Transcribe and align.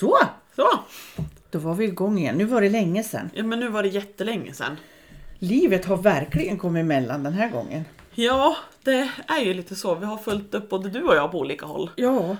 Så, 0.00 0.18
Så, 0.56 0.68
då 1.50 1.58
var 1.58 1.74
vi 1.74 1.84
igång 1.84 2.18
igen. 2.18 2.36
Nu 2.36 2.44
var 2.44 2.60
det 2.60 2.68
länge 2.70 3.02
sedan. 3.02 3.30
ja 3.34 3.42
men 3.44 3.60
nu 3.60 3.68
var 3.68 3.82
det 3.82 3.88
jättelänge 3.88 4.52
sedan. 4.52 4.76
Livet 5.38 5.84
har 5.84 5.96
verkligen 5.96 6.58
kommit 6.58 6.80
emellan 6.80 7.22
den 7.22 7.32
här 7.32 7.50
gången. 7.50 7.84
Ja, 8.14 8.56
det 8.82 9.10
är 9.26 9.40
ju 9.40 9.54
lite 9.54 9.76
så. 9.76 9.94
Vi 9.94 10.06
har 10.06 10.16
följt 10.16 10.54
upp 10.54 10.68
både 10.68 10.88
du 10.90 11.02
och 11.02 11.14
jag 11.14 11.30
på 11.30 11.38
olika 11.38 11.66
håll. 11.66 11.90
Ja, 11.96 12.36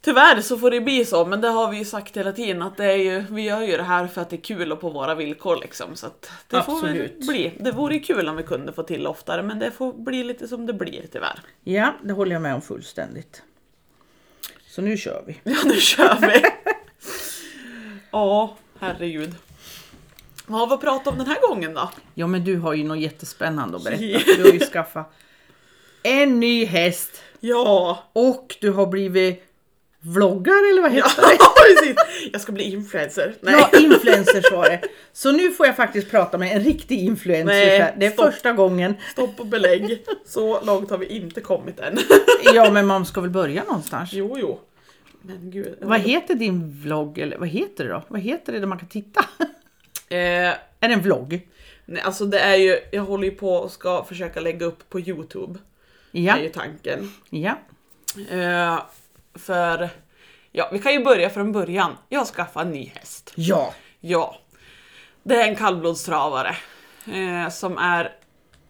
Tyvärr 0.00 0.40
så 0.40 0.58
får 0.58 0.70
det 0.70 0.80
bli 0.80 1.04
så, 1.04 1.26
men 1.26 1.40
det 1.40 1.48
har 1.48 1.70
vi 1.70 1.78
ju 1.78 1.84
sagt 1.84 2.16
hela 2.16 2.32
tiden 2.32 2.62
att 2.62 2.76
det 2.76 2.84
är 2.84 2.96
ju, 2.96 3.24
vi 3.30 3.42
gör 3.42 3.62
ju 3.62 3.76
det 3.76 3.82
här 3.82 4.06
för 4.06 4.20
att 4.20 4.30
det 4.30 4.36
är 4.36 4.40
kul 4.40 4.72
och 4.72 4.80
på 4.80 4.90
våra 4.90 5.14
villkor 5.14 5.56
liksom. 5.56 5.96
Så 5.96 6.06
att 6.06 6.30
det 6.48 6.62
får 6.62 6.72
Absolut. 6.72 7.18
bli. 7.28 7.52
Det 7.60 7.70
vore 7.72 7.98
kul 7.98 8.28
om 8.28 8.36
vi 8.36 8.42
kunde 8.42 8.72
få 8.72 8.82
till 8.82 9.06
oftare, 9.06 9.42
men 9.42 9.58
det 9.58 9.70
får 9.70 9.92
bli 9.92 10.24
lite 10.24 10.48
som 10.48 10.66
det 10.66 10.72
blir 10.72 11.06
tyvärr. 11.12 11.38
ja, 11.64 11.94
det 12.02 12.12
håller 12.12 12.32
jag 12.32 12.42
med 12.42 12.54
om 12.54 12.62
fullständigt. 12.62 13.42
Så 14.74 14.82
nu 14.82 14.96
kör 14.96 15.24
vi. 15.26 15.40
Ja, 15.44 15.56
nu 15.64 15.80
kör 15.80 16.18
vi! 16.20 16.42
Ja, 18.10 18.56
herregud. 18.80 19.34
Vad 20.46 20.60
har 20.60 20.76
vi 20.76 20.80
pratat 20.80 21.06
om 21.06 21.18
den 21.18 21.26
här 21.26 21.48
gången 21.48 21.74
då? 21.74 21.90
Ja, 22.14 22.26
men 22.26 22.44
du 22.44 22.56
har 22.56 22.74
ju 22.74 22.84
något 22.84 22.98
jättespännande 22.98 23.76
att 23.76 23.84
berätta. 23.84 24.04
Ja. 24.04 24.20
Du 24.36 24.42
har 24.42 24.52
ju 24.52 24.60
skaffat 24.60 25.12
en 26.02 26.40
ny 26.40 26.64
häst 26.64 27.22
Ja, 27.40 28.04
och 28.12 28.56
du 28.60 28.70
har 28.70 28.86
blivit 28.86 29.44
vloggare 30.04 30.70
eller 30.70 30.82
vad 30.82 30.90
ja 30.90 30.94
heter 30.94 31.22
det? 31.22 31.38
precis! 31.76 32.30
Jag 32.32 32.40
ska 32.40 32.52
bli 32.52 32.64
influencer. 32.72 33.34
Nej. 33.40 33.54
Ja, 33.72 33.78
influencers 33.78 34.52
var 34.52 34.64
det. 34.64 34.80
Så 35.12 35.32
nu 35.32 35.50
får 35.50 35.66
jag 35.66 35.76
faktiskt 35.76 36.10
prata 36.10 36.38
med 36.38 36.56
en 36.56 36.62
riktig 36.64 36.98
influencer. 36.98 37.46
Nej, 37.46 37.94
det 37.98 38.06
är 38.06 38.10
stopp. 38.10 38.32
första 38.32 38.52
gången. 38.52 38.94
Stopp 39.12 39.40
och 39.40 39.46
belägg. 39.46 40.04
Så 40.26 40.60
långt 40.64 40.90
har 40.90 40.98
vi 40.98 41.06
inte 41.06 41.40
kommit 41.40 41.80
än. 41.80 41.98
Ja, 42.54 42.70
men 42.70 42.86
man 42.86 43.06
ska 43.06 43.20
väl 43.20 43.30
börja 43.30 43.64
någonstans. 43.64 44.10
Jo, 44.12 44.36
jo. 44.40 44.60
Men 45.22 45.50
gud. 45.50 45.76
Vad 45.80 46.00
heter 46.00 46.34
din 46.34 46.70
vlogg? 46.82 47.18
Eller 47.18 47.38
vad 47.38 47.48
heter 47.48 47.84
det 47.84 47.90
då? 47.90 48.02
Vad 48.08 48.20
heter 48.20 48.52
det 48.52 48.58
där 48.60 48.66
man 48.66 48.78
kan 48.78 48.88
titta? 48.88 49.24
Eh, 50.08 50.18
Är 50.48 50.58
det 50.80 50.92
en 50.94 51.00
vlogg? 51.02 51.48
nej, 51.86 52.02
alltså 52.02 52.24
det 52.24 52.38
är 52.38 52.54
ju, 52.56 52.78
jag 52.90 53.02
håller 53.02 53.24
ju 53.24 53.30
på 53.30 53.52
och 53.54 53.70
ska 53.70 54.04
försöka 54.04 54.40
lägga 54.40 54.66
upp 54.66 54.88
på 54.90 55.00
Youtube. 55.00 55.58
Ja. 56.10 56.36
är 56.36 56.42
ju 56.42 56.48
tanken. 56.48 57.12
ja. 57.30 57.58
Eh, 58.30 58.78
för, 59.34 59.88
ja 60.52 60.68
vi 60.72 60.78
kan 60.78 60.92
ju 60.92 61.04
börja 61.04 61.30
från 61.30 61.52
början. 61.52 61.96
Jag 62.08 62.26
skaffade 62.26 62.66
en 62.66 62.72
ny 62.72 62.92
häst. 62.94 63.32
Ja. 63.34 63.74
Ja. 64.00 64.36
Det 65.22 65.42
är 65.42 65.48
en 65.48 65.56
kallblodstravare. 65.56 66.56
Eh, 67.12 67.48
som 67.48 67.78
är 67.78 68.12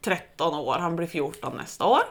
13 0.05 0.55
år, 0.55 0.79
han 0.79 0.97
blir 0.97 1.07
14 1.07 1.57
nästa 1.57 1.85
år. 1.85 2.03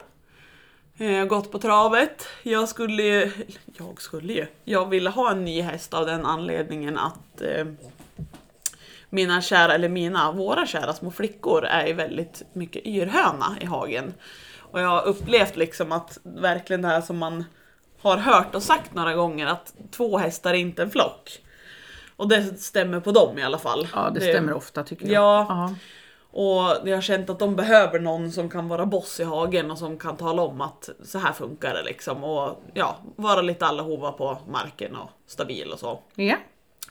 Eh, 0.97 1.25
gått 1.25 1.51
på 1.51 1.59
travet. 1.59 2.27
Jag 2.43 2.69
skulle 2.69 3.03
ju, 3.03 3.31
jag 3.77 4.01
skulle 4.01 4.33
ju, 4.33 4.47
jag 4.63 4.89
ville 4.89 5.09
ha 5.09 5.31
en 5.31 5.45
ny 5.45 5.61
häst 5.61 5.93
av 5.93 6.05
den 6.05 6.25
anledningen 6.25 6.97
att 6.97 7.41
eh, 7.41 7.65
mina 9.09 9.41
kära, 9.41 9.73
eller 9.73 9.89
mina, 9.89 10.31
våra 10.31 10.65
kära 10.65 10.93
små 10.93 11.11
flickor 11.11 11.65
är 11.65 11.88
ju 11.88 11.93
väldigt 11.93 12.41
mycket 12.53 12.85
yrhöna 12.85 13.57
i 13.61 13.65
hagen. 13.65 14.13
Och 14.59 14.81
jag 14.81 14.88
har 14.88 15.03
upplevt 15.07 15.55
liksom 15.55 15.91
att 15.91 16.17
verkligen 16.23 16.81
det 16.81 16.88
här 16.88 17.01
som 17.01 17.17
man 17.17 17.45
har 18.03 18.17
hört 18.17 18.55
och 18.55 18.63
sagt 18.63 18.93
några 18.93 19.13
gånger 19.13 19.47
att 19.47 19.73
två 19.91 20.17
hästar 20.17 20.53
är 20.53 20.57
inte 20.57 20.83
en 20.83 20.91
flock. 20.91 21.39
Och 22.15 22.27
det 22.27 22.61
stämmer 22.61 22.99
på 22.99 23.11
dem 23.11 23.37
i 23.37 23.43
alla 23.43 23.57
fall. 23.57 23.87
Ja, 23.93 24.09
det 24.09 24.21
stämmer 24.21 24.53
ofta 24.53 24.83
tycker 24.83 25.05
jag. 25.05 25.13
Ja. 25.13 25.45
Ja. 25.49 25.75
Och 26.35 26.87
jag 26.89 26.97
har 26.97 27.01
känt 27.01 27.29
att 27.29 27.39
de 27.39 27.55
behöver 27.55 27.99
någon 27.99 28.31
som 28.31 28.49
kan 28.49 28.67
vara 28.67 28.85
boss 28.85 29.19
i 29.19 29.23
hagen 29.23 29.71
och 29.71 29.77
som 29.77 29.97
kan 29.97 30.17
tala 30.17 30.41
om 30.41 30.61
att 30.61 30.89
så 31.03 31.19
här 31.19 31.33
funkar 31.33 31.73
det 31.73 31.83
liksom. 31.83 32.23
Och 32.23 32.63
ja, 32.73 32.97
vara 33.15 33.41
lite 33.41 33.65
allehova 33.65 34.11
på 34.11 34.38
marken 34.47 34.95
och 34.95 35.09
stabil 35.27 35.71
och 35.71 35.79
så. 35.79 35.99
ja. 36.15 36.35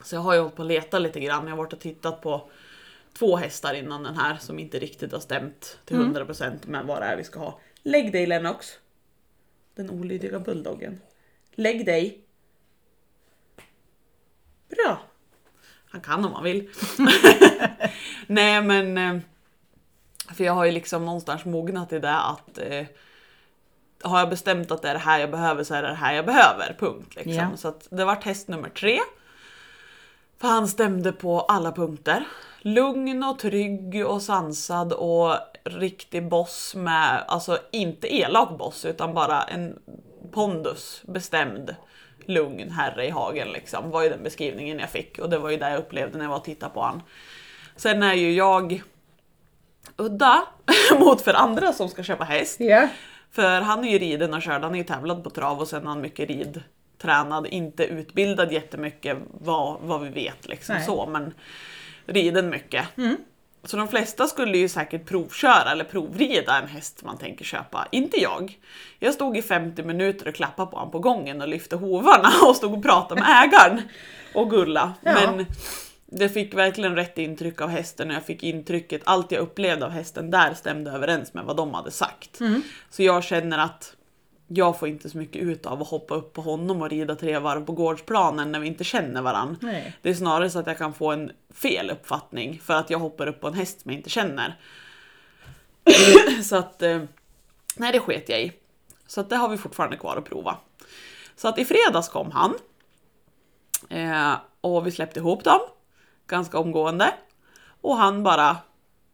Så 0.05 0.15
jag 0.15 0.21
har 0.21 0.35
ju 0.35 0.41
hållit 0.41 0.57
på 0.57 0.63
att 0.63 0.69
leta 0.69 0.99
lite 0.99 1.21
grann. 1.21 1.45
Jag 1.45 1.51
har 1.51 1.57
varit 1.57 1.73
och 1.73 1.81
tittat 1.81 2.21
på 2.21 2.51
två 3.19 3.37
hästar 3.37 3.75
innan 3.75 4.03
den 4.03 4.17
här 4.17 4.37
som 4.41 4.59
inte 4.59 4.79
riktigt 4.79 5.13
har 5.13 5.21
stämt 5.21 5.79
till 5.85 5.97
100% 5.97 6.53
med 6.67 6.85
vad 6.87 7.03
det 7.03 7.07
är 7.07 7.17
vi 7.17 7.25
ska 7.25 7.41
ha. 7.41 7.59
Lägg 7.83 8.13
dig 8.13 8.27
Lennox. 8.27 8.67
Den 9.75 9.91
olydiga 9.91 10.41
bulldoggen. 10.41 11.01
Lägg 11.55 11.87
dig. 11.87 12.25
Bra. 14.69 15.01
Han 15.91 16.01
kan 16.01 16.25
om 16.25 16.33
han 16.33 16.45
vill. 16.45 16.71
Nej 18.27 18.63
men... 18.63 18.99
eh, 18.99 19.23
För 20.35 20.45
jag 20.45 20.53
har 20.53 20.65
ju 20.65 20.71
liksom 20.73 21.05
någonstans 21.07 21.45
mognat 21.45 21.93
i 21.93 21.99
det 21.99 22.17
att 22.17 22.59
eh, 22.59 22.85
har 24.03 24.19
jag 24.19 24.31
bestämt 24.31 24.71
att 24.71 24.83
det 24.83 24.89
är 24.89 24.93
det 24.95 24.99
här 25.01 25.21
jag 25.21 25.31
behöver 25.31 25.65
så 25.65 25.75
är 25.75 25.83
det 25.83 25.89
det 25.89 25.95
här 25.95 26.15
jag 26.15 26.27
behöver. 26.27 26.77
Punkt. 26.79 27.15
Liksom. 27.15 27.33
Ja. 27.35 27.57
Så 27.57 27.69
att 27.69 27.89
det 27.91 28.05
var 28.05 28.17
test 28.17 28.49
nummer 28.49 28.69
tre. 28.69 28.99
För 30.39 30.49
han 30.49 30.69
stämde 30.69 31.13
på 31.13 31.41
alla 31.41 31.73
punkter. 31.73 32.25
Lugn 32.65 33.23
och 33.23 33.39
trygg 33.39 34.07
och 34.07 34.23
sansad 34.23 34.93
och 34.93 35.37
riktig 35.65 36.29
boss 36.29 36.75
med, 36.75 37.25
alltså 37.29 37.59
inte 37.71 38.15
elak 38.15 38.59
boss 38.59 38.85
utan 38.85 39.15
bara 39.15 39.43
en 39.43 39.79
pondus, 40.33 41.03
bestämd, 41.07 41.77
lugn 42.27 42.71
herre 42.71 43.07
i 43.07 43.11
hagen 43.11 43.49
liksom. 43.49 43.91
Var 43.91 44.03
ju 44.03 44.09
den 44.09 44.23
beskrivningen 44.23 44.79
jag 44.79 44.91
fick 44.91 45.19
och 45.19 45.31
det 45.31 45.39
var 45.39 45.51
ju 45.51 45.57
det 45.57 45.71
jag 45.71 45.79
upplevde 45.79 46.19
när 46.19 46.25
jag 46.25 46.31
var 46.31 46.37
och 46.37 46.45
tittade 46.45 46.75
på 46.75 46.83
han. 46.83 47.03
Sen 47.77 48.03
är 48.03 48.15
ju 48.15 48.33
jag 48.33 48.83
udda 49.97 50.43
mot 50.99 51.21
för 51.21 51.35
andra 51.35 51.73
som 51.73 51.89
ska 51.89 52.03
köpa 52.03 52.25
häst. 52.25 52.61
Ja. 52.61 52.89
För 53.31 53.61
han 53.61 53.85
är 53.85 53.89
ju 53.89 53.99
riden 53.99 54.35
och 54.35 54.43
körd, 54.43 54.63
han 54.63 54.75
är 54.75 54.79
ju 54.79 54.85
tävlad 54.85 55.25
på 55.25 55.31
trav 55.31 55.61
och 55.61 55.69
sen 55.69 55.83
är 55.83 55.87
han 55.87 56.01
mycket 56.01 56.29
ridtränad, 56.29 57.47
inte 57.47 57.85
utbildad 57.85 58.53
jättemycket 58.53 59.19
vad, 59.41 59.81
vad 59.81 60.01
vi 60.01 60.09
vet 60.09 60.49
liksom 60.49 60.75
Nej. 60.75 60.85
så, 60.85 61.07
men 61.07 61.35
riden 62.07 62.51
mycket. 62.51 62.87
Så 63.65 63.77
de 63.77 63.89
flesta 63.89 64.27
skulle 64.27 64.59
ju 64.59 64.69
säkert 64.69 65.07
provköra 65.07 65.71
eller 65.71 65.85
provrida 65.85 66.59
en 66.59 66.69
häst 66.69 67.03
man 67.05 67.19
tänker 67.19 67.45
köpa. 67.45 67.89
Inte 67.93 68.21
jag. 68.21 68.59
Jag 68.99 69.15
stod 69.15 69.37
i 69.37 69.43
50 69.43 69.83
minuter 69.83 70.29
och 70.29 70.35
klappade 70.35 70.71
på 70.71 70.77
honom 70.77 70.93
på 70.93 70.99
gången 70.99 71.41
och 71.41 71.49
lyfte 71.49 71.77
hovarna 71.77 72.29
och 72.49 72.57
stod 72.57 72.73
och 72.75 72.83
pratade 72.83 73.21
med 73.21 73.45
ägaren 73.45 73.83
och 74.35 74.51
gulla. 74.51 74.95
Ja. 75.03 75.13
Men 75.15 75.47
det 76.07 76.29
fick 76.29 76.55
verkligen 76.55 76.97
rätt 76.97 77.19
intryck 77.19 77.61
av 77.61 77.69
hästen 77.69 78.09
och 78.11 78.17
jag 78.17 78.27
fick 78.27 78.43
intrycket, 78.43 79.03
allt 79.05 79.33
jag 79.33 79.41
upplevde 79.41 79.87
av 79.87 79.91
hästen 79.91 80.31
där 80.31 80.55
stämde 80.55 80.91
överens 80.91 81.35
med 81.35 81.45
vad 81.45 81.57
de 81.57 81.75
hade 81.75 81.91
sagt. 81.91 82.39
Så 82.91 83.03
jag 83.03 83.25
känner 83.25 83.59
att 83.59 83.95
jag 84.55 84.79
får 84.79 84.89
inte 84.89 85.11
så 85.11 85.19
mycket 85.19 85.43
ut 85.43 85.67
av 85.67 85.83
att 85.83 85.89
hoppa 85.89 86.15
upp 86.15 86.33
på 86.33 86.43
honom 86.43 86.83
och 86.83 86.91
rida 86.91 87.15
tre 87.15 87.39
varv 87.39 87.65
på 87.65 87.73
gårdsplanen 87.73 88.53
när 88.53 88.61
vi 88.61 88.67
inte 88.67 88.85
känner 88.85 89.23
varandra. 89.23 89.57
Nej. 89.61 89.97
Det 90.03 90.11
är 90.11 90.15
snarare 90.15 90.51
så 90.51 90.59
att 90.59 90.67
jag 90.67 90.79
kan 90.79 90.95
få 90.95 91.13
en 91.13 91.33
fel 91.55 91.91
uppfattning 91.91 92.61
för 92.65 92.75
att 92.75 92.91
jag 92.91 92.99
hoppar 92.99 93.27
upp 93.27 93.41
på 93.41 93.49
en 93.49 93.55
häst 93.55 93.81
som 93.81 93.91
jag 93.91 93.99
inte 93.99 94.11
känner. 94.11 94.59
så 96.43 96.57
att, 96.57 96.83
eh, 96.83 97.03
nej 97.77 97.93
det 97.93 98.01
sket 98.01 98.29
jag 98.29 98.43
i. 98.43 98.53
Så 99.07 99.21
att 99.21 99.31
det 99.31 99.37
har 99.37 99.49
vi 99.49 99.57
fortfarande 99.57 99.97
kvar 99.97 100.17
att 100.17 100.25
prova. 100.25 100.57
Så 101.37 101.49
att 101.49 101.59
i 101.59 101.65
fredags 101.65 102.09
kom 102.09 102.31
han. 102.31 102.55
Eh, 103.89 104.35
och 104.61 104.87
vi 104.87 104.91
släppte 104.91 105.21
ihop 105.21 105.45
dem 105.45 105.61
ganska 106.27 106.59
omgående. 106.59 107.15
Och 107.81 107.97
han 107.97 108.23
bara 108.23 108.57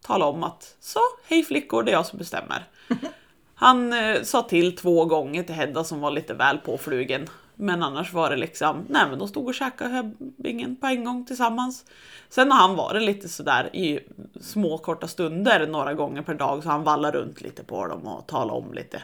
talade 0.00 0.30
om 0.30 0.42
att 0.42 0.76
så, 0.80 1.00
hej 1.28 1.44
flickor, 1.44 1.82
det 1.82 1.90
är 1.90 1.92
jag 1.92 2.06
som 2.06 2.18
bestämmer. 2.18 2.64
Han 3.60 3.92
eh, 3.92 4.22
sa 4.22 4.42
till 4.42 4.76
två 4.76 5.04
gånger 5.04 5.42
till 5.42 5.54
Hedda 5.54 5.84
som 5.84 6.00
var 6.00 6.10
lite 6.10 6.34
väl 6.34 6.58
påflugen. 6.58 7.28
Men 7.54 7.82
annars 7.82 8.12
var 8.12 8.30
det 8.30 8.36
liksom, 8.36 8.84
nej 8.88 9.02
men 9.10 9.18
de 9.18 9.28
stod 9.28 9.46
och 9.46 9.54
käkade 9.54 9.90
höbbingen 9.90 10.76
på 10.76 10.86
en 10.86 11.04
gång 11.04 11.24
tillsammans. 11.24 11.84
Sen 12.28 12.52
har 12.52 12.58
han 12.58 12.76
varit 12.76 13.02
lite 13.02 13.28
sådär 13.28 13.76
i 13.76 14.00
små 14.40 14.78
korta 14.78 15.08
stunder 15.08 15.66
några 15.66 15.94
gånger 15.94 16.22
per 16.22 16.34
dag 16.34 16.62
så 16.62 16.68
han 16.68 16.84
vallar 16.84 17.12
runt 17.12 17.40
lite 17.40 17.64
på 17.64 17.86
dem 17.86 18.06
och 18.06 18.26
talar 18.26 18.54
om 18.54 18.74
lite. 18.74 19.02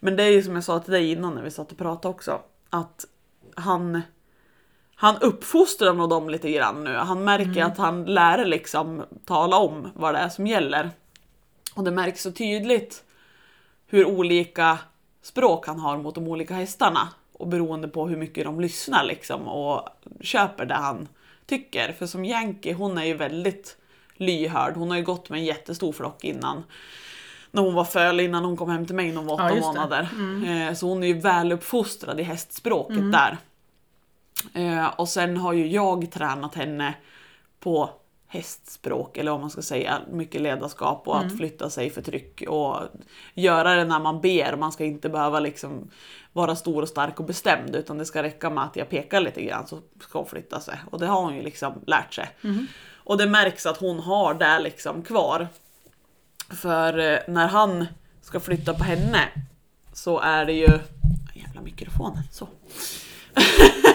Men 0.00 0.16
det 0.16 0.22
är 0.22 0.30
ju 0.30 0.42
som 0.42 0.54
jag 0.54 0.64
sa 0.64 0.78
till 0.78 0.92
dig 0.92 1.12
innan 1.12 1.34
när 1.34 1.42
vi 1.42 1.50
satt 1.50 1.72
och 1.72 1.78
pratade 1.78 2.14
också, 2.14 2.40
att 2.70 3.06
han 3.54 4.02
han 4.94 5.16
uppfostrar 5.20 5.94
nog 5.94 6.10
dem 6.10 6.30
lite 6.30 6.50
grann 6.50 6.84
nu. 6.84 6.94
Han 6.94 7.24
märker 7.24 7.64
att 7.64 7.78
han 7.78 8.04
lär 8.04 8.44
liksom 8.44 9.04
tala 9.24 9.56
om 9.56 9.90
vad 9.94 10.14
det 10.14 10.18
är 10.18 10.28
som 10.28 10.46
gäller. 10.46 10.90
Och 11.74 11.84
det 11.84 11.90
märks 11.90 12.22
så 12.22 12.32
tydligt 12.32 13.04
hur 13.90 14.04
olika 14.06 14.78
språk 15.22 15.66
han 15.66 15.80
har 15.80 15.98
mot 15.98 16.14
de 16.14 16.28
olika 16.28 16.54
hästarna. 16.54 17.08
Och 17.32 17.46
beroende 17.48 17.88
på 17.88 18.08
hur 18.08 18.16
mycket 18.16 18.44
de 18.44 18.60
lyssnar 18.60 19.04
liksom 19.04 19.48
och 19.48 19.88
köper 20.20 20.64
det 20.66 20.74
han 20.74 21.08
tycker. 21.46 21.92
För 21.92 22.06
som 22.06 22.24
Yankee, 22.24 22.72
hon 22.72 22.98
är 22.98 23.04
ju 23.04 23.14
väldigt 23.14 23.76
lyhörd. 24.14 24.74
Hon 24.76 24.90
har 24.90 24.96
ju 24.96 25.02
gått 25.04 25.30
med 25.30 25.38
en 25.38 25.44
jättestor 25.44 25.92
flock 25.92 26.24
innan. 26.24 26.64
När 27.50 27.62
hon 27.62 27.74
var 27.74 27.84
föl, 27.84 28.20
innan 28.20 28.44
hon 28.44 28.56
kom 28.56 28.70
hem 28.70 28.86
till 28.86 28.94
mig 28.94 29.08
när 29.08 29.16
hon 29.16 29.26
var 29.26 29.38
Ja, 29.38 29.44
åtta 29.46 29.54
det. 29.54 29.60
månader. 29.60 30.08
Eh, 30.68 30.74
Så 30.74 30.86
hon 30.88 31.02
är 31.02 31.06
ju 31.06 31.20
väluppfostrad 31.20 32.20
i 32.20 32.22
hästspråket 32.22 33.12
där. 33.12 33.36
Eh, 34.54 34.86
och 34.86 35.08
sen 35.08 35.36
har 35.36 35.52
ju 35.52 35.66
jag 35.66 36.10
tränat 36.12 36.54
henne 36.54 36.94
på 37.60 37.90
hästspråk 38.32 39.16
eller 39.16 39.30
vad 39.30 39.40
man 39.40 39.50
ska 39.50 39.62
säga, 39.62 40.00
mycket 40.10 40.40
ledarskap 40.40 41.08
och 41.08 41.18
att 41.18 41.36
flytta 41.36 41.70
sig 41.70 41.90
för 41.90 42.02
tryck 42.02 42.42
och 42.48 42.76
göra 43.34 43.74
det 43.74 43.84
när 43.84 44.00
man 44.00 44.20
ber. 44.20 44.56
Man 44.56 44.72
ska 44.72 44.84
inte 44.84 45.08
behöva 45.08 45.40
liksom 45.40 45.90
vara 46.32 46.56
stor 46.56 46.82
och 46.82 46.88
stark 46.88 47.20
och 47.20 47.26
bestämd 47.26 47.76
utan 47.76 47.98
det 47.98 48.04
ska 48.04 48.22
räcka 48.22 48.50
med 48.50 48.64
att 48.64 48.76
jag 48.76 48.88
pekar 48.88 49.20
lite 49.20 49.42
grann 49.42 49.66
så 49.66 49.78
ska 50.00 50.18
hon 50.18 50.28
flytta 50.28 50.60
sig. 50.60 50.78
Och 50.90 51.00
det 51.00 51.06
har 51.06 51.22
hon 51.22 51.36
ju 51.36 51.42
liksom 51.42 51.72
lärt 51.86 52.14
sig. 52.14 52.30
Och 52.94 53.18
det 53.18 53.26
märks 53.26 53.66
att 53.66 53.76
hon 53.76 54.00
har 54.00 54.34
det 54.34 54.58
liksom 54.58 55.02
kvar. 55.02 55.48
För 56.50 56.98
eh, 56.98 57.18
när 57.28 57.48
han 57.48 57.86
ska 58.22 58.40
flytta 58.40 58.74
på 58.74 58.84
henne 58.84 59.28
så 59.92 60.20
är 60.20 60.44
det 60.46 60.52
ju... 60.52 60.78
Jävla 61.34 61.60
mikrofonen, 61.60 62.22
så. 62.30 62.48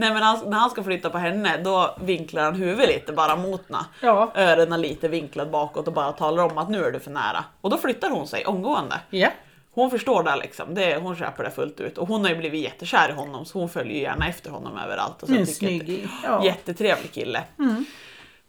Nej 0.00 0.12
men 0.12 0.22
han, 0.22 0.50
när 0.50 0.58
han 0.58 0.70
ska 0.70 0.82
flytta 0.84 1.10
på 1.10 1.18
henne 1.18 1.56
då 1.64 1.96
vinklar 2.00 2.42
han 2.44 2.54
huvudet 2.54 2.88
lite 2.88 3.12
bara 3.12 3.36
mot 3.36 3.62
henne. 3.68 3.84
Ja. 4.02 4.32
Öronen 4.34 4.80
lite 4.80 5.08
vinklad 5.08 5.50
bakåt 5.50 5.86
och 5.88 5.92
bara 5.94 6.12
talar 6.12 6.44
om 6.44 6.58
att 6.58 6.70
nu 6.70 6.84
är 6.84 6.90
du 6.92 7.00
för 7.00 7.10
nära. 7.10 7.44
Och 7.60 7.70
då 7.70 7.78
flyttar 7.78 8.10
hon 8.10 8.26
sig 8.26 8.46
omgående. 8.46 9.00
Ja. 9.10 9.28
Hon 9.72 9.90
förstår 9.90 10.22
det 10.22 10.36
liksom, 10.36 10.74
det, 10.74 10.96
hon 10.96 11.16
köper 11.16 11.44
det 11.44 11.50
fullt 11.50 11.80
ut. 11.80 11.98
Och 11.98 12.08
hon 12.08 12.22
har 12.24 12.30
ju 12.30 12.36
blivit 12.36 12.62
jättekär 12.62 13.08
i 13.08 13.12
honom 13.12 13.44
så 13.44 13.58
hon 13.58 13.68
följer 13.68 13.94
ju 13.94 14.00
gärna 14.02 14.28
efter 14.28 14.50
honom 14.50 14.78
överallt. 14.78 15.22
Och 15.22 15.28
så 15.28 15.42
att- 15.42 15.48
snygging. 15.48 16.08
Ja. 16.24 16.44
Jättetrevlig 16.44 17.12
kille. 17.12 17.42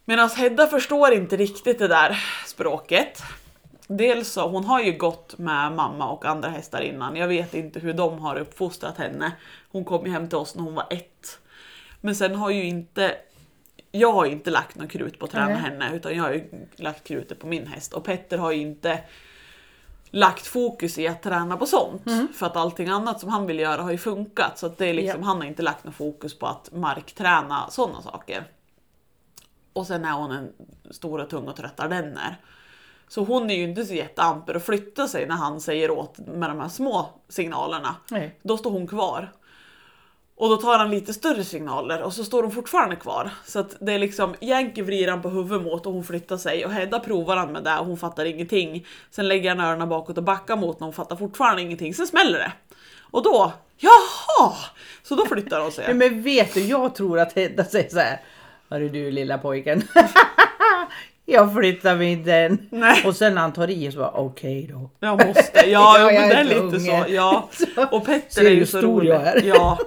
Medan 0.06 0.30
Hedda 0.30 0.68
förstår 0.68 1.14
inte 1.14 1.38
riktigt 1.38 1.80
det 1.80 1.88
där 1.88 2.20
språket. 2.46 3.22
Dels 3.88 4.32
så, 4.32 4.48
hon 4.48 4.66
har 4.66 4.82
ju 4.82 4.92
gått 4.92 5.38
med 5.38 5.72
mamma 5.72 6.08
och 6.12 6.26
andra 6.26 6.50
hästar 6.50 6.82
innan. 6.82 7.16
Jag 7.16 7.28
vet 7.28 7.54
inte 7.54 7.80
hur 7.80 7.94
de 7.94 8.20
har 8.20 8.36
uppfostrat 8.36 8.98
henne. 8.98 9.32
Hon 9.72 9.86
kom 9.86 10.06
ju 10.06 10.12
hem 10.12 10.30
till 10.30 10.38
oss 10.38 10.56
när 10.56 10.64
hon 10.64 10.76
var 10.76 10.86
ett. 10.90 11.40
Men 12.02 12.16
sen 12.16 12.36
har 12.36 12.50
ju 12.50 12.64
inte 12.64 13.18
jag 13.92 14.14
har 14.14 14.26
inte 14.26 14.50
lagt 14.52 14.76
någon 14.76 14.88
krut 14.88 15.20
på 15.20 15.26
att 15.26 15.32
träna 15.32 15.48
Nej. 15.48 15.56
henne 15.58 15.96
utan 15.96 16.16
jag 16.16 16.24
har 16.24 16.32
ju 16.32 16.68
lagt 16.76 17.08
krutet 17.08 17.40
på 17.40 17.48
min 17.48 17.68
häst. 17.68 17.94
Och 17.94 18.04
Petter 18.04 18.38
har 18.38 18.52
ju 18.52 18.62
inte 18.62 19.00
lagt 20.12 20.48
fokus 20.48 20.98
i 20.98 21.08
att 21.08 21.24
träna 21.24 21.58
på 21.58 21.66
sånt. 21.66 22.04
För 22.36 22.46
att 22.46 22.56
allting 22.56 22.90
annat 22.90 23.20
som 23.20 23.30
han 23.30 23.46
vill 23.48 23.60
göra 23.60 23.82
har 23.82 23.92
ju 23.92 23.98
funkat. 23.98 24.58
Så 24.60 24.66
att 24.66 24.78
det 24.78 24.86
är 24.86 24.94
liksom, 24.94 25.22
Ja. 25.22 25.28
han 25.28 25.38
har 25.38 25.46
inte 25.46 25.62
lagt 25.64 25.84
någon 25.84 25.94
fokus 25.94 26.40
på 26.40 26.48
att 26.48 26.70
markträna 26.72 27.70
sådana 27.70 28.02
saker. 28.02 28.44
Och 29.74 29.88
sen 29.88 30.06
är 30.06 30.14
hon 30.14 30.32
en 30.32 30.54
stor 30.92 31.20
och 31.20 31.30
tung 31.30 31.48
och 31.48 31.56
trött 31.56 31.80
ardenner. 31.80 32.38
Så 33.08 33.24
hon 33.24 33.50
är 33.50 33.56
ju 33.56 33.64
inte 33.64 33.86
så 33.86 33.94
jätteamper 33.94 34.56
att 34.56 34.66
flytta 34.66 35.08
sig 35.08 35.28
när 35.28 35.36
han 35.36 35.62
säger 35.62 35.92
åt 35.92 36.18
med 36.20 36.50
de 36.50 36.60
här 36.60 36.70
små 36.70 37.10
signalerna. 37.30 37.96
Nej. 38.12 38.40
Då 38.44 38.58
står 38.58 38.72
hon 38.72 38.88
kvar. 38.88 39.32
Och 40.42 40.50
då 40.50 40.58
tar 40.58 40.78
han 40.78 40.92
lite 40.92 41.14
större 41.14 41.44
signaler 41.44 42.02
och 42.02 42.14
så 42.14 42.24
står 42.24 42.44
hon 42.44 42.52
fortfarande 42.52 42.96
kvar. 42.96 43.30
Så 43.46 43.60
att 43.60 43.76
det 43.80 43.94
är 43.94 44.00
liksom, 44.00 44.36
Yankee 44.40 44.84
vrider 44.84 45.12
han 45.12 45.22
på 45.22 45.30
huvudet 45.30 45.62
mot 45.66 45.86
och 45.86 45.94
hon 45.94 46.04
flyttar 46.04 46.38
sig 46.38 46.66
och 46.66 46.72
Hedda 46.72 47.00
provar 47.00 47.38
han 47.38 47.52
med 47.52 47.64
det 47.64 47.78
och 47.78 47.86
hon 47.86 47.98
fattar 47.98 48.26
ingenting. 48.26 48.88
Sen 49.12 49.28
lägger 49.28 49.50
han 49.50 49.60
öronen 49.60 49.90
bakåt 49.90 50.18
och 50.18 50.24
backar 50.24 50.56
mot 50.56 50.76
och 50.76 50.86
hon 50.86 50.94
fattar 50.94 51.16
fortfarande 51.16 51.62
ingenting. 51.62 51.94
Sen 51.94 52.08
smäller 52.08 52.40
det. 52.40 52.52
Och 53.12 53.24
då, 53.24 53.54
jaha! 53.78 54.54
Så 55.04 55.16
då 55.16 55.26
flyttar 55.26 55.62
hon 55.62 55.72
sig. 55.72 55.86
Men, 55.88 55.98
men 55.98 56.22
vet 56.22 56.54
du, 56.54 56.66
jag 56.66 56.96
tror 56.96 57.20
att 57.20 57.34
Hedda 57.34 57.66
säger 57.66 57.90
så 57.90 58.00
här. 58.00 58.22
Hörru 58.70 58.90
du 58.90 59.12
lilla 59.12 59.38
pojken. 59.38 59.84
jag 61.26 61.54
flyttar 61.54 61.96
mig 61.96 62.12
inte 62.12 62.34
än. 62.34 62.68
Nej. 62.70 63.04
Och 63.06 63.16
sen 63.16 63.36
när 63.36 63.42
han 63.42 63.54
tar 63.54 63.70
i 63.70 63.92
så 63.92 63.98
bara 63.98 64.12
okej 64.12 64.70
då. 64.74 64.90
Jag 65.00 65.28
måste, 65.28 65.70
ja, 65.70 66.00
Ja, 66.00 66.06
men 66.06 66.30
det 66.30 66.36
är 66.36 66.44
lite 66.44 66.62
unge. 66.62 67.06
så. 67.06 67.14
Ja. 67.14 67.50
Och 67.92 68.06
Petter 68.06 68.46
är 68.46 68.50
ju 68.50 68.66
så 68.66 68.82
rolig. 68.82 69.20
Ja. 69.44 69.78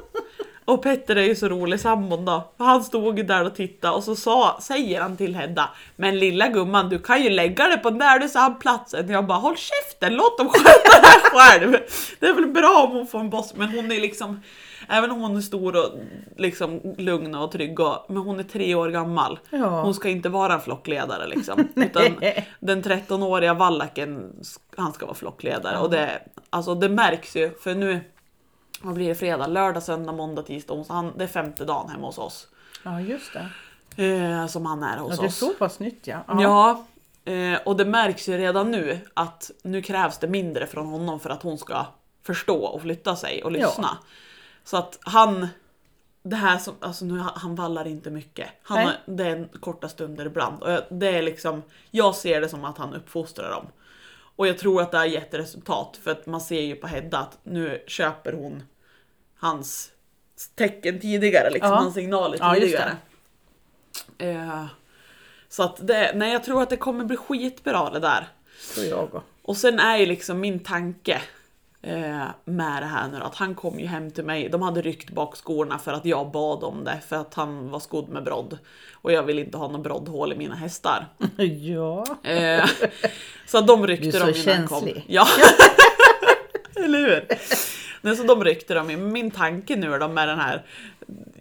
Och 0.64 0.82
Petter 0.82 1.16
är 1.16 1.22
ju 1.22 1.34
så 1.36 1.48
rolig, 1.48 1.80
sambon 1.80 2.24
då. 2.24 2.52
För 2.56 2.64
Han 2.64 2.84
stod 2.84 3.18
ju 3.18 3.24
där 3.24 3.44
och 3.44 3.54
tittade 3.54 3.94
och 3.94 4.04
så 4.04 4.16
sa, 4.16 4.58
säger 4.62 5.00
han 5.00 5.16
till 5.16 5.36
Hedda 5.36 5.70
Men 5.96 6.18
lilla 6.18 6.48
gumman 6.48 6.88
du 6.88 6.98
kan 6.98 7.22
ju 7.22 7.30
lägga 7.30 7.68
det 7.68 7.76
på 7.76 7.90
den 7.90 7.98
där 7.98 8.18
du 8.18 8.28
sa 8.28 8.50
platsen. 8.60 9.08
Jag 9.08 9.26
bara 9.26 9.38
håll 9.38 9.56
käften, 9.56 10.14
låt 10.14 10.38
dem 10.38 10.48
sköta 10.48 11.00
det 11.00 11.06
här 11.06 11.20
själv. 11.20 11.76
Det 12.20 12.26
är 12.26 12.32
väl 12.32 12.46
bra 12.46 12.86
om 12.88 12.96
hon 12.96 13.06
får 13.06 13.20
en 13.20 13.30
boss 13.30 13.54
men 13.56 13.68
hon 13.68 13.92
är 13.92 14.00
liksom 14.00 14.40
Även 14.88 15.10
om 15.10 15.20
hon 15.20 15.36
är 15.36 15.40
stor 15.40 15.76
och 15.76 15.98
liksom 16.36 16.94
lugn 16.98 17.34
och 17.34 17.52
trygg 17.52 17.80
och, 17.80 18.06
men 18.08 18.16
hon 18.16 18.40
är 18.40 18.44
tre 18.44 18.74
år 18.74 18.88
gammal. 18.88 19.38
Ja. 19.50 19.82
Hon 19.82 19.94
ska 19.94 20.08
inte 20.08 20.28
vara 20.28 20.54
en 20.54 20.60
flockledare 20.60 21.26
liksom. 21.26 21.68
Utan 21.74 22.04
den 22.60 22.82
13-åriga 22.82 23.54
vallaken, 23.54 24.32
han 24.76 24.92
ska 24.92 25.06
vara 25.06 25.16
flockledare. 25.16 25.78
Och 25.78 25.90
det, 25.90 26.20
alltså 26.50 26.74
det 26.74 26.88
märks 26.88 27.36
ju, 27.36 27.50
för 27.50 27.74
nu 27.74 28.00
vad 28.84 28.94
blir 28.94 29.08
det 29.08 29.14
fredag, 29.14 29.46
lördag, 29.46 29.82
söndag, 29.82 30.12
måndag, 30.12 30.42
tisdag, 30.42 30.74
onsdag. 30.74 30.94
Han, 30.94 31.12
det 31.16 31.24
är 31.24 31.28
femte 31.28 31.64
dagen 31.64 31.90
hemma 31.90 32.06
hos 32.06 32.18
oss. 32.18 32.48
Ja 32.82 33.00
just 33.00 33.32
det. 33.32 33.48
Eh, 34.06 34.46
som 34.46 34.66
han 34.66 34.82
är 34.82 34.98
hos 34.98 35.10
Ja, 35.10 35.16
det 35.16 35.22
är 35.26 35.28
oss. 35.28 35.36
så 35.36 35.50
pass 35.54 35.78
nytt 35.78 36.06
ja. 36.06 36.24
Ja, 36.28 36.84
eh, 37.32 37.58
och 37.64 37.76
det 37.76 37.84
märks 37.84 38.28
ju 38.28 38.36
redan 38.38 38.70
nu 38.70 39.00
att 39.14 39.50
nu 39.62 39.82
krävs 39.82 40.18
det 40.18 40.28
mindre 40.28 40.66
från 40.66 40.86
honom 40.86 41.20
för 41.20 41.30
att 41.30 41.42
hon 41.42 41.58
ska 41.58 41.86
förstå 42.22 42.64
och 42.64 42.82
flytta 42.82 43.16
sig 43.16 43.44
och 43.44 43.52
lyssna. 43.52 43.98
Så 44.64 44.76
att 44.76 44.98
han, 45.02 45.48
det 46.22 46.36
här 46.36 46.58
som, 46.58 46.74
alltså 46.80 47.04
nu, 47.04 47.18
han 47.34 47.54
vallar 47.54 47.86
inte 47.86 48.10
mycket. 48.10 48.48
Han 48.62 48.78
har, 48.78 48.92
det 49.06 49.24
är 49.24 49.36
en 49.36 49.48
korta 49.60 49.88
stunder 49.88 50.26
ibland. 50.26 50.62
Och 50.62 50.70
jag- 50.72 50.82
det 50.90 51.08
är 51.18 51.22
liksom, 51.22 51.62
jag 51.90 52.14
ser 52.14 52.40
det 52.40 52.48
som 52.48 52.64
att 52.64 52.78
han 52.78 52.94
uppfostrar 52.94 53.50
dem. 53.50 53.66
Och 54.36 54.46
jag 54.46 54.58
tror 54.58 54.82
att 54.82 54.90
det 54.90 54.98
har 54.98 55.04
gett 55.04 55.34
resultat 55.34 55.98
för 56.04 56.10
att 56.10 56.26
man 56.26 56.40
ser 56.40 56.60
ju 56.60 56.74
på 56.76 56.86
Hedda 56.86 57.18
att 57.18 57.38
nu 57.42 57.84
köper 57.86 58.32
hon 58.32 58.62
hans 59.44 59.90
tecken 60.54 61.00
tidigare, 61.00 61.50
liksom, 61.50 61.70
Ja. 61.70 61.76
hans 61.76 61.94
signaler 61.94 62.38
Ja, 62.40 62.56
just 62.56 62.66
tidigare. 62.66 62.96
Eh, 64.18 64.64
så 65.48 65.62
att 65.62 65.86
det, 65.86 66.12
nej 66.14 66.32
jag 66.32 66.44
tror 66.44 66.62
att 66.62 66.70
det 66.70 66.76
kommer 66.76 67.04
bli 67.04 67.16
skitbra 67.16 67.90
det 67.90 67.98
där. 68.00 68.28
Tror 68.74 68.86
jag 68.86 69.04
också. 69.04 69.22
Och 69.42 69.56
sen 69.56 69.78
är 69.78 69.96
ju 69.96 70.06
liksom 70.06 70.40
min 70.40 70.58
tanke 70.58 71.22
eh, 71.82 72.24
med 72.44 72.82
det 72.82 72.86
här 72.86 73.08
nu 73.08 73.18
att 73.22 73.34
han 73.34 73.54
kom 73.54 73.80
ju 73.80 73.86
hem 73.86 74.10
till 74.10 74.24
mig, 74.24 74.48
de 74.48 74.62
hade 74.62 74.82
ryckt 74.82 75.10
bak 75.10 75.36
skorna 75.36 75.78
för 75.78 75.92
att 75.92 76.04
jag 76.04 76.30
bad 76.30 76.64
om 76.64 76.84
det 76.84 77.00
för 77.08 77.16
att 77.16 77.34
han 77.34 77.70
var 77.70 77.80
skodd 77.80 78.08
med 78.08 78.24
brodd. 78.24 78.58
Och 78.92 79.12
jag 79.12 79.22
vill 79.22 79.38
inte 79.38 79.58
ha 79.58 79.68
någon 79.68 79.82
broddhål 79.82 80.32
i 80.32 80.36
mina 80.36 80.54
hästar. 80.54 81.06
Ja. 81.60 82.06
Eh, 82.22 82.68
så 83.46 83.60
de 83.60 83.86
ryckte 83.86 84.04
Du 84.10 84.16
är 84.16 84.20
så 84.20 84.26
de 84.26 84.38
innan 84.40 84.56
han 84.58 84.66
kom. 84.68 84.80
känslig. 84.80 85.04
Ja. 85.08 85.26
Eller 86.84 86.98
hur? 86.98 87.26
Nej, 88.04 88.16
så 88.16 88.22
de 88.22 88.44
ryckte 88.44 88.74
de 88.74 88.90
i. 88.90 88.96
Men 88.96 89.12
Min 89.12 89.30
tanke 89.30 89.76
nu 89.76 89.98
då 89.98 90.08
med 90.08 90.28
den 90.28 90.38
här, 90.38 90.62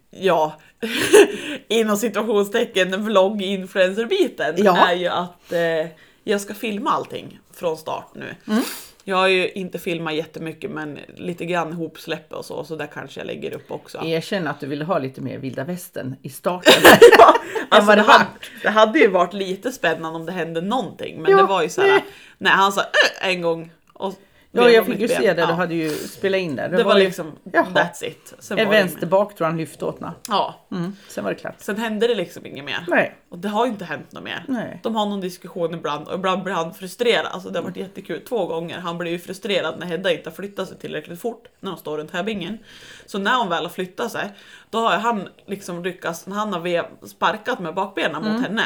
ja, 0.10 0.60
inom 1.68 1.98
situationstecken 1.98 2.94
vlogg-influencer-biten 3.10 4.54
Ja. 4.58 4.88
är 4.88 4.94
ju 4.96 5.08
att 5.08 5.52
eh, 5.52 5.88
jag 6.24 6.42
ska 6.42 6.54
filma 6.54 6.92
allting 6.92 7.40
från 7.54 7.78
start 7.78 8.08
nu. 8.16 8.36
Mm. 8.48 8.64
Jag 9.04 9.18
har 9.18 9.28
ju 9.28 9.50
inte 9.50 9.80
filmat 9.80 10.14
jättemycket 10.14 10.72
men 10.72 11.00
lite 11.16 11.46
grann 11.46 11.72
ihopsläpp 11.74 12.34
och 12.34 12.46
så, 12.46 12.64
så 12.64 12.76
där 12.76 12.88
kanske 12.88 13.20
jag 13.20 13.28
lägger 13.28 13.54
upp 13.56 13.72
också. 13.72 14.02
Erkänn 14.04 14.48
att 14.48 14.60
du 14.60 14.68
ville 14.68 14.86
ha 14.86 15.00
lite 15.00 15.22
mer 15.22 15.38
vilda 15.38 15.64
västern 15.64 16.16
i 16.22 16.30
starten. 16.30 16.74
Ja, 17.18 17.36
alltså 17.70 17.92
det, 17.92 17.96
det 17.96 18.02
hade, 18.02 18.26
det 18.64 18.70
hade 18.70 19.00
ju 19.00 19.08
varit 19.08 19.34
lite 19.34 19.72
spännande 19.72 20.20
om 20.20 20.26
det 20.26 20.32
hände 20.32 20.62
någonting 20.62 21.22
men 21.22 21.32
Ja, 21.32 21.38
det 21.38 21.44
var 21.44 21.62
ju 21.64 21.70
såhär, 21.70 21.88
nej. 21.90 22.04
nej 22.38 22.54
han 22.54 22.72
sa 22.72 22.82
"Äh", 22.82 23.30
en 23.30 23.42
gång 23.42 23.72
och 23.94 24.14
Ja, 24.56 24.70
jag 24.70 24.86
fick 24.86 25.00
ju 25.00 25.08
ben. 25.08 25.18
se 25.22 25.34
det. 25.34 25.42
Ja. 25.42 25.48
Du 25.48 25.54
hade 25.54 25.76
ju 25.76 25.90
spelat 25.90 26.40
in 26.40 26.56
det. 26.56 26.68
Det 26.68 26.84
var 26.84 26.98
ju 26.98 27.04
liksom, 27.04 27.32
Jaha. 27.54 27.66
that's 27.74 28.04
it. 28.06 28.34
Sen 28.40 28.60
en 28.60 28.68
var 28.68 28.74
det 28.74 28.80
vänster 28.82 29.08
bak 29.08 29.36
tror 29.36 29.48
han 29.48 29.58
lyfte 29.58 29.86
åt 29.86 30.00
na. 30.00 30.14
Ja, 30.28 30.56
Mm. 30.72 30.96
Sen 31.10 31.24
var 31.24 31.32
det 31.32 31.38
klart. 31.40 31.56
sen 31.58 31.78
hände 31.78 32.08
det 32.08 32.16
liksom 32.16 32.46
inget 32.46 32.66
mer. 32.66 32.86
Nej. 32.88 33.16
Och 33.30 33.38
det 33.40 33.48
har 33.50 33.66
ju 33.66 33.72
inte 33.72 33.86
hänt 33.86 34.12
något 34.12 34.24
mer. 34.24 34.46
Nej. 34.48 34.80
De 34.84 34.96
har 34.96 35.06
någon 35.06 35.22
diskussion 35.22 35.74
ibland 35.74 36.08
och 36.08 36.16
ibland 36.16 36.44
blir 36.44 36.54
han 36.54 36.74
frustrerad. 36.74 37.26
Alltså 37.26 37.50
det 37.50 37.60
har 37.60 37.64
varit 37.64 37.78
jättekul. 37.78 38.22
Två 38.30 38.46
gånger. 38.46 38.80
Han 38.80 38.98
blir 38.98 39.12
ju 39.12 39.20
frustrerad 39.20 39.80
när 39.80 39.88
Hedda 39.88 40.12
inte 40.12 40.30
har 40.30 40.36
flyttat 40.36 40.68
sig 40.68 40.78
tillräckligt 40.78 41.22
fort 41.22 41.48
när 41.60 41.72
de 41.72 41.78
står 41.80 41.98
runt 41.98 42.12
Höbingen. 42.12 42.58
Så 43.06 43.18
när 43.18 43.38
hon 43.38 43.50
väl 43.50 43.64
har 43.64 43.70
flyttat 43.70 44.12
sig, 44.12 44.30
då 44.70 44.78
har 44.80 44.98
han 44.98 45.30
liksom 45.46 45.84
lyckats, 45.84 46.28
när 46.28 46.36
han 46.36 46.54
har 46.54 47.08
sparkat 47.08 47.60
med 47.60 47.74
bakbenen 47.74 48.24
mot 48.34 48.42
henne, 48.44 48.64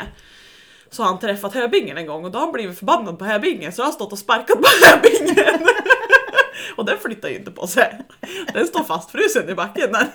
så 0.90 1.04
har 1.04 1.10
han 1.10 1.20
träffat 1.20 1.54
Höbingen 1.54 1.98
en 1.98 2.06
gång 2.08 2.26
och 2.26 2.32
då 2.32 2.38
har 2.40 2.46
han 2.46 2.54
blivit 2.54 2.80
förbannad 2.80 3.20
på 3.20 3.26
Höbingen 3.26 3.72
så 3.72 3.82
har 3.82 3.86
han 3.86 3.94
stått 3.94 4.12
och 4.12 4.20
sparkat 4.20 4.58
på 4.62 4.68
Höbingen. 4.86 5.68
och 6.76 6.86
den 6.86 6.98
flyttar 6.98 7.30
ju 7.30 7.36
inte 7.36 7.52
på 7.52 7.68
sig. 7.68 8.00
Den 8.54 8.68
står 8.68 8.84
fastfrusen 8.84 9.50
i 9.50 9.54
backen 9.56 9.92
där. 9.92 10.08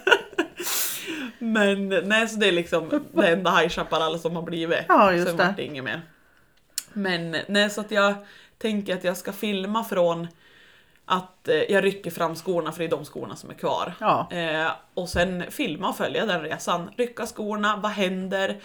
Men 1.38 1.88
nej, 1.88 2.28
så 2.28 2.36
det 2.36 2.48
är 2.48 2.52
liksom 2.52 3.04
det 3.12 3.26
enda 3.28 3.50
High 3.56 3.68
Chaparral 3.68 4.18
som 4.18 4.36
har 4.36 4.42
blivit. 4.42 4.78
Ja, 4.88 5.12
just 5.12 5.26
Sen 5.28 5.36
det. 5.36 5.44
vart 5.46 5.56
det 5.56 5.62
inget 5.64 5.84
mer. 5.84 6.02
Men 6.92 7.36
nej, 7.48 7.70
så 7.70 7.80
att 7.80 7.90
jag 7.90 8.14
tänker 8.58 8.94
att 8.94 9.04
jag 9.04 9.16
ska 9.16 9.32
filma 9.32 9.84
från 9.84 10.28
att 11.04 11.48
eh, 11.48 11.56
jag 11.56 11.84
rycker 11.84 12.10
fram 12.10 12.34
skorna 12.34 12.72
för 12.72 12.78
det 12.78 12.84
är 12.84 12.90
de 12.90 13.04
skorna 13.04 13.36
som 13.36 13.50
är 13.50 13.54
kvar. 13.54 13.94
Ja. 14.00 14.28
Eh, 14.30 14.70
och 14.94 15.08
sen 15.08 15.44
filma 15.50 15.88
och 15.88 15.96
följa 15.96 16.26
den 16.26 16.40
resan. 16.40 16.90
Rycka 16.96 17.26
skorna, 17.26 17.80
vad 17.82 17.92
händer? 17.92 18.60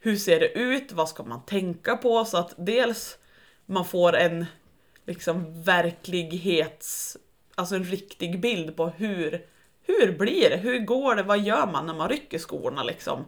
Hur 0.00 0.16
ser 0.16 0.40
det 0.40 0.58
ut? 0.58 0.92
Vad 0.92 1.08
ska 1.08 1.22
man 1.22 1.44
tänka 1.44 1.96
på? 1.96 2.24
Så 2.24 2.36
att 2.36 2.54
dels 2.56 3.18
man 3.66 3.84
får 3.84 4.16
en 4.16 4.46
liksom 5.06 5.62
verklighets, 5.62 7.16
alltså 7.54 7.74
en 7.74 7.84
riktig 7.84 8.40
bild 8.40 8.76
på 8.76 8.86
hur, 8.88 9.46
hur 9.82 10.18
blir 10.18 10.50
det? 10.50 10.56
Hur 10.56 10.78
går 10.78 11.14
det? 11.14 11.22
Vad 11.22 11.40
gör 11.40 11.66
man 11.66 11.86
när 11.86 11.94
man 11.94 12.08
rycker 12.08 12.38
skorna 12.38 12.82
liksom? 12.82 13.24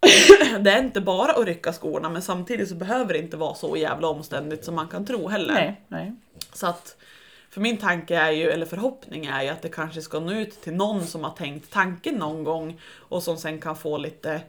det 0.60 0.70
är 0.70 0.78
inte 0.78 1.00
bara 1.00 1.32
att 1.32 1.46
rycka 1.46 1.72
skorna 1.72 2.08
men 2.08 2.22
samtidigt 2.22 2.68
så 2.68 2.74
behöver 2.74 3.12
det 3.12 3.18
inte 3.18 3.36
vara 3.36 3.54
så 3.54 3.76
jävla 3.76 4.08
omständigt 4.08 4.64
som 4.64 4.74
man 4.74 4.88
kan 4.88 5.06
tro 5.06 5.28
heller. 5.28 5.54
Nej, 5.54 5.80
nej. 5.88 6.12
Så 6.52 6.66
att, 6.66 6.96
för 7.56 7.60
min 7.60 7.76
tanke 7.76 8.16
är 8.16 8.30
ju, 8.30 8.50
eller 8.50 8.66
förhoppning 8.66 9.26
är 9.26 9.42
ju 9.42 9.48
att 9.48 9.62
det 9.62 9.68
kanske 9.68 10.02
ska 10.02 10.20
nå 10.20 10.32
ut 10.32 10.62
till 10.62 10.72
någon 10.74 11.06
som 11.06 11.24
har 11.24 11.30
tänkt 11.30 11.72
tanken 11.72 12.14
någon 12.14 12.44
gång 12.44 12.80
och 12.96 13.22
som 13.22 13.36
sen 13.36 13.60
kan 13.60 13.76
få 13.76 13.98
lite, 13.98 14.40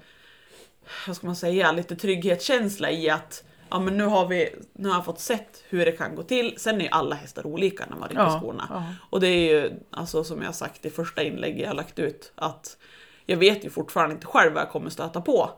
vad 1.08 1.16
ska 1.16 1.28
man 1.28 1.36
säga, 1.36 1.72
lite 1.72 1.96
trygghetskänsla 1.96 2.92
i 2.92 3.10
att 3.10 3.44
ja 3.70 3.80
men 3.80 3.98
nu 3.98 4.04
har 4.04 4.28
vi, 4.28 4.56
nu 4.74 4.88
har 4.90 4.96
jag 4.96 5.06
fått 5.06 5.20
sett 5.20 5.64
hur 5.70 5.86
det 5.86 5.92
kan 5.92 6.16
gå 6.16 6.24
till. 6.24 6.54
Sen 6.58 6.76
är 6.76 6.82
ju 6.82 6.88
alla 6.92 7.16
hästar 7.16 7.48
olika 7.48 7.86
när 7.90 7.98
man 7.98 8.10
rycker 8.10 8.22
Ja, 8.22 8.40
skorna. 8.40 8.68
ja. 8.70 8.84
Och 9.10 9.20
det 9.20 9.28
är 9.28 9.50
ju, 9.62 9.72
alltså 9.92 10.24
som 10.24 10.42
jag 10.42 10.56
sagt 10.56 10.86
i 10.86 10.90
första 10.90 11.24
inlägget 11.24 11.68
jag 11.68 11.76
lagt 11.76 12.00
ut, 12.00 12.32
att 12.36 12.78
jag 13.26 13.38
vet 13.38 13.66
ju 13.66 13.70
fortfarande 13.70 14.16
inte 14.16 14.28
själv 14.28 14.54
vad 14.54 14.62
jag 14.64 14.70
kommer 14.72 14.90
stöta 14.90 15.22
på 15.22 15.50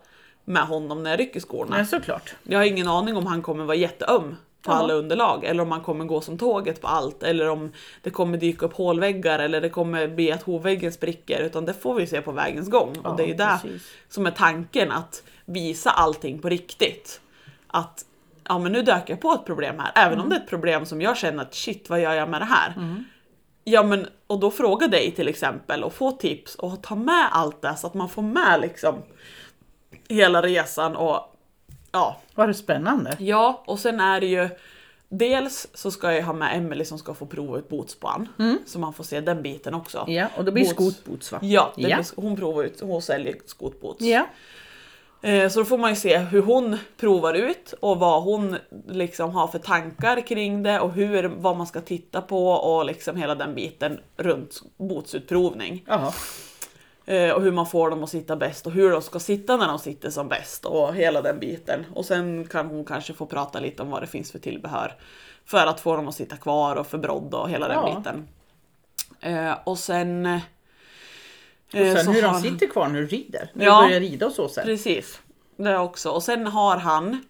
med 0.46 0.63
honom 0.63 1.03
när 1.03 1.10
jag 1.10 1.20
rycker 1.20 1.39
skorna. 1.39 1.75
Men 1.77 1.88
såklart. 1.88 2.36
Jag 2.44 2.60
har 2.60 2.65
ingen 2.65 2.88
aning 2.88 3.18
om 3.18 3.25
han 3.25 3.41
kommer 3.41 3.63
vara 3.65 3.77
jätteöm 3.77 4.36
på 4.61 4.71
alla 4.71 4.93
underlag. 4.93 5.43
Eller 5.43 5.63
om 5.63 5.71
han 5.71 5.81
kommer 5.81 6.05
gå 6.05 6.21
som 6.21 6.37
tåget 6.37 6.81
på 6.81 6.87
allt. 6.87 7.23
Eller 7.23 7.49
om 7.49 7.71
det 8.03 8.09
kommer 8.09 8.37
dyka 8.37 8.65
upp 8.65 8.73
hålväggar. 8.73 9.39
Eller 9.39 9.61
det 9.61 9.69
kommer 9.69 10.07
bli 10.07 10.31
att 10.31 10.43
hovväggen 10.43 10.91
spricker. 10.91 11.41
Utan 11.41 11.65
det 11.65 11.73
får 11.73 11.93
vi 11.95 12.07
se 12.07 12.21
på 12.21 12.31
vägens 12.31 12.69
gång. 12.69 12.95
Ja, 13.03 13.09
och 13.09 13.17
det 13.17 13.23
är 13.23 13.27
ju 13.27 13.33
det 13.33 13.59
som 14.09 14.25
är 14.25 14.31
tanken. 14.31 14.91
Att 14.91 15.23
visa 15.45 15.89
allting 15.89 16.39
på 16.39 16.49
riktigt. 16.49 17.21
Att 17.67 18.05
ja 18.47 18.59
men 18.59 18.71
nu 18.71 18.81
dök 18.81 19.09
jag 19.09 19.21
på 19.21 19.31
ett 19.31 19.45
problem 19.45 19.79
här, 19.79 19.91
även 19.95 20.13
Mm. 20.13 20.23
om 20.23 20.29
det 20.29 20.35
är 20.35 20.39
ett 20.39 20.49
problem 20.49 20.85
som 20.85 21.01
jag 21.01 21.17
känner 21.17 21.43
att 21.43 21.55
shit 21.55 21.89
vad 21.89 22.01
gör 22.01 22.13
jag 22.13 22.29
med 22.29 22.41
det 22.41 22.45
här? 22.45 22.73
Ja 23.63 23.83
men 23.83 24.07
och 24.27 24.39
då 24.39 24.51
fråga 24.51 24.87
dig 24.87 25.11
till 25.11 25.27
exempel 25.27 25.83
och 25.83 25.93
få 25.93 26.11
tips 26.11 26.55
och 26.55 26.83
ta 26.83 26.95
med 26.95 27.27
allt 27.31 27.61
det 27.61 27.75
så 27.75 27.87
att 27.87 27.93
man 27.93 28.09
får 28.09 28.21
med 28.21 28.61
liksom 28.61 28.95
hela 30.07 30.41
resan 30.41 30.95
och 30.95 31.28
ja, 31.91 32.17
Vad 32.36 32.50
är 32.50 32.53
spännande. 32.53 33.17
Ja, 33.19 33.63
och 33.65 33.79
sen 33.79 34.00
är 34.00 34.19
det 34.19 34.27
ju 34.27 34.50
Dels 35.12 35.67
så 35.74 35.91
ska 35.91 36.13
jag 36.13 36.24
ha 36.24 36.34
med 36.34 36.58
Emily 36.58 36.86
som 36.86 36.98
ska 36.98 37.13
få 37.13 37.25
prova 37.25 37.58
ut 37.58 37.69
botspan. 37.69 38.27
Så 38.65 38.79
man 38.79 38.93
får 38.93 39.03
se 39.03 39.22
den 39.22 39.41
biten 39.41 39.74
också. 39.74 40.05
Ja, 40.08 40.27
och 40.38 40.46
då 40.46 40.51
blir 40.51 40.63
det 40.63 40.75
Boots. 40.75 40.96
skotboots 40.96 41.31
va? 41.31 41.39
Ja, 41.41 41.74
det 41.75 41.81
Ja. 41.81 41.96
Blir, 41.96 42.08
hon 42.15 42.36
provar 42.36 42.63
ut, 42.63 42.81
hon 42.81 43.01
säljer 43.01 43.36
skotboots. 43.46 44.01
Ja. 44.01 44.25
Eh, 45.22 45.50
så 45.50 45.60
då 45.60 45.65
får 45.65 45.77
man 45.77 45.89
ju 45.89 45.96
se 45.96 46.17
hur 46.17 46.41
hon 46.41 46.77
provar 46.98 47.34
ut 47.34 47.74
och 47.79 48.00
vad 48.00 48.24
hon 48.24 48.58
liksom 48.88 49.31
har 49.31 49.48
för 49.48 49.60
tankar 49.60 50.22
kring 50.27 50.63
det 50.63 50.79
och 50.79 50.91
hur, 50.91 51.24
vad 51.24 51.58
man 51.58 51.67
ska 51.67 51.81
titta 51.81 52.22
på 52.22 52.50
och 52.50 52.86
liksom 52.86 53.15
hela 53.15 53.36
den 53.36 53.55
biten 53.55 54.00
runt 54.17 54.62
botsutprovning. 54.77 55.84
Jaha. 55.88 56.13
Eh, 57.09 57.31
och 57.31 57.41
hur 57.41 57.51
man 57.51 57.65
får 57.67 57.89
dem 57.89 58.03
att 58.03 58.09
sitta 58.09 58.35
bäst 58.35 58.65
och 58.67 58.71
hur 58.71 58.91
de 58.91 59.01
ska 59.01 59.19
sitta 59.19 59.57
när 59.57 59.67
de 59.67 59.79
sitter 59.79 60.09
som 60.09 60.27
bäst 60.27 60.65
och 60.65 60.95
hela 60.95 61.21
den 61.21 61.39
biten. 61.39 61.85
Och 61.95 62.05
sen 62.05 62.47
kan 62.47 62.65
hon 62.67 62.85
kanske 62.85 63.13
få 63.13 63.25
prata 63.25 63.59
lite 63.59 63.81
om 63.83 63.89
vad 63.89 64.03
det 64.03 64.07
finns 64.07 64.31
för 64.31 64.39
tillbehör 64.39 64.95
för 65.45 65.67
att 65.67 65.79
få 65.79 65.95
dem 65.95 66.07
att 66.07 66.15
sitta 66.15 66.37
kvar 66.37 66.75
och 66.75 66.87
för 66.87 66.97
brodd 66.97 67.33
och 67.33 67.49
hela 67.49 67.67
den 67.67 67.77
Ja. 67.77 67.95
biten. 67.97 68.27
Eh, 69.19 69.53
och 69.63 69.77
sen... 69.79 70.25
eh, 70.25 70.39
Och 71.65 71.71
sen 71.71 72.05
så 72.05 72.11
hur 72.11 72.21
har 72.21 72.27
de 72.27 72.33
han- 72.33 72.41
sitter 72.41 72.67
kvar 72.67 72.87
när 72.87 72.99
du 72.99 73.07
rider. 73.07 73.51
När 73.53 73.65
Ja. 73.65 73.81
du 73.81 73.87
börjar 73.87 73.99
rida 73.99 74.25
och 74.25 74.31
så 74.31 74.47
sen. 74.49 74.65
Precis, 74.65 75.21
det 75.57 75.77
också. 75.77 76.09
Och 76.09 76.23
sen 76.23 76.47
har 76.47 76.77
han 76.77 77.23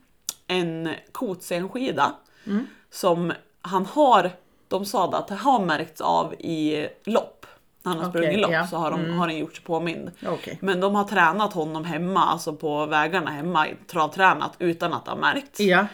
en 0.48 0.94
kotsenskida 1.12 2.16
Mm. 2.46 2.68
som 2.92 3.34
han 3.62 3.86
har, 3.86 4.32
de 4.68 4.86
sa 4.86 5.12
att 5.14 5.28
det 5.28 5.36
har 5.36 5.66
märkts 5.66 6.02
av 6.02 6.34
i 6.34 6.88
lopp. 7.04 7.39
När 7.84 7.92
han 7.92 8.02
har 8.02 8.10
Okej, 8.10 8.22
sprungit 8.22 8.42
lopp 8.42 8.52
ja. 8.52 8.68
så 8.68 8.78
har, 8.78 8.92
de, 8.92 9.10
har 9.20 9.28
den 9.28 9.38
gjort 9.38 9.56
sig 9.56 9.66
påmind. 9.66 10.12
Okej. 10.28 10.58
Men 10.62 10.80
de 10.80 10.96
har 10.96 11.04
tränat 11.04 11.54
honom 11.54 11.86
hemma, 11.86 12.26
alltså 12.26 12.54
på 12.56 12.86
vägarna 12.86 13.32
hemma, 13.32 13.66
travtränat 13.88 14.56
utan 14.60 14.94
att 14.94 15.06
det 15.06 15.12
har 15.12 15.18
märkts. 15.18 15.60
Ja. 15.60 15.86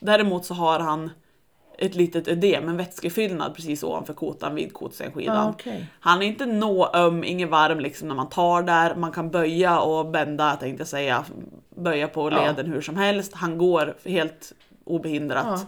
Däremot 0.00 0.44
så 0.44 0.54
har 0.54 0.80
han 0.80 1.10
ett 1.78 1.94
litet 1.94 2.28
ödem, 2.28 2.68
en 2.68 2.76
vätskefyllnad 2.76 3.54
precis 3.54 3.82
ovanför 3.82 4.14
kotan 4.14 4.54
vid 4.54 4.72
kotsenskidan. 4.72 5.36
Ah, 5.36 5.50
okej. 5.50 5.86
Han 6.00 6.22
är 6.22 6.26
inte 6.26 6.46
nå 6.46 6.90
öm, 6.94 7.24
ingen 7.24 7.50
varm 7.50 7.80
liksom 7.80 8.08
när 8.08 8.14
man 8.14 8.28
tar 8.28 8.62
där. 8.62 8.94
Man 8.94 9.12
kan 9.12 9.30
böja 9.30 9.80
och 9.80 10.06
bända, 10.06 10.56
tänkte 10.56 10.80
jag 10.80 10.88
säga. 10.88 11.24
Böja 11.76 12.08
på 12.08 12.30
Ja. 12.30 12.36
leden 12.46 12.72
hur 12.72 12.80
som 12.80 12.96
helst. 12.96 13.34
Han 13.34 13.58
går 13.58 13.94
helt 14.04 14.52
obehindrat. 14.84 15.46
Ja. 15.48 15.60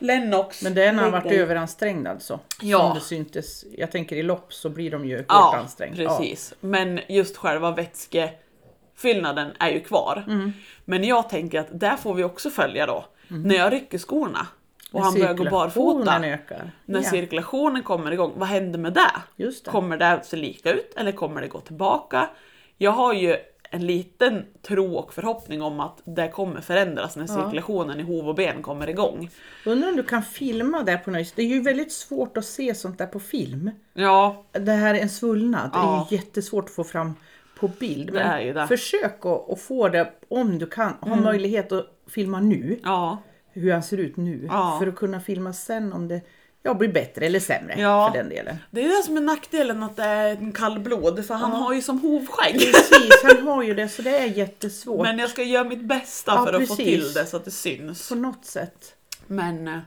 Lennox. 0.00 0.62
Men 0.62 0.74
när 0.74 0.92
han 0.92 1.12
varit 1.12 1.32
överansträngd 1.32 2.08
alltså. 2.08 2.40
Ja. 2.60 2.78
Som 2.78 2.94
det 2.94 3.00
syntes. 3.00 3.64
Jag 3.76 3.90
tänker 3.90 4.16
i 4.16 4.22
lopp 4.22 4.52
så 4.54 4.68
blir 4.68 4.90
de 4.90 5.04
ju 5.04 5.16
hårt 5.16 5.24
Ja, 5.28 5.56
ansträngd. 5.56 5.96
precis. 5.96 6.54
Men 6.60 7.00
just 7.08 7.36
själva 7.36 7.70
vätskefyllnaden 7.70 9.52
är 9.58 9.70
ju 9.70 9.80
kvar. 9.80 10.24
Mm. 10.28 10.52
Men 10.84 11.04
jag 11.04 11.28
tänker 11.28 11.60
att 11.60 11.80
där 11.80 11.96
får 11.96 12.14
vi 12.14 12.24
också 12.24 12.50
följa 12.50 12.86
då. 12.86 13.04
När 13.28 13.54
jag 13.56 13.72
rycker 13.72 13.98
skorna 13.98 14.46
och 14.92 15.00
När 15.00 15.04
han 15.04 15.14
börjar 15.14 15.34
gå 15.34 15.44
barfota. 15.50 16.26
ökar. 16.26 16.70
När 16.84 17.02
ja. 17.02 17.10
cirkulationen 17.10 17.82
kommer 17.82 18.12
igång, 18.12 18.32
vad 18.36 18.48
händer 18.48 18.78
med 18.78 18.92
det? 18.92 19.10
Det. 19.36 19.64
Kommer 19.66 19.96
det 19.96 20.20
se 20.24 20.36
lika 20.36 20.72
ut 20.72 20.94
eller 20.96 21.12
kommer 21.12 21.40
det 21.40 21.48
gå 21.48 21.60
tillbaka? 21.60 22.28
Jag 22.76 22.90
har 22.90 23.12
ju 23.14 23.36
en 23.70 23.86
liten 23.86 24.44
tro 24.62 24.94
och 24.94 25.12
förhoppning 25.14 25.62
om 25.62 25.80
att 25.80 26.02
det 26.04 26.28
kommer 26.28 26.60
förändras 26.60 27.16
när 27.16 27.26
cirkulationen 27.26 28.00
i 28.00 28.02
hov 28.02 28.28
och 28.28 28.34
ben 28.34 28.62
kommer 28.62 28.88
igång. 28.90 29.30
Undrar 29.66 29.88
om 29.88 29.96
du 29.96 30.02
kan 30.02 30.22
filma 30.22 30.82
där 30.82 30.96
på 30.96 31.10
något 31.10 31.20
vis. 31.20 31.32
Det 31.32 31.42
är 31.42 31.46
ju 31.46 31.62
väldigt 31.62 31.92
svårt 31.92 32.36
att 32.36 32.44
se 32.44 32.74
sånt 32.74 32.98
där 32.98 33.06
på 33.06 33.20
film. 33.20 33.70
Ja, 33.94 34.44
Det 34.52 34.72
här 34.72 34.94
är 34.94 34.98
en 34.98 35.08
svullnad. 35.08 35.70
Det 35.72 35.78
Ja. 35.78 36.06
är 36.06 36.10
ju 36.12 36.16
jättesvårt 36.16 36.64
att 36.64 36.70
få 36.74 36.84
fram 36.84 37.14
på 37.60 37.68
bild. 37.68 38.06
Det 38.12 38.44
Men 38.46 38.54
det. 38.54 38.66
försök 38.66 39.26
att, 39.26 39.50
att 39.50 39.60
få 39.60 39.88
det, 39.88 40.12
om 40.28 40.58
du 40.58 40.66
kan, 40.66 40.92
ha 41.00 41.16
möjlighet 41.16 41.72
att 41.72 41.86
filma 42.08 42.40
nu. 42.40 42.80
ja, 42.84 43.18
Hur 43.52 43.72
han 43.72 43.82
ser 43.82 43.98
ut 43.98 44.16
nu. 44.16 44.46
Ja. 44.50 44.76
För 44.80 44.86
att 44.86 44.96
kunna 44.96 45.20
filma 45.20 45.52
sen 45.52 45.92
om 45.92 46.08
det 46.08 46.20
ja, 46.62 46.74
blir 46.74 46.88
bättre 46.88 47.26
eller 47.26 47.40
sämre. 47.40 47.80
Ja. 47.80 48.10
För 48.12 48.18
den 48.18 48.28
delen. 48.28 48.56
det 48.70 48.84
är 48.84 48.88
det 48.96 49.02
som 49.02 49.16
är 49.16 49.20
nackdelen 49.20 49.82
att 49.82 49.96
det 49.96 50.02
är 50.04 50.30
en 50.36 50.52
kallblod 50.52 51.26
för 51.26 51.34
han 51.34 51.52
har 51.52 51.74
ju 51.74 51.82
som 51.82 52.00
hovskägg. 52.00 52.54
Precis, 52.54 53.22
han 53.24 53.46
har 53.48 53.62
ju 53.62 53.74
det 53.74 53.88
så 53.88 54.02
det 54.02 54.18
är 54.18 54.26
jättesvårt 54.26 55.02
Men 55.02 55.18
jag 55.18 55.30
ska 55.30 55.42
göra 55.42 55.64
mitt 55.64 55.84
bästa 55.84 56.32
Ja, 56.34 56.44
för 56.46 56.52
att 56.52 56.68
få 56.68 56.76
precis. 56.76 56.84
till 57.04 57.12
det 57.12 57.26
så 57.26 57.36
att 57.36 57.44
det 57.44 57.50
syns. 57.50 58.08
på 58.08 58.14
något 58.14 58.44
sätt. 58.44 58.94
Men 59.26 59.68
eh, 59.68 59.78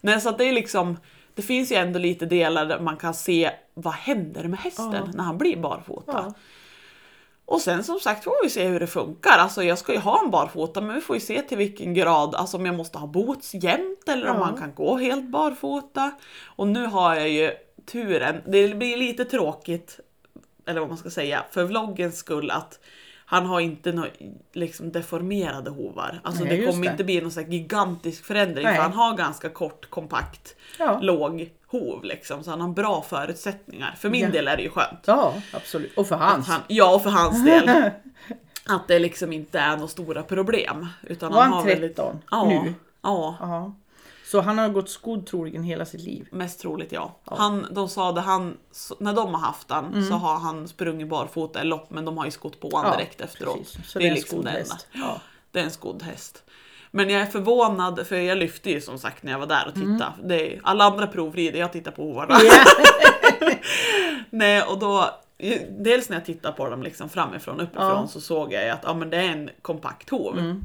nej, 0.00 0.20
så 0.20 0.28
att 0.28 0.38
det 0.38 0.44
är 0.44 0.52
liksom 0.52 0.96
det 1.34 1.42
finns 1.42 1.72
ju 1.72 1.76
ändå 1.76 1.98
lite 1.98 2.26
delar 2.26 2.66
där 2.66 2.80
man 2.80 2.96
kan 2.96 3.14
se 3.14 3.50
vad 3.74 3.94
händer 3.94 4.44
med 4.44 4.58
hästen 4.58 4.92
Ja. 4.92 5.08
när 5.14 5.24
han 5.24 5.38
blir 5.38 5.56
barfota. 5.56 6.34
Och 7.48 7.60
sen 7.60 7.84
som 7.84 8.00
sagt 8.00 8.24
får 8.24 8.42
vi 8.44 8.50
se 8.50 8.68
hur 8.68 8.80
det 8.80 8.86
funkar. 8.86 9.38
Alltså 9.38 9.62
jag 9.62 9.78
ska 9.78 9.92
ju 9.92 9.98
ha 9.98 10.22
en 10.24 10.30
barfota 10.30 10.80
men 10.80 10.94
vi 10.94 11.00
får 11.00 11.16
ju 11.16 11.20
se 11.20 11.42
till 11.42 11.58
vilken 11.58 11.94
grad, 11.94 12.34
alltså 12.34 12.56
om 12.56 12.66
jag 12.66 12.74
måste 12.74 12.98
ha 12.98 13.06
boots 13.06 13.54
jämt 13.54 14.08
eller 14.08 14.28
om 14.28 14.36
Ja. 14.36 14.40
man 14.46 14.56
kan 14.56 14.74
gå 14.74 14.96
helt 14.96 15.28
barfota. 15.30 16.10
Och 16.44 16.66
nu 16.68 16.86
har 16.86 17.14
jag 17.14 17.28
ju 17.28 17.50
turen, 17.92 18.42
det 18.46 18.74
blir 18.76 18.96
lite 18.96 19.24
tråkigt, 19.24 20.00
eller 20.66 20.80
vad 20.80 20.88
man 20.88 20.98
ska 20.98 21.10
säga, 21.10 21.44
för 21.50 21.64
vloggens 21.64 22.16
skull 22.16 22.50
att 22.50 22.78
han 23.28 23.46
har 23.46 23.60
inte 23.60 23.92
några 23.92 24.08
liksom 24.52 24.92
deformerade 24.92 25.70
hovar. 25.70 26.20
Alltså 26.24 26.44
Nej, 26.44 26.58
det 26.58 26.66
kommer 26.66 26.84
det. 26.86 26.90
inte 26.90 27.04
bli 27.04 27.20
någon 27.20 27.30
så 27.30 27.40
gigantisk 27.40 28.24
förändring 28.24 28.64
Nej. 28.64 28.76
för 28.76 28.82
han 28.82 28.92
har 28.92 29.16
ganska 29.16 29.48
kort, 29.48 29.90
kompakt, 29.90 30.56
Ja. 30.78 30.98
låg 31.02 31.50
hov 31.66 32.04
liksom. 32.04 32.44
Så 32.44 32.50
han 32.50 32.60
har 32.60 32.68
bra 32.68 33.02
förutsättningar. 33.02 33.94
För 33.98 34.10
min 34.10 34.20
Ja. 34.20 34.28
del 34.30 34.48
är 34.48 34.56
det 34.56 34.62
ju 34.62 34.70
skönt. 34.70 35.00
Ja, 35.06 35.34
absolut. 35.52 35.96
Och 35.98 36.06
för 36.06 36.16
hans. 36.16 36.48
han, 36.48 36.60
ja, 36.68 36.94
och 36.94 37.02
för 37.02 37.10
hans 37.10 37.44
del. 37.44 37.68
Att 38.68 38.88
det 38.88 38.98
liksom 38.98 39.32
inte 39.32 39.58
är 39.58 39.76
några 39.76 39.88
stora 39.88 40.22
problem. 40.22 40.86
Utan 41.02 41.32
Var 41.32 41.42
han 41.42 41.52
han 41.52 41.58
har 41.62 41.66
väldigt- 41.68 41.96
13 41.96 42.18
ja, 42.30 42.44
nu? 42.48 42.74
Ja, 43.02 43.36
Ja. 43.40 43.74
Så 44.26 44.40
han 44.40 44.58
har 44.58 44.68
gått 44.68 44.90
skodd 44.90 45.26
troligen 45.26 45.62
hela 45.62 45.84
sitt 45.86 46.00
liv. 46.00 46.28
mest 46.30 46.60
troligt 46.60 46.92
ja. 46.92 47.16
Han, 47.24 47.66
de 47.70 47.88
sa 47.88 48.12
det, 48.12 48.20
han, 48.20 48.56
när 48.98 49.12
de 49.12 49.34
har 49.34 49.40
haft 49.40 49.70
han 49.70 49.84
Mm. 49.86 50.08
så 50.08 50.14
har 50.14 50.38
han 50.38 50.68
sprungit 50.68 51.08
barfota 51.08 51.60
i 51.62 51.64
lopp 51.64 51.90
men 51.90 52.04
de 52.04 52.18
har 52.18 52.24
ju 52.24 52.30
skott 52.30 52.60
på 52.60 52.70
han 52.76 52.86
Ja, 52.86 52.96
direkt 52.96 53.20
efteråt. 53.20 53.58
precis. 53.58 53.90
Så 53.90 53.98
det 53.98 54.04
är 54.04 54.08
en 54.08 54.14
liksom 54.14 54.44
det 54.44 54.50
enda. 54.50 54.74
Ja. 54.92 55.20
Det 55.50 55.60
är 55.60 55.64
en 55.64 55.70
skodd 55.70 56.02
häst. 56.02 56.42
Men 56.90 57.10
jag 57.10 57.22
är 57.22 57.26
förvånad, 57.26 58.06
för 58.06 58.16
jag 58.16 58.38
lyfte 58.38 58.70
ju 58.70 58.80
som 58.80 58.98
sagt 58.98 59.22
när 59.22 59.32
jag 59.32 59.38
var 59.38 59.46
där 59.46 59.66
och 59.68 59.74
tittade. 59.74 60.12
Det 60.24 60.54
är, 60.54 60.60
alla 60.62 60.84
andra 60.84 61.06
provrider, 61.06 61.58
jag 61.60 61.72
tittar 61.72 61.90
på 61.90 62.02
hovarna. 62.02 62.34
Mm. 62.34 62.46
Ja. 63.40 63.50
Nej, 64.30 64.62
och 64.62 64.78
då, 64.78 65.10
dels 65.70 66.08
när 66.08 66.16
jag 66.16 66.24
tittar 66.24 66.52
på 66.52 66.68
dem 66.68 66.82
liksom 66.82 67.08
framifrån, 67.08 67.60
uppifrån, 67.60 67.86
Ja. 67.88 67.96
Mm. 67.96 68.08
så 68.08 68.20
såg 68.20 68.52
jag 68.52 68.68
att 68.68 68.80
ja, 68.82 68.94
men 68.94 69.10
det 69.10 69.16
är 69.16 69.28
en 69.28 69.50
kompakt 69.62 70.10
hov. 70.10 70.60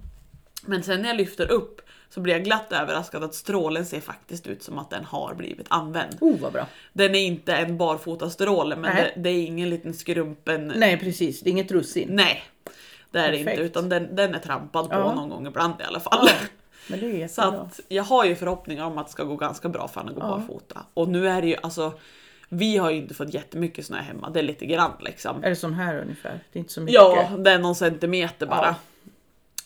Men 0.66 0.84
sen 0.84 1.02
när 1.02 1.08
jag 1.10 1.18
lyfter 1.18 1.52
upp 1.52 1.82
så 2.14 2.20
blir 2.20 2.34
jag 2.34 2.44
glatt 2.44 2.72
överraskad 2.72 3.24
att 3.24 3.36
strålen 3.36 3.86
ser 3.86 4.00
faktiskt 4.00 4.48
ut 4.48 4.64
som 4.64 4.80
att 4.80 4.90
den 4.90 5.06
har 5.06 5.34
blivit 5.34 5.66
använd. 5.70 6.18
Oh, 6.22 6.40
vad 6.40 6.54
bra. 6.54 6.68
Den 6.94 7.16
är 7.16 7.20
inte 7.20 7.54
en 7.54 7.78
barfotastråle, 7.78 8.76
men 8.76 8.96
det, 8.96 9.12
det 9.16 9.30
är 9.30 9.44
ingen 9.46 9.70
liten 9.70 9.94
skrumpen... 9.94 10.74
Nej, 10.76 10.98
precis. 11.00 11.42
Det 11.42 11.50
är 11.50 11.52
inget 11.52 11.72
russin. 11.72 12.08
Nej, 12.12 12.44
det 13.12 13.20
är 13.20 13.32
det 13.32 13.38
inte, 13.38 13.52
utan 13.54 13.90
den, 13.90 14.16
den 14.16 14.36
är 14.36 14.40
trampad 14.40 14.90
på 14.90 14.96
Ja. 14.96 15.14
någon 15.16 15.30
gång 15.30 15.48
ibland 15.48 15.74
i 15.82 15.84
alla 15.84 16.00
fall. 16.00 16.30
Men 16.88 17.00
det 17.00 17.24
är 17.24 17.28
Så 17.28 17.42
att 17.42 17.80
jag 17.88 18.04
har 18.04 18.26
ju 18.26 18.36
förhoppningar 18.36 18.86
om 18.86 18.98
att 18.98 19.06
det 19.08 19.12
ska 19.12 19.24
gå 19.24 19.36
ganska 19.36 19.70
bra 19.70 19.88
för 19.88 20.02
honom 20.02 20.16
att 20.16 20.22
gå 20.22 20.28
Ja. 20.28 20.38
barfota. 20.38 20.86
Och 20.94 21.08
nu 21.10 21.28
är 21.28 21.42
det 21.42 21.48
ju 21.48 21.56
alltså 21.64 21.94
Vi 22.50 22.78
har 22.78 22.90
ju 22.90 22.98
inte 22.98 23.14
fått 23.14 23.34
jättemycket 23.34 23.86
snö 23.86 23.98
hemma, 23.98 24.30
det 24.30 24.40
är 24.40 24.44
lite 24.44 24.66
grann 24.66 24.92
liksom. 25.00 25.44
Är 25.44 25.50
det 25.50 25.56
som 25.56 25.74
här 25.74 26.02
ungefär? 26.02 26.40
Det 26.52 26.60
är 26.60 26.62
inte 26.62 26.74
så 26.74 26.82
mycket. 26.82 26.94
Ja, 26.96 27.30
det 27.38 27.52
är 27.52 27.60
någon 27.60 27.76
centimeter 27.76 28.46
bara. 28.46 28.66
Ja. 28.66 28.76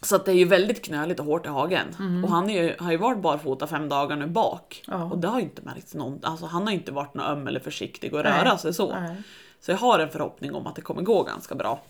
Så 0.01 0.15
att 0.15 0.25
det 0.25 0.31
är 0.31 0.35
ju 0.35 0.45
väldigt 0.45 0.85
knöligt 0.85 1.19
och 1.19 1.25
hårt 1.25 1.45
i 1.45 1.49
hagen. 1.49 1.87
Och 2.23 2.29
han 2.29 2.49
är 2.49 2.63
ju, 2.63 2.75
har 2.79 2.91
ju 2.91 2.97
varit 2.97 3.21
barfota 3.21 3.67
fem 3.67 3.89
dagar 3.89 4.15
nu 4.15 4.27
bak. 4.27 4.83
Ja. 4.87 5.03
Och 5.03 5.17
det 5.17 5.27
har 5.27 5.39
ju 5.39 5.45
inte 5.45 5.61
märkts 5.61 5.93
någon, 5.93 6.19
alltså 6.23 6.45
han 6.45 6.63
har 6.63 6.73
inte 6.73 6.91
varit 6.91 7.13
någon 7.13 7.25
öm 7.25 7.47
eller 7.47 7.59
försiktig 7.59 8.13
och 8.13 8.23
Nej. 8.23 8.43
röra 8.43 8.57
sig 8.57 8.73
så. 8.73 8.91
Nej. 8.99 9.15
Så 9.59 9.71
jag 9.71 9.77
har 9.77 9.99
en 9.99 10.09
förhoppning 10.09 10.55
om 10.55 10.67
att 10.67 10.75
det 10.75 10.81
kommer 10.81 11.01
gå 11.01 11.23
ganska 11.23 11.55
bra. 11.55 11.81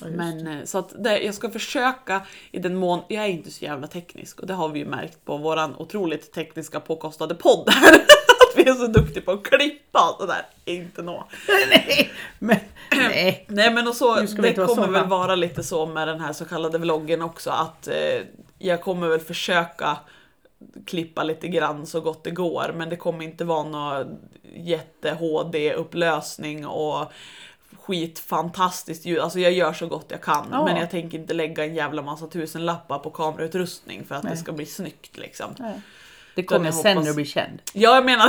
Ja, 0.00 0.06
Men 0.06 0.46
eh, 0.46 0.64
så 0.64 0.78
att 0.78 1.04
det, 1.04 1.18
jag 1.18 1.34
ska 1.34 1.50
försöka 1.50 2.22
i 2.50 2.58
den 2.58 2.76
mån, 2.76 3.00
jag 3.08 3.24
är 3.24 3.28
inte 3.28 3.50
så 3.50 3.64
jävla 3.64 3.86
teknisk 3.86 4.40
och 4.40 4.46
det 4.46 4.54
har 4.54 4.68
vi 4.68 4.78
ju 4.78 4.86
märkt 4.86 5.24
på 5.24 5.36
våran 5.36 5.76
otroligt 5.76 6.32
tekniska 6.32 6.80
påkostade 6.80 7.34
podd 7.34 7.68
här. 7.70 8.04
att 8.54 8.66
vi 8.66 8.70
är 8.70 8.74
så 8.74 8.86
duktiga 8.86 9.22
på 9.22 9.32
att 9.32 9.44
klippa 9.44 10.10
och 10.10 10.20
sådär. 10.20 10.46
Inte 10.64 11.02
nå. 11.02 11.28
nej, 11.70 12.10
men 12.38 12.58
nej. 12.96 13.44
Nej 13.48 13.72
men 13.72 13.88
och 13.88 13.94
så, 13.94 14.14
det 14.20 14.54
kommer 14.54 14.88
väl 14.88 15.06
vara 15.06 15.34
lite 15.34 15.62
så 15.62 15.86
med 15.86 16.08
den 16.08 16.20
här 16.20 16.32
så 16.32 16.44
kallade 16.44 16.78
vloggen 16.78 17.22
också 17.22 17.50
att 17.50 17.88
eh, 17.88 18.22
jag 18.58 18.82
kommer 18.82 19.08
väl 19.08 19.20
försöka 19.20 19.96
klippa 20.86 21.22
lite 21.22 21.48
grann 21.48 21.86
så 21.86 22.00
gott 22.00 22.24
det 22.24 22.30
går 22.30 22.72
men 22.74 22.88
det 22.88 22.96
kommer 22.96 23.24
inte 23.24 23.44
vara 23.44 23.62
någon 23.62 24.18
jätte 24.54 25.10
HD 25.10 25.74
upplösning 25.74 26.66
och 26.66 27.12
skitfantastiskt 27.80 29.04
ljud. 29.04 29.18
Alltså 29.18 29.38
jag 29.38 29.52
gör 29.52 29.72
så 29.72 29.86
gott 29.86 30.06
jag 30.08 30.22
kan 30.22 30.48
Ja. 30.50 30.64
men 30.64 30.76
jag 30.76 30.90
tänker 30.90 31.18
inte 31.18 31.34
lägga 31.34 31.64
en 31.64 31.74
jävla 31.74 32.02
massa 32.02 32.26
tusen 32.26 32.64
lappar 32.64 32.98
på 32.98 33.10
kamerautrustning 33.10 34.04
för 34.04 34.14
att 34.14 34.22
Nej. 34.22 34.32
det 34.32 34.38
ska 34.38 34.52
bli 34.52 34.66
snyggt 34.66 35.16
liksom. 35.16 35.54
nej. 35.58 35.80
Det 36.34 36.42
kommer 36.42 36.70
sen 36.70 36.82
när 36.84 36.94
hoppas- 36.94 37.06
du 37.08 37.14
blir 37.14 37.24
känd. 37.24 37.62
Ja 37.72 37.94
jag 37.94 38.04
menar, 38.04 38.26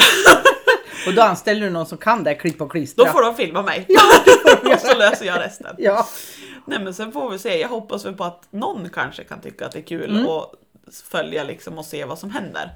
Och 1.08 1.14
då 1.14 1.22
anställer 1.22 1.62
du 1.62 1.70
någon 1.70 1.86
som 1.86 1.98
kan 1.98 2.24
det, 2.24 2.36
klippa 2.36 2.64
och 2.64 2.72
klistra. 2.72 3.06
då 3.06 3.12
får 3.12 3.22
de 3.22 3.36
filma 3.36 3.62
mig. 3.62 3.88
och 4.74 4.80
så 4.80 4.98
löser 4.98 5.26
jag 5.26 5.40
resten. 5.40 5.76
Ja. 5.78 6.08
Nej 6.66 6.80
men 6.84 6.94
sen 6.94 7.12
får 7.12 7.30
vi 7.32 7.40
se, 7.40 7.60
jag 7.62 7.70
hoppas 7.70 8.06
väl 8.06 8.14
på 8.14 8.24
att 8.24 8.48
någon 8.52 8.90
kanske 8.90 9.24
kan 9.24 9.42
tycka 9.42 9.66
att 9.66 9.72
det 9.72 9.80
är 9.80 9.84
kul 9.84 10.10
Mm. 10.10 10.26
och 10.28 10.54
följa 11.10 11.44
liksom 11.44 11.78
och 11.78 11.86
se 11.86 12.06
vad 12.06 12.20
som 12.20 12.32
händer. 12.32 12.70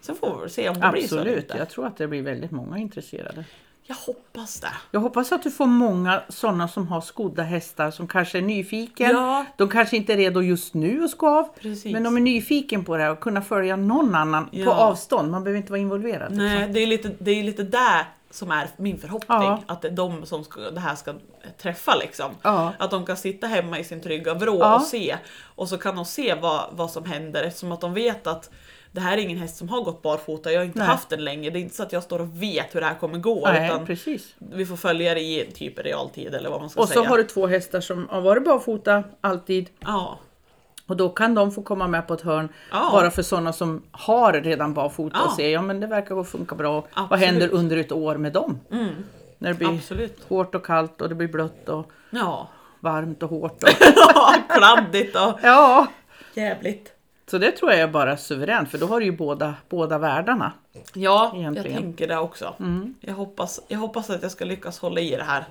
Sen 0.00 0.16
får 0.16 0.34
vi 0.34 0.40
väl 0.40 0.50
se 0.50 0.68
om 0.68 0.80
det 0.80 0.88
blir 0.92 1.08
så 1.08 1.18
Absolut, 1.18 1.52
jag 1.58 1.68
tror 1.70 1.86
att 1.86 1.96
det 1.96 2.08
blir 2.08 2.22
väldigt 2.22 2.50
många 2.50 2.78
intresserade. 2.78 3.44
Jag 3.88 3.96
hoppas 3.96 4.60
det. 4.60 4.68
Jag 4.90 5.00
hoppas 5.00 5.32
att 5.32 5.42
du 5.42 5.50
får 5.50 5.66
många 5.66 6.22
sådana 6.28 6.68
som 6.68 6.88
har 6.88 7.00
skodda 7.00 7.42
hästar 7.42 7.90
som 7.90 8.08
kanske 8.08 8.38
är 8.38 8.42
nyfiken. 8.42 9.10
Ja. 9.10 9.44
De 9.56 9.68
kanske 9.68 9.96
inte 9.96 10.12
är 10.12 10.16
redo 10.16 10.40
just 10.42 10.74
nu 10.74 11.04
att 11.04 11.16
gå 11.18 11.28
av. 11.28 11.48
Precis. 11.60 11.92
Men 11.92 12.02
de 12.02 12.16
är 12.16 12.20
nyfiken 12.20 12.84
på 12.84 12.96
det 12.96 13.10
och 13.10 13.20
kunna 13.20 13.42
följa 13.42 13.76
någon 13.76 14.14
annan 14.14 14.48
Ja. 14.52 14.64
på 14.64 14.70
avstånd. 14.72 15.30
Man 15.30 15.44
behöver 15.44 15.56
inte 15.58 15.72
vara 15.72 15.80
involverad. 15.80 16.30
liksom. 16.30 16.44
Nej, 16.46 16.68
det 16.68 16.80
är 16.80 16.86
lite 16.86 17.10
det 17.18 17.30
är 17.30 17.42
lite 17.44 17.62
där 17.62 18.04
som 18.30 18.50
är 18.50 18.68
min 18.76 18.98
förhoppning. 18.98 19.38
Ja. 19.42 19.62
Att 19.66 19.82
det 19.82 19.88
är 19.88 19.92
de 19.92 20.26
som 20.26 20.44
ska, 20.44 20.60
det 20.60 20.80
här 20.80 20.94
ska 20.94 21.14
träffa 21.62 21.94
liksom. 21.96 22.30
Ja. 22.42 22.72
Att 22.78 22.90
de 22.90 23.06
kan 23.06 23.16
sitta 23.16 23.46
hemma 23.46 23.78
i 23.78 23.84
sin 23.84 24.00
trygga 24.00 24.34
vrå 24.34 24.58
Ja. 24.58 24.74
och 24.76 24.82
se. 24.82 25.16
Och 25.56 25.68
så 25.68 25.78
kan 25.78 25.96
de 25.96 26.04
se 26.04 26.34
vad, 26.34 26.64
vad 26.72 26.90
som 26.90 27.04
händer 27.04 27.42
eftersom 27.42 27.72
att 27.72 27.80
de 27.80 27.94
vet 27.94 28.26
att 28.26 28.50
det 28.96 29.02
här 29.02 29.18
är 29.18 29.22
ingen 29.22 29.38
häst 29.38 29.56
som 29.56 29.68
har 29.68 29.80
gått 29.82 30.02
barfota, 30.02 30.52
jag 30.52 30.60
har 30.60 30.64
inte 30.64 30.78
Nej. 30.78 30.88
haft 30.88 31.08
den 31.08 31.24
länge. 31.24 31.50
Det 31.50 31.58
är 31.58 31.60
inte 31.60 31.74
så 31.76 31.82
att 31.82 31.92
jag 31.92 32.02
står 32.02 32.18
och 32.20 32.42
vet 32.42 32.74
hur 32.74 32.80
det 32.80 32.86
här 32.86 32.94
kommer 32.94 33.18
gå. 33.18 33.40
Nej, 33.48 33.66
utan 33.70 33.86
precis. 33.86 34.34
vi 34.38 34.66
får 34.66 34.76
följa 34.76 35.14
det 35.14 35.20
i 35.20 35.50
typ 35.54 35.78
realtid 35.78 36.34
eller 36.34 36.50
vad 36.50 36.60
man 36.60 36.70
ska 36.70 36.80
Och 36.80 36.88
så 36.88 36.94
säga. 36.94 37.08
har 37.08 37.18
du 37.18 37.24
två 37.24 37.46
hästar 37.46 37.80
som 37.80 38.08
har 38.10 38.20
varit 38.20 38.44
barfota 38.44 39.04
alltid. 39.20 39.68
Ja, 39.80 40.18
Och 40.86 40.96
då 40.96 41.08
kan 41.08 41.34
de 41.34 41.52
få 41.52 41.62
komma 41.62 41.86
med 41.88 42.06
på 42.08 42.14
ett 42.14 42.20
hörn 42.20 42.48
Ja. 42.70 42.88
bara 42.92 43.10
för 43.10 43.22
sådana 43.22 43.52
som 43.52 43.82
har 43.90 44.32
redan 44.32 44.74
barfota 44.74 45.20
och 45.22 45.26
Ja. 45.30 45.34
se 45.36 45.50
ja 45.50 45.62
men 45.62 45.80
det 45.80 45.86
verkar 45.86 46.14
gå 46.14 46.24
funka 46.24 46.54
bra. 46.54 46.72
Vad 46.72 46.84
Absolut. 46.94 47.24
händer 47.26 47.48
under 47.52 47.76
ett 47.76 47.92
år 47.92 48.16
med 48.16 48.32
dem? 48.32 48.60
När 49.38 49.48
det 49.48 49.54
blir 49.54 49.68
absolut. 49.68 50.24
hårt 50.28 50.54
och 50.54 50.66
kallt 50.66 51.00
och 51.00 51.08
det 51.08 51.14
blir 51.14 51.28
blött 51.28 51.68
och 51.68 51.90
Ja, 52.10 52.48
varmt 52.80 53.22
och 53.22 53.30
hårt. 53.30 53.62
Och... 53.62 53.68
kladdigt 54.56 55.16
och 55.16 55.38
ja, 55.42 55.86
jävligt. 56.34 56.92
Så 57.30 57.38
det 57.38 57.52
tror 57.52 57.70
jag 57.70 57.80
är 57.80 57.88
bara 57.88 58.16
suveränt 58.16 58.70
för 58.70 58.78
då 58.78 58.86
har 58.86 59.00
du 59.00 59.06
ju 59.06 59.12
båda, 59.12 59.54
båda 59.68 59.98
världarna. 59.98 60.52
Ja, 60.94 61.32
Egentligen. 61.36 61.72
jag 61.72 61.82
tänker 61.82 62.08
det 62.08 62.18
också. 62.18 62.54
Jag, 63.00 63.14
hoppas, 63.14 63.60
jag 63.68 63.78
hoppas 63.78 64.10
att 64.10 64.22
jag 64.22 64.30
ska 64.30 64.44
lyckas 64.44 64.78
hålla 64.78 65.00
i 65.00 65.10
det 65.16 65.22
här 65.24 65.44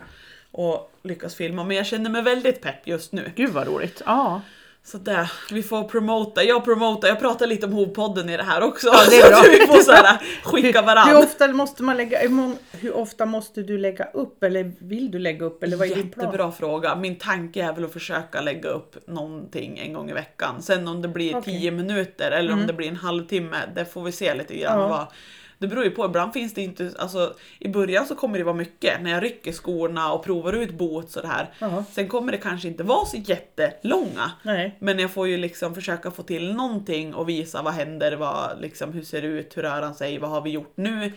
och 0.51 0.91
lyckas 1.03 1.35
filma. 1.35 1.63
Men 1.63 1.77
jag 1.77 1.85
känner 1.85 2.09
mig 2.09 2.21
väldigt 2.21 2.61
pepp 2.61 2.87
just 2.87 3.11
nu. 3.11 3.31
Gud 3.35 3.49
vad 3.53 3.67
roligt. 3.67 4.01
Ja, 4.05 4.41
Så 4.87 4.97
där, 4.97 5.31
vi 5.51 5.63
får 5.63 5.83
promota. 5.83 6.43
Jag 6.43 6.65
promotar, 6.65 7.07
jag 7.07 7.19
pratar 7.19 7.47
lite 7.47 7.65
om 7.65 7.73
Hovpodden 7.73 8.29
i 8.29 8.37
det 8.37 8.43
här 8.43 8.61
också. 8.63 8.87
Ja, 8.87 8.99
det 9.09 9.15
är 9.17 9.21
så 9.25 9.29
bra. 9.29 9.37
att 9.39 9.47
vi 9.61 9.67
får 9.67 9.77
så 9.83 9.91
här, 9.91 10.17
skicka 10.43 10.79
hur 10.79 10.85
varandra. 10.87 11.19
ofta 11.19 11.47
måste 11.47 11.83
man 11.83 11.97
lägga, 11.97 12.19
hur, 12.19 12.55
hur 12.71 12.95
ofta 12.95 13.25
måste 13.25 13.61
du 13.61 13.77
lägga 13.77 14.05
upp 14.05 14.43
eller 14.43 14.71
vill 14.79 15.11
du 15.11 15.19
lägga 15.19 15.45
upp 15.45 15.63
eller 15.63 15.77
vad 15.77 15.91
är 15.91 15.95
din 15.95 16.11
plan? 16.11 16.25
Jättebra 16.25 16.51
fråga. 16.51 16.95
Min 16.95 17.15
tanke 17.15 17.63
är 17.63 17.73
väl 17.73 17.85
att 17.85 17.93
försöka 17.93 18.41
lägga 18.41 18.69
upp 18.69 19.07
någonting 19.07 19.77
en 19.77 19.93
gång 19.93 20.09
i 20.09 20.13
veckan. 20.13 20.61
Sen 20.61 20.87
om 20.87 21.01
det 21.01 21.07
blir 21.07 21.35
Okej. 21.35 21.59
10 21.59 21.71
minuter 21.71 22.31
eller 22.31 22.53
om 22.53 22.67
det 22.67 22.73
blir 22.73 22.87
en 22.87 22.95
halvtimme, 22.95 23.57
det 23.75 23.85
får 23.85 24.03
vi 24.03 24.11
se 24.11 24.33
lite 24.35 24.55
grann. 24.55 24.79
Ja. 24.79 24.87
Vad, 24.87 25.07
det 25.57 25.67
beror 25.67 25.83
ju 25.83 25.91
på, 25.91 26.05
ibland 26.05 26.33
finns 26.33 26.53
det 26.53 26.61
inte, 26.61 26.91
alltså 26.99 27.33
i 27.59 27.69
början 27.69 28.05
så 28.05 28.15
kommer 28.15 28.37
det 28.37 28.43
vara 28.43 28.55
mycket 28.55 29.01
när 29.01 29.11
jag 29.11 29.23
rycker 29.23 29.51
skorna 29.51 30.13
och 30.13 30.23
provar 30.23 30.53
ut 30.53 30.77
boots 30.77 31.15
och 31.15 31.21
det 31.21 31.27
här. 31.27 31.53
Jaha. 31.59 31.85
Sen 31.91 32.07
kommer 32.07 32.31
det 32.31 32.37
kanske 32.37 32.67
inte 32.67 32.83
vara 32.83 33.05
så 33.05 33.17
jättelånga. 33.17 34.31
Nej. 34.43 34.75
Men 34.79 34.99
jag 34.99 35.11
får 35.11 35.27
ju 35.27 35.37
liksom 35.37 35.75
försöka 35.75 36.11
få 36.11 36.23
till 36.23 36.53
någonting 36.53 37.13
och 37.13 37.29
visa 37.29 37.61
vad 37.61 37.73
händer, 37.73 38.15
vad, 38.15 38.61
liksom, 38.61 38.93
hur 38.93 39.03
ser 39.03 39.21
det 39.21 39.27
ut, 39.27 39.57
hur 39.57 39.61
rör 39.61 39.81
han 39.81 39.95
sig, 39.95 40.19
vad 40.19 40.29
har 40.29 40.41
vi 40.41 40.49
gjort 40.49 40.73
nu? 40.75 41.11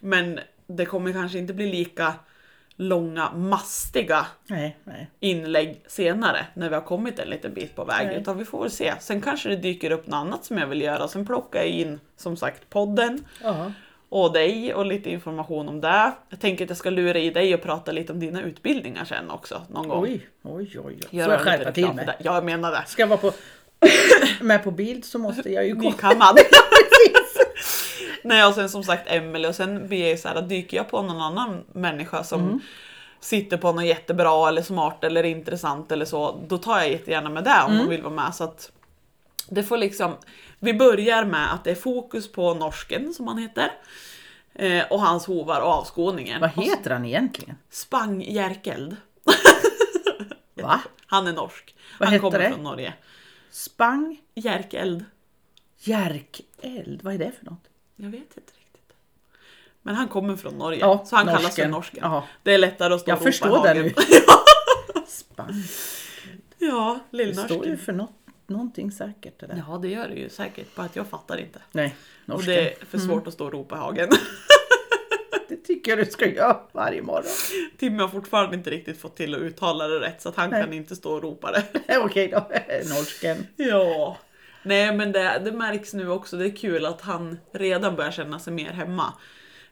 Men 0.00 0.40
det 0.66 0.86
kommer 0.86 1.12
kanske 1.12 1.38
inte 1.38 1.54
bli 1.54 1.66
lika 1.66 2.14
långa, 2.76 3.32
mastiga 3.32 4.26
Nej, 4.46 4.76
nej. 4.84 5.10
inlägg 5.20 5.82
senare 5.86 6.46
när 6.54 6.68
vi 6.68 6.74
har 6.74 6.82
kommit 6.82 7.18
en 7.18 7.28
liten 7.28 7.54
bit 7.54 7.76
på 7.76 7.84
väg. 7.84 8.06
Nej. 8.06 8.16
Utan 8.16 8.38
vi 8.38 8.44
får 8.44 8.60
väl 8.62 8.70
se. 8.70 8.94
Sen 9.00 9.20
kanske 9.20 9.48
det 9.48 9.56
dyker 9.56 9.90
upp 9.90 10.06
något 10.06 10.14
annat 10.16 10.44
som 10.44 10.58
jag 10.58 10.66
vill 10.66 10.82
göra. 10.82 11.08
Sen 11.08 11.26
plockar 11.26 11.58
jag 11.60 11.68
in 11.68 12.00
som 12.16 12.36
sagt 12.36 12.70
podden 12.70 13.24
Ja. 13.42 13.72
och 14.08 14.32
dig 14.32 14.74
och 14.74 14.86
lite 14.86 15.10
information 15.10 15.68
om 15.68 15.80
det. 15.80 16.12
Jag 16.28 16.40
tänker 16.40 16.64
att 16.64 16.70
jag 16.70 16.76
ska 16.76 16.90
lura 16.90 17.18
i 17.18 17.30
dig 17.30 17.54
och 17.54 17.62
prata 17.62 17.92
lite 17.92 18.12
om 18.12 18.20
dina 18.20 18.42
utbildningar 18.42 19.04
sen 19.04 19.30
också 19.30 19.62
någon 19.68 19.88
gång. 19.88 20.02
Oj, 20.04 20.26
oj, 20.42 20.78
oj. 20.78 20.80
oj. 20.84 21.22
Får 21.24 21.32
jag 21.32 21.40
skärpa 21.40 21.72
till 21.72 21.92
mig? 21.92 22.08
jag 22.18 22.44
menar 22.44 22.70
det. 22.70 22.82
Ska 22.86 23.02
jag 23.02 23.06
vara 23.08 23.18
på, 23.20 23.32
med 24.40 24.64
på 24.64 24.70
bild 24.70 25.04
så 25.04 25.18
måste 25.18 25.52
jag 25.52 25.66
ju 25.66 25.74
gå. 25.74 25.80
Nykammad. 25.80 26.38
Nej 28.24 28.46
och 28.46 28.54
sen 28.54 28.68
som 28.68 28.84
sagt 28.84 29.02
Emelie 29.10 29.48
och 29.48 29.54
sen 29.54 29.88
blir 29.88 30.08
jag 30.10 30.18
så 30.18 30.28
här, 30.28 30.42
dyker 30.42 30.76
jag 30.76 30.88
på 30.90 31.02
någon 31.02 31.20
annan 31.20 31.64
människa 31.72 32.24
som 32.24 32.40
Mm. 32.40 32.60
sitter 33.20 33.56
på 33.56 33.72
något 33.72 33.84
jättebra 33.84 34.48
eller 34.48 34.62
smart 34.62 35.04
eller 35.04 35.22
intressant 35.24 35.92
eller 35.92 36.04
så, 36.04 36.40
då 36.48 36.58
tar 36.58 36.78
jag 36.78 36.90
jättegärna 36.90 37.30
med 37.30 37.44
det 37.44 37.62
om 37.66 37.72
Mm. 37.72 37.84
de 37.84 37.90
vill 37.90 38.02
vara 38.02 38.14
med. 38.14 38.34
Så 38.34 38.44
att 38.44 38.70
det 39.48 39.62
får 39.62 39.76
liksom, 39.76 40.16
vi 40.58 40.74
börjar 40.74 41.24
med 41.24 41.52
att 41.54 41.64
det 41.64 41.70
är 41.70 41.74
fokus 41.74 42.32
på 42.32 42.54
norsken 42.54 43.14
som 43.14 43.28
han 43.28 43.38
heter. 43.38 43.70
Eh, 44.54 44.84
och 44.90 45.00
hans 45.00 45.26
hovar 45.26 45.60
och 45.60 45.68
avskåningen. 45.68 46.40
Vad 46.40 46.50
heter 46.50 46.90
han 46.90 47.04
egentligen? 47.04 47.56
Spang 47.70 48.22
Jerkeld. 48.22 48.96
Va? 50.54 50.80
Han 51.06 51.26
är 51.26 51.32
norsk. 51.32 51.74
Vad 52.00 52.08
han 52.08 52.20
kommer 52.20 52.38
det? 52.38 52.50
från 52.50 52.62
Norge. 52.62 52.94
Spang 53.50 54.20
Jerkeld. 54.34 55.04
Järkeld. 55.78 57.00
Vad 57.02 57.14
är 57.14 57.18
det 57.18 57.32
för 57.38 57.44
något? 57.44 57.64
Jag 57.96 58.10
vet 58.10 58.20
inte 58.20 58.52
riktigt. 58.58 58.92
Men 59.82 59.94
han 59.94 60.08
kommer 60.08 60.36
från 60.36 60.58
Norge, 60.58 60.80
Ja, 60.80 61.04
så 61.06 61.16
han 61.16 61.26
kallas 61.26 61.54
för 61.56 61.68
norsken. 61.68 61.98
Jaha. 62.02 62.22
Det 62.42 62.54
är 62.54 62.58
lättare 62.58 62.94
att 62.94 63.00
stå 63.00 63.10
Jag 63.10 63.16
och 63.16 63.22
förstår 63.22 63.62
det 63.66 63.74
nu. 63.74 63.92
Ja, 66.58 66.98
Det 67.10 67.34
står 67.34 67.50
ju 67.50 67.56
lillnorsken. 67.56 67.78
för 67.78 67.92
något, 67.92 68.12
någonting 68.46 68.92
säkert 68.92 69.38
det 69.40 69.46
där. 69.46 69.64
Ja, 69.68 69.78
det 69.78 69.88
gör 69.88 70.08
det 70.08 70.14
ju 70.14 70.28
säkert, 70.28 70.74
bara 70.74 70.86
att 70.86 70.96
jag 70.96 71.06
fattar 71.06 71.36
inte. 71.36 71.60
Nej, 71.72 71.94
Och 72.22 72.28
norsken. 72.28 72.54
det 72.54 72.72
är 72.72 72.84
för 72.86 72.98
svårt 72.98 73.26
att 73.26 73.32
stå 73.34 73.44
och 73.46 73.52
ropa 73.52 73.74
i 73.76 73.78
hagen. 73.78 74.08
Det 75.48 75.56
tycker 75.56 75.90
jag 75.96 76.06
du 76.06 76.10
ska 76.10 76.26
göra 76.28 76.60
varje 76.72 77.02
morgon. 77.02 77.24
Timmy 77.78 77.98
har 78.02 78.08
fortfarande 78.08 78.56
inte 78.56 78.70
riktigt 78.70 79.00
fått 79.00 79.16
till 79.16 79.34
att 79.34 79.40
uttala 79.40 79.88
det 79.88 80.00
rätt, 80.00 80.22
så 80.22 80.28
att 80.28 80.36
han 80.36 80.50
Nej. 80.50 80.62
kan 80.62 80.72
inte 80.72 80.96
stå 80.96 81.12
och 81.14 81.22
ropa 81.22 81.52
det. 81.52 81.98
Okej 81.98 82.28
då, 82.28 82.48
norsken. 82.94 83.46
Ja. 83.56 84.16
Nej 84.64 84.94
men 84.96 85.12
det, 85.12 85.40
det 85.44 85.52
märks 85.52 85.94
nu 85.94 86.08
också, 86.10 86.36
det 86.36 86.46
är 86.46 86.56
kul 86.56 86.86
att 86.86 87.00
han 87.00 87.38
redan 87.52 87.96
börjar 87.96 88.10
känna 88.10 88.38
sig 88.38 88.52
mer 88.52 88.70
hemma. 88.72 89.12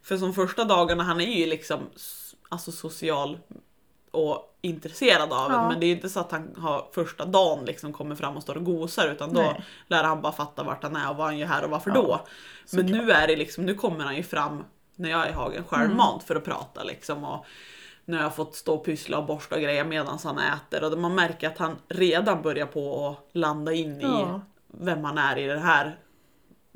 För 0.03 0.17
som 0.17 0.35
första 0.35 0.65
dagarna, 0.65 1.03
han 1.03 1.21
är 1.21 1.39
ju 1.39 1.47
liksom 1.47 1.79
alltså 2.49 2.73
social 2.73 3.39
och 4.11 4.59
intresserad 4.61 5.33
av 5.33 5.51
en, 5.51 5.57
Ja. 5.57 5.69
men 5.69 5.81
det 5.81 5.87
är 5.87 5.89
ju 5.89 5.95
inte 5.95 6.09
så 6.09 6.21
att 6.21 6.33
han 6.33 6.55
har 6.59 6.89
första 6.95 7.25
dagen 7.25 7.65
liksom 7.65 7.93
kommer 7.93 8.15
fram 8.15 8.37
och 8.37 8.43
står 8.43 8.57
och 8.57 8.65
gosar 8.65 9.09
utan 9.09 9.33
då 9.35 9.41
Nej. 9.41 9.65
lär 9.89 10.05
han 10.05 10.21
bara 10.23 10.33
fatta 10.33 10.63
vart 10.63 10.83
han 10.83 10.97
är 10.97 11.11
och 11.11 11.17
vad 11.17 11.27
han 11.27 11.39
gör 11.39 11.47
här 11.47 11.65
och 11.65 11.71
varför 11.71 11.91
Ja, 11.91 11.95
då. 11.97 12.21
Men 12.77 12.87
nu 12.87 13.11
är 13.11 13.27
det 13.27 13.37
liksom, 13.37 13.67
nu 13.67 13.75
kommer 13.75 14.05
han 14.05 14.17
ju 14.17 14.23
fram 14.23 14.65
när 14.97 15.11
jag 15.11 15.27
är 15.27 15.31
i 15.31 15.33
hagen 15.33 15.65
självmant 15.69 16.23
för 16.23 16.37
att 16.37 16.45
prata 16.45 16.83
liksom. 16.83 17.25
Och 17.25 17.45
nu 18.05 18.17
har 18.17 18.23
jag 18.23 18.35
fått 18.37 18.55
stå 18.55 18.75
och 18.75 18.85
pyssla 18.85 19.19
och 19.19 19.27
borsta 19.27 19.61
grejer 19.61 19.85
medan 19.85 20.19
han 20.25 20.39
äter 20.39 20.85
och 20.93 20.99
man 20.99 21.15
märker 21.15 21.49
att 21.49 21.59
han 21.59 21.77
redan 21.89 22.43
börjar 22.43 22.67
på 22.67 23.09
att 23.09 23.37
landa 23.37 23.73
in 23.73 24.01
i 24.01 24.05
Ja. 24.05 24.41
Vem 24.81 25.05
han 25.05 25.19
är 25.19 25.39
i 25.39 25.47
det 25.47 25.59
här 25.59 25.97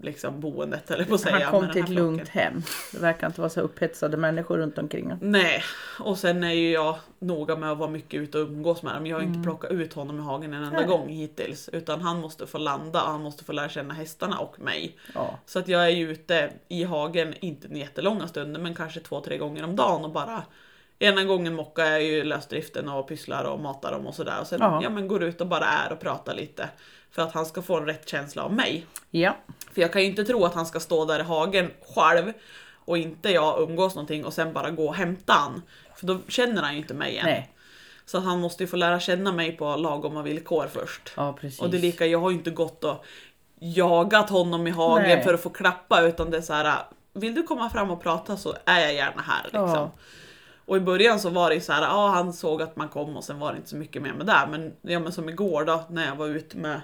liksom, 0.03 0.41
boendet, 0.41 0.91
eller 0.91 1.05
på 1.05 1.15
att 1.15 1.21
säga. 1.21 1.39
Han 1.51 1.61
kom 1.61 1.73
till 1.73 1.83
ett 1.83 1.89
här 1.89 1.95
lugnt 1.95 2.21
flocken. 2.29 2.41
hem. 2.43 2.63
Det 2.93 2.99
verkar 2.99 3.27
inte 3.27 3.41
vara 3.41 3.51
så 3.51 3.61
upphetsade 3.61 4.17
människor 4.17 4.59
runt 4.59 4.79
omkring 4.79 5.05
honom. 5.05 5.19
Nej, 5.31 5.63
och 6.01 6.19
sen 6.19 6.45
är 6.45 6.53
ju 6.53 6.71
jag 6.71 6.97
noga 7.19 7.57
med 7.57 7.73
att 7.73 7.79
vara 7.79 7.91
mycket 7.91 8.21
ute 8.21 8.39
och 8.39 8.49
umgås 8.49 8.83
med 8.83 8.95
dem. 8.95 9.07
Jag 9.07 9.17
har 9.17 9.23
inte 9.23 9.43
plockat 9.43 9.71
ut 9.71 9.93
honom 9.93 10.19
i 10.19 10.23
hagen 10.23 10.55
en 10.55 10.63
enda 10.63 10.69
Mm. 10.79 10.89
Nej. 10.89 10.99
gång 10.99 11.09
hittills. 11.09 11.69
Utan 11.69 12.01
han 12.01 12.21
måste 12.21 12.47
få 12.47 12.59
landa 12.59 13.03
och 13.03 13.11
han 13.11 13.23
måste 13.23 13.45
få 13.45 13.53
lära 13.53 13.69
känna 13.69 13.95
hästarna 13.95 14.39
och 14.39 14.61
mig. 14.61 14.97
Ja. 15.15 15.39
Så 15.47 15.59
att 15.59 15.69
jag 15.69 15.85
är 15.85 15.89
ju 15.91 16.11
ute 16.11 16.51
i 16.69 16.85
hagen, 16.85 17.35
inte 17.41 17.69
jättelånga 17.79 18.29
stunder, 18.29 18.61
men 18.61 18.75
kanske 18.75 19.01
två, 19.01 19.21
tre 19.21 19.39
gånger 19.39 19.65
om 19.65 19.77
dagen 19.77 20.05
och 20.05 20.11
bara 20.13 20.43
Ena 20.99 21.25
gången 21.25 21.55
mockar 21.55 21.85
jag 21.85 22.03
ju 22.03 22.25
lösdriften 22.25 22.89
och 22.89 23.09
pysslar 23.09 23.45
och 23.45 23.61
matar 23.61 23.93
dem 23.93 24.07
och 24.07 24.15
sådär. 24.15 24.41
Och 24.41 24.47
sen 24.47 24.59
Ja. 24.61 24.81
ja. 24.83 24.91
men 24.91 25.09
går 25.09 25.23
ut 25.23 25.41
och 25.41 25.47
bara 25.47 25.65
är 25.65 25.93
och 25.93 26.01
pratar 26.01 26.35
lite. 26.35 26.69
För 27.17 27.23
att 27.23 27.33
han 27.33 27.47
ska 27.47 27.63
få 27.63 27.77
en 27.77 27.87
rätt 27.87 28.09
känsla 28.09 28.43
av 28.43 28.53
mig. 28.53 28.87
ja. 29.11 29.37
För 29.73 29.83
jag 29.83 29.93
kan 29.93 30.03
ju 30.03 30.09
inte 30.09 30.25
tro 30.25 30.45
att 30.45 30.55
han 30.55 30.67
ska 30.67 30.81
stå 30.81 31.05
där 31.05 31.21
i 31.21 31.23
hagen 31.23 31.71
själv 31.95 32.33
och 32.75 32.99
inte 32.99 33.31
jag 33.31 33.61
umgås 33.61 33.95
någonting 33.95 34.25
och 34.25 34.33
sen 34.33 34.53
bara 34.53 34.71
gå 34.71 34.89
och 34.89 34.95
hämta 34.95 35.33
han. 35.33 35.63
För 35.97 36.07
då 36.07 36.19
känner 36.29 36.63
han 36.63 36.73
ju 36.73 36.79
inte 36.79 36.95
mig 36.95 37.19
än. 37.19 37.27
Nej. 37.27 37.51
Så 38.07 38.19
han 38.19 38.41
måste 38.41 38.63
ju 38.63 38.67
få 38.67 38.77
lära 38.77 39.01
känna 39.01 39.33
mig 39.33 39.57
på 39.57 39.77
lagoma 39.77 40.23
villkor 40.23 40.67
först. 40.73 41.13
Ja, 41.17 41.33
precis. 41.41 41.61
Och 41.61 41.71
det 41.71 41.77
är 41.77 41.81
lika, 41.81 42.07
jag 42.07 42.19
har 42.19 42.31
ju 42.31 42.37
inte 42.37 42.51
gått 42.51 42.85
och 42.85 43.05
jagat 43.59 44.31
honom 44.31 44.67
i 44.67 44.71
hagen 44.71 45.09
Nej. 45.09 45.25
för 45.25 45.35
att 45.35 45.43
få 45.43 45.51
klappa 45.51 46.03
utan 46.03 46.31
det 46.31 46.37
är 46.37 46.43
så 46.43 46.53
här. 46.53 46.75
Vill 47.13 47.35
du 47.35 47.43
komma 47.43 47.71
fram 47.71 47.91
och 47.91 48.03
prata 48.03 48.37
så 48.37 48.55
är 48.65 48.81
jag 48.81 48.95
gärna 48.95 49.23
här. 49.23 49.43
Liksom. 49.45 49.69
Ja. 49.69 49.91
Och 50.67 50.77
i 50.77 50.81
början 50.81 51.21
så 51.21 51.31
var 51.31 51.49
det 51.49 51.55
ju 51.55 51.61
så 51.61 51.73
här, 51.73 51.83
ja 51.83 52.09
han 52.09 52.33
såg 52.33 52.63
att 52.63 52.77
man 52.77 52.89
kom 52.89 53.17
och 53.17 53.25
sen 53.25 53.39
var 53.39 53.53
det 53.53 53.57
inte 53.57 53.69
så 53.69 53.77
mycket 53.77 54.03
mer 54.03 54.13
med 54.13 54.27
det. 54.27 54.49
Men, 54.51 54.73
ja, 54.83 54.99
men 55.01 55.13
som 55.13 55.29
igår 55.29 55.65
då 55.65 55.85
när 55.91 56.07
jag 56.07 56.17
var 56.17 56.27
ute 56.27 56.57
med 56.57 56.81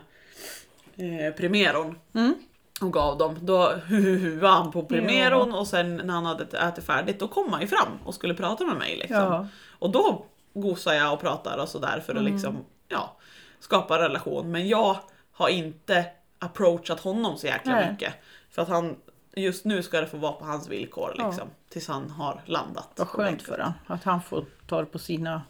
eh, 0.96 1.32
Primeron 1.36 1.98
Mm. 2.14 2.34
och 2.80 2.92
gav 2.92 3.18
dem, 3.18 3.38
då 3.40 3.68
huhuhuade 3.86 4.48
han 4.48 4.70
på 4.72 4.82
Primeron 4.82 5.54
och 5.54 5.66
sen 5.66 5.96
när 5.96 6.14
han 6.14 6.24
hade 6.26 6.58
ätit 6.58 6.84
färdigt 6.84 7.18
då 7.20 7.28
kom 7.28 7.52
han 7.52 7.60
ju 7.60 7.66
fram 7.66 7.88
och 8.04 8.14
skulle 8.14 8.34
prata 8.34 8.64
med 8.64 8.76
mig. 8.76 8.96
Liksom. 8.96 9.16
Ja. 9.16 9.46
Och 9.78 9.90
då 9.90 10.24
gosar 10.54 10.92
jag 10.92 11.12
och 11.12 11.20
pratar 11.20 11.58
och 11.58 11.68
sådär 11.68 12.00
för 12.06 12.14
att 12.14 12.22
liksom, 12.24 12.56
ja, 12.88 13.16
skapa 13.60 13.98
relation. 13.98 14.50
Men 14.50 14.68
jag 14.68 14.96
har 15.32 15.48
inte 15.48 16.06
approachat 16.38 17.00
honom 17.00 17.36
så 17.38 17.46
jäkla 17.46 17.72
Nej. 17.74 17.92
mycket. 17.92 18.14
För 18.50 18.62
att 18.62 18.68
han, 18.68 18.96
just 19.36 19.64
nu 19.64 19.82
ska 19.82 20.00
det 20.00 20.06
få 20.06 20.16
vara 20.16 20.32
på 20.32 20.44
hans 20.44 20.68
villkor 20.68 21.14
Ja. 21.18 21.26
liksom. 21.26 21.48
Tills 21.68 21.88
han 21.88 22.10
har 22.10 22.40
landat. 22.46 22.88
Vad 22.96 23.08
skönt 23.08 23.42
för 23.42 23.58
honom. 23.58 23.72
Att 23.86 24.04
han 24.04 24.22
får 24.22 24.44
ta 24.66 24.80
det 24.80 24.86
på 24.86 24.98
sina, 24.98 25.42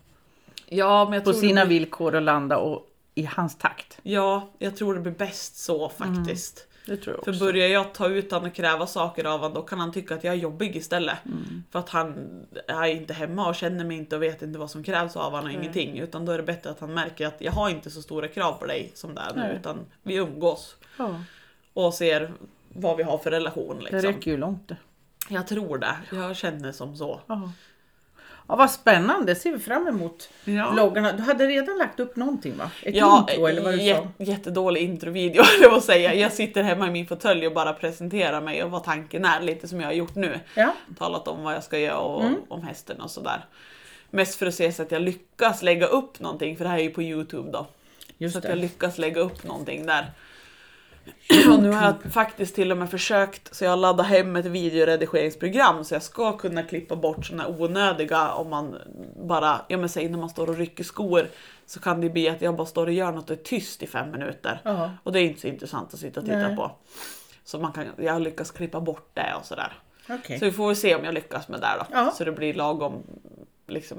Ja, 0.66 1.04
men 1.04 1.12
jag 1.14 1.24
på 1.24 1.32
sina 1.32 1.60
det 1.60 1.66
villkor 1.68 2.14
och 2.14 2.22
landa 2.22 2.56
och 2.58 2.86
i 3.14 3.24
hans 3.24 3.58
takt. 3.58 3.98
Ja, 4.02 4.50
jag 4.58 4.76
tror 4.76 4.94
det 4.94 5.00
blir 5.00 5.12
bäst 5.12 5.56
så 5.56 5.88
faktiskt. 5.88 6.68
Det 6.86 6.96
tror 6.96 7.16
jag 7.16 7.24
För 7.24 7.44
börjar 7.44 7.68
jag 7.68 7.94
ta 7.94 8.08
ut 8.08 8.30
honom 8.32 8.48
och 8.48 8.54
kräva 8.56 8.86
saker 8.86 9.24
av 9.24 9.40
honom 9.40 9.54
då 9.54 9.62
kan 9.62 9.80
han 9.80 9.92
tycka 9.92 10.14
att 10.14 10.24
jag 10.24 10.34
är 10.34 10.38
jobbig 10.38 10.76
istället. 10.76 11.16
För 11.70 11.78
att 11.78 11.88
han 11.88 12.14
är 12.68 12.84
inte 12.86 13.14
hemma 13.14 13.48
och 13.48 13.54
känner 13.54 13.84
mig 13.84 13.96
inte 13.96 14.16
och 14.16 14.22
vet 14.22 14.42
inte 14.42 14.58
vad 14.58 14.70
som 14.70 14.84
krävs 14.84 15.16
av 15.16 15.30
honom 15.32 15.44
och 15.46 15.52
ingenting. 15.52 15.98
Utan 15.98 16.24
då 16.24 16.32
är 16.32 16.36
det 16.36 16.42
bättre 16.42 16.70
att 16.70 16.80
han 16.80 16.94
märker 16.94 17.26
att 17.26 17.36
jag 17.40 17.52
har 17.52 17.70
inte 17.70 17.90
så 17.90 18.02
stora 18.02 18.28
krav 18.28 18.52
på 18.52 18.66
dig 18.66 18.90
som 18.94 19.14
det 19.14 19.20
är 19.20 19.34
nu 19.34 19.56
utan 19.60 19.78
vi 20.02 20.14
umgås 20.14 20.76
Ja, 20.98 21.20
och 21.72 21.94
ser 21.94 22.32
vad 22.68 22.96
vi 22.96 23.02
har 23.02 23.18
för 23.18 23.30
relation. 23.30 23.76
det 23.76 23.82
Liksom. 23.82 24.00
räcker 24.12 24.30
ju 24.30 24.36
långt 24.36 24.68
det. 24.68 24.76
Jag 25.28 25.46
tror 25.46 25.78
det. 25.78 25.96
Jag 26.12 26.36
känner 26.36 26.72
som 26.72 26.96
så. 26.96 27.20
Ja. 27.26 27.52
Ja, 28.52 28.56
vad 28.56 28.70
spännande. 28.70 29.34
ser 29.34 29.52
vi 29.52 29.58
fram 29.58 29.86
emot 29.88 30.28
Ja. 30.44 30.70
vloggarna. 30.70 31.12
Du 31.12 31.22
hade 31.22 31.46
redan 31.46 31.78
lagt 31.78 32.00
upp 32.00 32.16
någonting 32.16 32.56
va? 32.56 32.70
Ett 32.82 32.94
Ja, 32.94 33.26
intro 33.30 33.46
eller 33.46 33.62
vad 33.62 33.72
du 33.74 33.78
jä- 33.78 33.96
sa? 33.96 34.08
jättedålig 34.24 34.82
introvideo 34.82 35.42
eller 35.58 35.70
vad 35.70 35.84
säga. 35.84 36.14
Jag 36.14 36.32
sitter 36.32 36.62
hemma 36.62 36.86
i 36.86 36.90
min 36.90 37.06
fåtölj 37.06 37.46
och 37.46 37.52
bara 37.54 37.72
presenterar 37.72 38.40
mig 38.40 38.64
och 38.64 38.70
vad 38.70 38.84
tanken 38.84 39.24
är, 39.24 39.40
lite 39.40 39.68
som 39.68 39.80
jag 39.80 39.88
har 39.88 39.92
gjort 39.92 40.14
nu. 40.14 40.40
Ja, 40.54 40.72
Talat 40.98 41.28
om 41.28 41.42
vad 41.44 41.54
jag 41.54 41.64
ska 41.64 41.78
göra 41.78 41.98
och 41.98 42.22
Mm. 42.24 42.36
om 42.48 42.62
hästen 42.62 43.00
och 43.00 43.10
sådär. 43.10 43.44
Mest 44.10 44.34
för 44.38 44.46
att 44.46 44.54
se 44.54 44.72
så 44.72 44.82
att 44.82 44.90
jag 44.92 45.02
lyckas 45.02 45.62
lägga 45.62 45.86
upp 45.86 46.20
någonting, 46.20 46.56
för 46.56 46.64
det 46.64 46.70
här 46.70 46.78
är 46.78 46.82
ju 46.82 46.90
på 46.90 47.02
Youtube 47.02 47.50
då. 47.52 47.66
just 48.18 48.32
så 48.32 48.38
att 48.38 48.44
jag 48.44 48.56
det. 48.56 48.60
lyckas 48.60 48.98
lägga 48.98 49.20
upp 49.20 49.44
någonting 49.44 49.86
där. 49.86 50.06
Och 51.52 51.62
nu 51.62 51.70
har 51.70 51.84
jag 51.84 52.12
faktiskt 52.12 52.54
till 52.54 52.72
och 52.72 52.78
med 52.78 52.90
försökt, 52.90 53.54
så 53.54 53.64
jag 53.64 53.70
har 53.70 53.76
laddat 53.76 54.06
hem 54.06 54.36
ett 54.36 54.46
videoredigeringsprogram 54.46 55.84
så 55.84 55.94
jag 55.94 56.02
ska 56.02 56.36
kunna 56.38 56.62
klippa 56.62 56.96
bort 56.96 57.26
såna 57.26 57.48
onödiga 57.48 58.32
om 58.32 58.50
man 58.50 58.76
bara, 59.26 59.60
ja 59.68 59.76
men 59.76 59.88
säg 59.88 60.08
när 60.08 60.18
man 60.18 60.30
står 60.30 60.48
och 60.48 60.56
rycker 60.56 60.84
skor 60.84 61.26
så 61.66 61.80
kan 61.80 62.00
det 62.00 62.10
bli 62.10 62.28
att 62.28 62.42
jag 62.42 62.56
bara 62.56 62.66
står 62.66 62.86
och 62.86 62.92
gör 62.92 63.12
något 63.12 63.30
och 63.30 63.36
är 63.36 63.42
tyst 63.42 63.82
i 63.82 63.86
fem 63.86 64.10
minuter. 64.10 64.60
Ja. 64.64 64.90
Och 65.02 65.12
det 65.12 65.20
är 65.20 65.24
inte 65.24 65.40
så 65.40 65.46
intressant 65.46 65.94
att 65.94 66.00
sitta 66.00 66.20
och 66.20 66.26
titta 66.26 66.48
Nej. 66.48 66.56
på. 66.56 66.70
Så 67.44 67.58
man 67.58 67.72
kan, 67.72 67.86
jag 67.96 68.22
lyckas 68.22 68.50
klippa 68.50 68.80
bort 68.80 69.10
det 69.14 69.34
och 69.38 69.44
sådär. 69.44 69.72
Okej. 70.08 70.38
Så 70.38 70.44
vi 70.44 70.52
får 70.52 70.66
väl 70.66 70.76
se 70.76 70.94
om 70.94 71.04
jag 71.04 71.14
lyckas 71.14 71.48
med 71.48 71.60
det 71.60 71.74
då. 71.78 71.86
Ja. 71.92 72.10
Så 72.10 72.24
det 72.24 72.32
blir 72.32 72.54
lagom 72.54 73.02
liksom. 73.66 73.98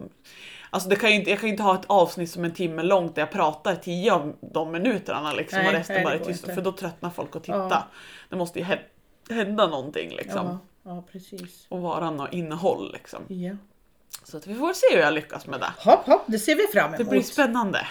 Alltså 0.73 0.89
det 0.89 0.95
kan 0.95 1.09
ju 1.09 1.15
inte, 1.15 1.29
jag 1.29 1.39
kan 1.39 1.47
ju 1.47 1.51
inte 1.53 1.63
ha 1.63 1.75
ett 1.75 1.85
avsnitt 1.87 2.31
som 2.31 2.45
en 2.45 2.53
timme 2.53 2.83
långt 2.83 3.15
där 3.15 3.21
jag 3.21 3.31
pratar 3.31 3.75
tio 3.75 4.13
av 4.13 4.33
de 4.41 4.71
minuterna 4.71 5.33
liksom 5.33 5.59
Nej, 5.59 5.67
och 5.67 5.73
resten 5.73 5.93
nej, 5.95 6.03
det 6.03 6.09
bara 6.09 6.15
är 6.15 6.33
tyst. 6.33 6.45
För 6.45 6.61
då 6.61 6.71
tröttnar 6.71 7.09
folk 7.09 7.35
att 7.35 7.43
titta. 7.43 7.57
Ja. 7.69 7.83
Det 8.29 8.35
måste 8.35 8.59
ju 8.59 8.65
hä- 8.65 8.79
hända 9.29 9.67
någonting 9.67 10.09
liksom. 10.15 10.45
Ja, 10.45 10.59
ja, 10.91 11.03
precis. 11.11 11.65
Och 11.69 11.81
vara 11.81 12.11
något 12.11 12.33
innehåll 12.33 12.91
liksom. 12.93 13.19
Ja. 13.27 13.55
Så 14.23 14.37
att 14.37 14.47
vi 14.47 14.55
får 14.55 14.73
se 14.73 14.95
hur 14.95 15.01
jag 15.01 15.13
lyckas 15.13 15.47
med 15.47 15.59
det. 15.59 15.71
Hopp, 15.77 16.05
hopp, 16.05 16.21
det 16.27 16.39
ser 16.39 16.55
vi 16.55 16.67
fram 16.79 16.91
Det 16.91 16.97
emot. 16.97 17.09
blir 17.09 17.21
spännande. 17.21 17.87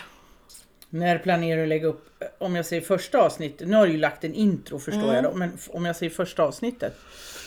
När 0.91 1.19
planerar 1.19 1.57
du 1.57 1.63
att 1.63 1.69
lägga 1.69 1.87
upp, 1.87 2.23
om 2.39 2.57
jag 2.57 2.67
säger 2.67 2.83
första 2.83 3.19
avsnittet, 3.23 3.69
nu 3.69 3.77
har 3.77 3.87
du 3.87 3.93
ju 3.93 3.99
lagt 3.99 4.25
en 4.25 4.35
intro 4.35 4.79
förstår 4.79 5.03
Mm. 5.03 5.15
jag 5.15 5.25
då, 5.25 5.33
men 5.35 5.59
om 5.71 5.85
jag 5.85 5.97
säger 5.97 6.11
första 6.11 6.43
avsnittet, 6.43 6.99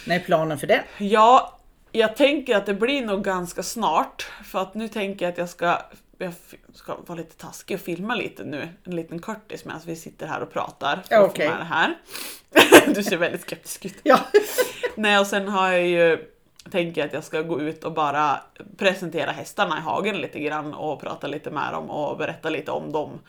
när 0.08 0.16
är 0.16 0.20
planen 0.20 0.58
för 0.60 0.68
det? 0.68 0.84
Ja, 0.98 1.55
jag 1.96 2.16
tänker 2.16 2.56
att 2.56 2.66
det 2.66 2.74
blir 2.74 3.06
nog 3.06 3.24
ganska 3.24 3.64
snart. 3.64 4.28
För 4.44 4.62
att 4.62 4.74
nu 4.74 4.88
tänker 4.88 5.26
jag 5.26 5.32
att 5.32 5.38
jag 5.38 5.50
ska, 5.50 5.82
jag 6.18 6.34
ska 6.74 6.96
vara 7.06 7.18
lite 7.18 7.36
taskig 7.36 7.76
och 7.76 7.82
filma 7.82 8.16
lite 8.16 8.44
nu. 8.44 8.70
En 8.84 8.96
liten 8.96 9.20
kortis 9.20 9.66
medan 9.66 9.82
vi 9.86 9.96
sitter 9.96 10.28
här 10.28 10.42
och 10.42 10.54
pratar. 10.54 11.04
För 11.10 11.26
att 11.26 11.38
med 11.38 11.58
det 11.58 11.64
här. 11.64 11.96
Du 12.96 13.04
ser 13.04 13.18
väldigt 13.18 13.42
skeptisk 13.42 13.86
ut. 13.86 14.00
Ja, 14.04 14.20
Nej, 14.96 15.20
och 15.20 15.28
sen 15.28 15.48
har 15.48 15.72
jag 15.72 15.88
ju 15.88 16.32
tänker 16.72 17.06
att 17.06 17.14
jag 17.14 17.24
ska 17.24 17.42
gå 17.42 17.62
ut 17.62 17.84
och 17.84 17.94
bara 17.94 18.42
presentera 18.78 19.32
hästarna 19.32 19.78
i 19.78 19.82
hagen 19.82 20.18
lite 20.18 20.40
grann 20.40 20.74
och 20.74 21.02
prata 21.02 21.28
lite 21.28 21.52
med 21.52 21.74
dem 21.74 21.90
och 21.90 22.18
berätta 22.18 22.50
lite 22.50 22.72
om 22.72 22.92
dem. 22.92 23.20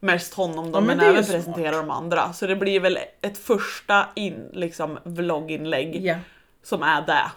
Mest 0.00 0.34
honom 0.34 0.72
då, 0.72 0.78
Ja, 0.78 0.80
men 0.80 0.96
men, 0.96 1.06
även 1.06 1.24
smart. 1.24 1.36
presentera 1.36 1.76
de 1.76 1.90
andra. 1.90 2.32
Så 2.32 2.46
det 2.46 2.56
blir 2.56 2.80
väl 2.80 2.98
ett 3.20 3.38
första 3.38 4.06
in, 4.14 4.50
liksom, 4.52 4.98
vlogginlägg 5.04 6.06
ja. 6.06 6.16
som 6.62 6.82
är 6.82 7.02
det. 7.02 7.30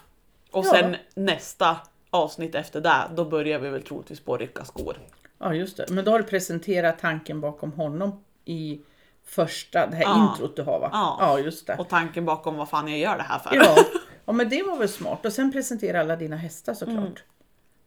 Och 0.51 0.65
Ja. 0.65 0.69
sen 0.71 0.95
nästa 1.15 1.77
avsnitt 2.09 2.55
efter 2.55 2.81
det, 2.81 3.01
då 3.15 3.25
börjar 3.25 3.59
vi 3.59 3.69
väl 3.69 3.81
troligtvis 3.83 4.19
på 4.19 4.33
att 4.33 4.39
rycka 4.39 4.65
skor. 4.65 4.97
ja, 5.39 5.53
just 5.53 5.77
det. 5.77 5.85
Men 5.89 6.05
då 6.05 6.11
har 6.11 6.19
du 6.19 6.25
presenterat 6.25 6.99
tanken 6.99 7.41
bakom 7.41 7.71
honom 7.71 8.23
i 8.45 8.81
första, 9.25 9.87
det 9.87 9.95
här 9.95 10.03
Ja. 10.03 10.29
introt 10.31 10.55
du 10.55 10.61
har 10.63 10.79
va? 10.79 10.89
Ja. 10.93 11.17
ja 11.19 11.39
just 11.39 11.67
det. 11.67 11.75
Och 11.75 11.89
tanken 11.89 12.25
bakom 12.25 12.55
vad 12.57 12.69
fan 12.69 12.87
jag 12.87 12.99
gör 12.99 13.17
det 13.17 13.23
här 13.23 13.39
för. 13.39 13.55
Ja. 13.55 13.75
ja, 14.25 14.33
men 14.33 14.49
det 14.49 14.63
var 14.63 14.77
väl 14.77 14.89
smart. 14.89 15.25
Och 15.25 15.33
sen 15.33 15.51
presentera 15.51 15.99
alla 15.99 16.15
dina 16.15 16.35
hästar 16.35 16.73
såklart. 16.73 16.97
Mm. 16.97 17.13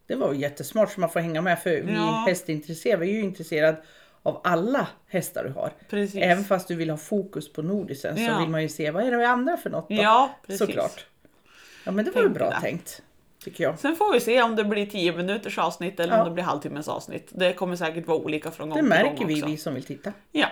Det 0.07 0.15
var 0.17 0.33
ju 0.33 0.41
jättesmart 0.41 0.93
så 0.93 1.01
man 1.01 1.11
får 1.11 1.21
hänga 1.21 1.43
med 1.43 1.59
för 1.63 1.71
vi 1.71 1.93
Ja. 1.95 2.25
hästintresserade, 2.27 3.01
vi 3.05 3.11
är 3.11 3.15
ju 3.15 3.21
intresserade 3.23 3.77
av 4.23 4.41
alla 4.45 4.87
hästar 5.09 5.45
du 5.45 5.51
har. 5.51 5.73
Precis. 5.91 6.23
Även 6.23 6.45
fast 6.45 6.69
du 6.69 6.75
vill 6.75 6.91
ha 6.91 6.97
fokus 6.97 7.53
på 7.53 7.63
nordisen 7.63 8.17
så 8.17 8.39
vill 8.39 8.49
man 8.49 8.63
ju 8.63 8.69
se 8.69 8.91
vad 8.91 9.05
är 9.05 9.11
det 9.11 9.29
andra 9.29 9.57
för 9.57 9.71
något 9.71 9.89
då? 9.89 9.95
Ja, 9.95 10.31
precis. 10.47 10.59
Såklart. 10.59 11.07
Ja 11.91 11.95
men 11.95 12.05
det 12.05 12.11
var 12.11 12.23
ju 12.23 12.29
bra 12.29 12.51
det. 12.51 12.61
tänkt. 12.61 13.03
Tycker 13.45 13.65
jag. 13.65 13.79
Sen 13.79 13.97
får 13.97 14.13
vi 14.13 14.21
se 14.21 14.43
om 14.43 14.57
det 14.57 14.65
blir 14.65 14.87
10 14.87 15.13
minuters 15.17 15.59
avsnitt 15.59 16.01
eller 16.01 16.15
Ja. 16.17 16.23
om 16.23 16.29
det 16.29 16.35
blir 16.35 16.45
halvtimmes 16.45 16.89
avsnitt. 16.89 17.29
Det 17.31 17.53
kommer 17.53 17.77
säkert 17.77 18.07
vara 18.07 18.19
olika 18.19 18.51
från 18.51 18.69
gång 18.69 18.77
Det 18.77 18.83
till 18.83 18.89
märker 18.89 19.17
gång 19.17 19.27
vi, 19.27 19.35
också. 19.35 19.47
vi 19.47 19.57
som 19.57 19.75
vill 19.75 19.85
titta. 19.85 20.13
Ja, 20.33 20.47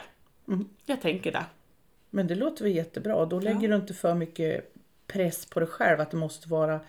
Mm. 0.48 0.68
jag 0.86 1.00
tänker 1.02 1.32
det. 1.32 1.44
Men 2.10 2.26
det 2.26 2.34
låter 2.34 2.64
väl 2.64 2.74
jättebra. 2.74 3.24
Då 3.24 3.40
lägger 3.40 3.68
du 3.68 3.76
inte 3.76 3.94
för 3.94 4.14
mycket 4.14 4.72
press 5.06 5.46
på 5.46 5.60
dig 5.60 5.68
själv 5.68 6.00
att 6.00 6.10
det 6.10 6.16
måste 6.16 6.48
vara 6.48 6.80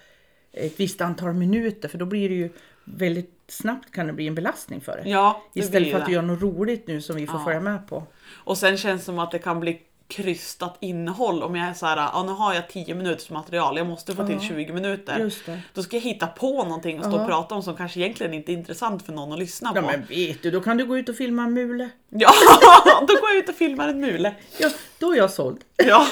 ett 0.52 0.80
visst 0.80 1.02
antal 1.02 1.34
minuter 1.34 1.90
för 1.90 1.98
då 1.98 2.06
blir 2.06 2.30
det 2.30 2.36
ju 2.36 2.50
väldigt 2.84 3.34
snabbt 3.48 3.92
kan 3.92 4.08
det 4.08 4.14
bli 4.14 4.28
en 4.28 4.36
belastning 4.36 4.82
för 4.82 4.98
dig. 4.98 5.12
Ja, 5.12 5.44
det 5.54 5.60
Istället 5.60 5.92
för 5.92 6.00
att 6.00 6.06
du 6.06 6.12
det. 6.12 6.16
gör 6.16 6.22
något 6.22 6.42
roligt 6.42 6.88
nu 6.88 7.02
som 7.02 7.16
vi 7.16 7.28
får 7.28 7.40
Ja. 7.40 7.46
följa 7.46 7.60
med 7.60 7.88
på. 7.88 8.04
Och 8.32 8.58
sen 8.58 8.78
känns 8.78 9.02
det 9.02 9.06
som 9.06 9.20
att 9.20 9.32
det 9.32 9.40
kan 9.40 9.60
bli 9.60 9.82
krystat 10.10 10.78
innehåll 10.80 11.44
om 11.44 11.56
jag 11.56 11.68
är 11.68 11.74
så 11.74 11.86
här, 11.86 11.98
ja 11.98 12.24
nu 12.24 12.32
har 12.32 12.54
jag 12.54 12.70
10 12.70 12.96
minuters 12.96 13.30
material, 13.30 13.78
jag 13.78 13.88
måste 13.88 14.16
få 14.16 14.26
till 14.26 14.36
Ja. 14.36 14.48
20 14.48 14.74
minuter. 14.74 15.32
Då 15.74 15.84
ska 15.84 15.96
jag 15.96 16.02
hitta 16.02 16.28
på 16.28 16.64
någonting 16.64 17.00
och 17.00 17.06
stå 17.06 17.20
och 17.22 17.28
prata 17.28 17.56
om 17.56 17.64
som 17.64 17.76
kanske 17.78 18.00
egentligen 18.00 18.34
inte 18.34 18.52
är 18.52 18.54
intressant 18.54 19.06
för 19.06 19.14
någon 19.14 19.34
att 19.34 19.40
lyssna 19.40 19.72
Ja 19.76 19.82
på. 19.82 19.88
men 19.88 20.06
vet 20.06 20.44
du, 20.44 20.52
då 20.52 20.62
kan 20.62 20.78
du 20.78 20.86
gå 20.86 20.98
ut 20.98 21.10
och 21.10 21.16
filma 21.16 21.44
en 21.44 21.54
mule. 21.54 21.90
Ja, 22.10 22.32
då 23.02 23.14
går 23.14 23.30
jag 23.30 23.38
ut 23.38 23.50
och 23.50 23.56
filmar 23.56 23.88
en 23.88 24.00
mule. 24.02 24.36
Ja, 24.58 24.70
då 25.00 25.12
är 25.14 25.18
jag 25.18 25.32
såld. 25.32 25.60
Ja, 25.86 26.08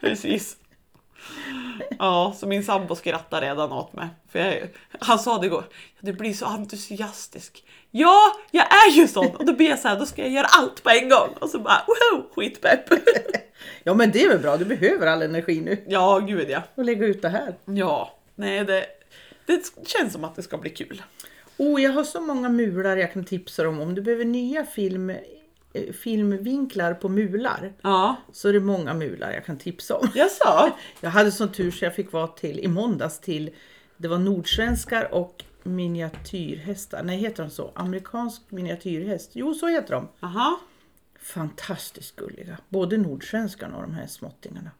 precis. 0.00 0.56
Ja, 1.98 2.34
så 2.36 2.46
min 2.46 2.64
sambo 2.64 2.94
skrattar 2.94 3.40
redan 3.40 3.72
åt 3.72 3.92
mig. 3.92 4.08
För 4.32 4.38
jag, 4.38 4.68
han 5.00 5.18
sa 5.18 5.38
det 5.38 5.46
igår, 5.46 5.64
du 6.00 6.12
blir 6.12 6.32
så 6.32 6.46
entusiastisk. 6.46 7.64
Ja, 7.90 8.36
jag 8.50 8.66
är 8.66 8.90
ju 8.90 9.08
sån! 9.08 9.36
Och 9.36 9.46
då 9.46 9.52
blir 9.52 9.68
jag 9.68 9.78
så 9.78 9.88
här, 9.88 9.98
då 9.98 10.06
ska 10.06 10.22
jag 10.22 10.30
göra 10.30 10.46
allt 10.46 10.82
på 10.82 10.90
en 10.90 11.08
gång. 11.08 11.28
Och 11.40 11.50
så 11.50 11.58
bara, 11.58 11.84
wow, 11.86 12.26
skitpepp! 12.34 12.88
Ja 13.84 13.94
men 13.94 14.10
det 14.10 14.22
är 14.22 14.28
väl 14.28 14.38
bra, 14.38 14.56
du 14.56 14.64
behöver 14.64 15.06
all 15.06 15.22
energi 15.22 15.60
nu. 15.60 15.84
Ja, 15.86 16.18
gud 16.18 16.50
ja. 16.50 16.62
Och 16.74 16.84
lägga 16.84 17.06
ut 17.06 17.22
det 17.22 17.28
här. 17.28 17.54
Ja, 17.64 18.18
nej 18.34 18.64
det, 18.64 18.86
det 19.46 19.72
känns 19.86 20.12
som 20.12 20.24
att 20.24 20.36
det 20.36 20.42
ska 20.42 20.58
bli 20.58 20.70
kul. 20.70 21.02
Oh, 21.56 21.82
jag 21.82 21.92
har 21.92 22.04
så 22.04 22.20
många 22.20 22.48
mular 22.48 22.96
jag 22.96 23.12
kan 23.12 23.24
tipsa 23.24 23.68
om. 23.68 23.80
Om 23.80 23.94
du 23.94 24.02
behöver 24.02 24.24
nya 24.24 24.66
film, 24.66 25.10
eh, 25.10 25.16
filmvinklar 25.92 26.94
på 26.94 27.08
mular 27.08 27.72
Ja, 27.82 28.16
så 28.32 28.48
är 28.48 28.52
det 28.52 28.60
många 28.60 28.94
mular 28.94 29.32
jag 29.32 29.44
kan 29.44 29.58
tipsa 29.58 29.96
om. 29.96 30.08
jag 30.14 30.30
sa. 30.30 30.76
Jag 31.00 31.10
hade 31.10 31.32
sån 31.32 31.52
tur 31.52 31.70
så 31.70 31.84
jag 31.84 31.94
fick 31.94 32.12
vara 32.12 32.26
till 32.26 32.58
i 32.60 32.68
måndags 32.68 33.20
till, 33.20 33.50
det 33.96 34.08
var 34.08 34.18
nordsvenskar 34.18 35.14
och 35.14 35.44
miniatyrhästar. 35.62 37.02
Nej, 37.02 37.18
heter 37.18 37.42
de 37.42 37.50
så? 37.50 37.72
Amerikansk 37.74 38.42
miniatyrhäst. 38.48 39.30
Jo, 39.34 39.54
så 39.54 39.68
heter 39.68 39.94
de. 39.94 40.08
Aha. 40.20 40.60
Fantastiskt 41.20 42.16
gulliga. 42.16 42.58
Både 42.68 42.96
nordsvenskarna 42.98 43.76
och 43.76 43.82
de 43.82 43.94
här 43.94 44.06
småttingarna. 44.06 44.70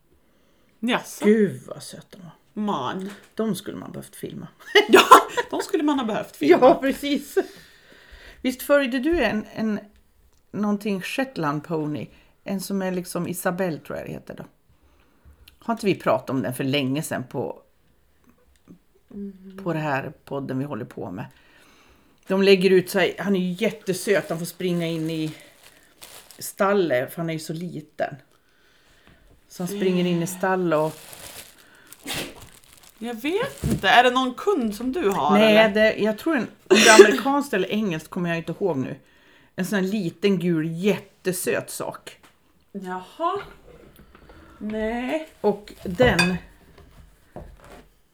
Jaså, 0.81 1.25
Gud 1.25 1.61
vad 1.67 1.83
söta 1.83 2.07
de 2.19 2.23
var. 2.23 2.63
man. 2.63 3.11
De 3.35 3.55
skulle 3.55 3.77
man 3.77 3.93
behövt 3.93 4.17
filma. 4.17 4.49
Ja, 4.89 5.03
de 5.51 5.61
skulle 5.61 5.83
man 5.83 5.99
ha 5.99 6.07
behövt 6.07 6.37
filma. 6.37 6.59
Ja, 6.67 6.75
precis. 6.81 7.39
Visst 8.41 8.63
följde 8.63 8.99
du 8.99 9.25
en, 9.25 9.47
en 9.55 9.81
någonting 10.53 11.03
Shetland 11.03 11.65
pony? 11.65 12.07
En 12.45 12.61
som 12.61 12.83
är 12.83 12.93
liksom 12.93 13.29
Isabelle 13.29 13.79
tror 13.79 13.99
jag 13.99 14.07
det 14.07 14.13
heter 14.13 14.35
då. 14.35 14.45
Har 15.59 15.75
inte 15.75 15.87
vi 15.87 15.95
pratat 15.95 16.31
om 16.31 16.43
den 16.43 16.55
för 16.55 16.65
länge 16.65 17.03
sedan 17.03 17.25
på, 17.25 17.63
på 19.63 19.73
det 19.73 19.79
här 19.79 20.13
podden 20.25 20.59
vi 20.59 20.65
håller 20.65 20.85
på 20.85 21.11
med? 21.11 21.27
De 22.27 22.43
lägger 22.43 22.71
ut 22.71 22.91
sig, 22.91 23.17
han 23.19 23.37
är 23.37 23.41
ju 23.41 23.67
jättesöt, 23.67 24.29
han 24.29 24.39
får 24.39 24.47
springa 24.47 24.87
in 24.87 25.11
i 25.11 25.35
stallet 26.39 27.13
för 27.13 27.17
han 27.17 27.31
är 27.31 27.35
ju 27.35 27.39
så 27.39 27.53
liten. 27.53 28.17
Så 29.49 29.63
han 29.63 29.69
springer 29.69 30.05
in 30.05 30.23
i 30.23 30.27
stallet 30.27 30.79
och 30.79 30.99
Jag 32.99 33.15
vet 33.15 33.65
inte, 33.65 33.89
är 33.89 34.05
det 34.05 34.11
någon 34.11 34.35
kund 34.35 34.75
som 34.75 34.93
du 34.93 35.09
har? 35.09 35.39
Nej, 35.39 35.57
eller? 35.57 35.75
det, 35.75 35.97
jag 35.97 36.19
tror 36.19 36.37
en, 36.37 36.43
om 36.43 36.77
det 36.77 36.89
är 36.89 37.05
amerikanskt 37.05 37.55
eller 37.55 37.69
engelskt 37.69 38.09
kommer 38.09 38.29
jag 38.29 38.39
inte 38.39 38.53
ihåg 38.53 38.77
nu. 38.77 38.97
En 39.63 39.67
sån 39.67 39.79
här 39.79 39.87
liten 39.93 40.39
gul 40.39 40.71
jättesöt 40.71 41.71
sak. 41.71 42.19
Jaha. 42.73 43.41
Nej. 44.59 45.29
Och 45.41 45.73
den, 45.85 46.37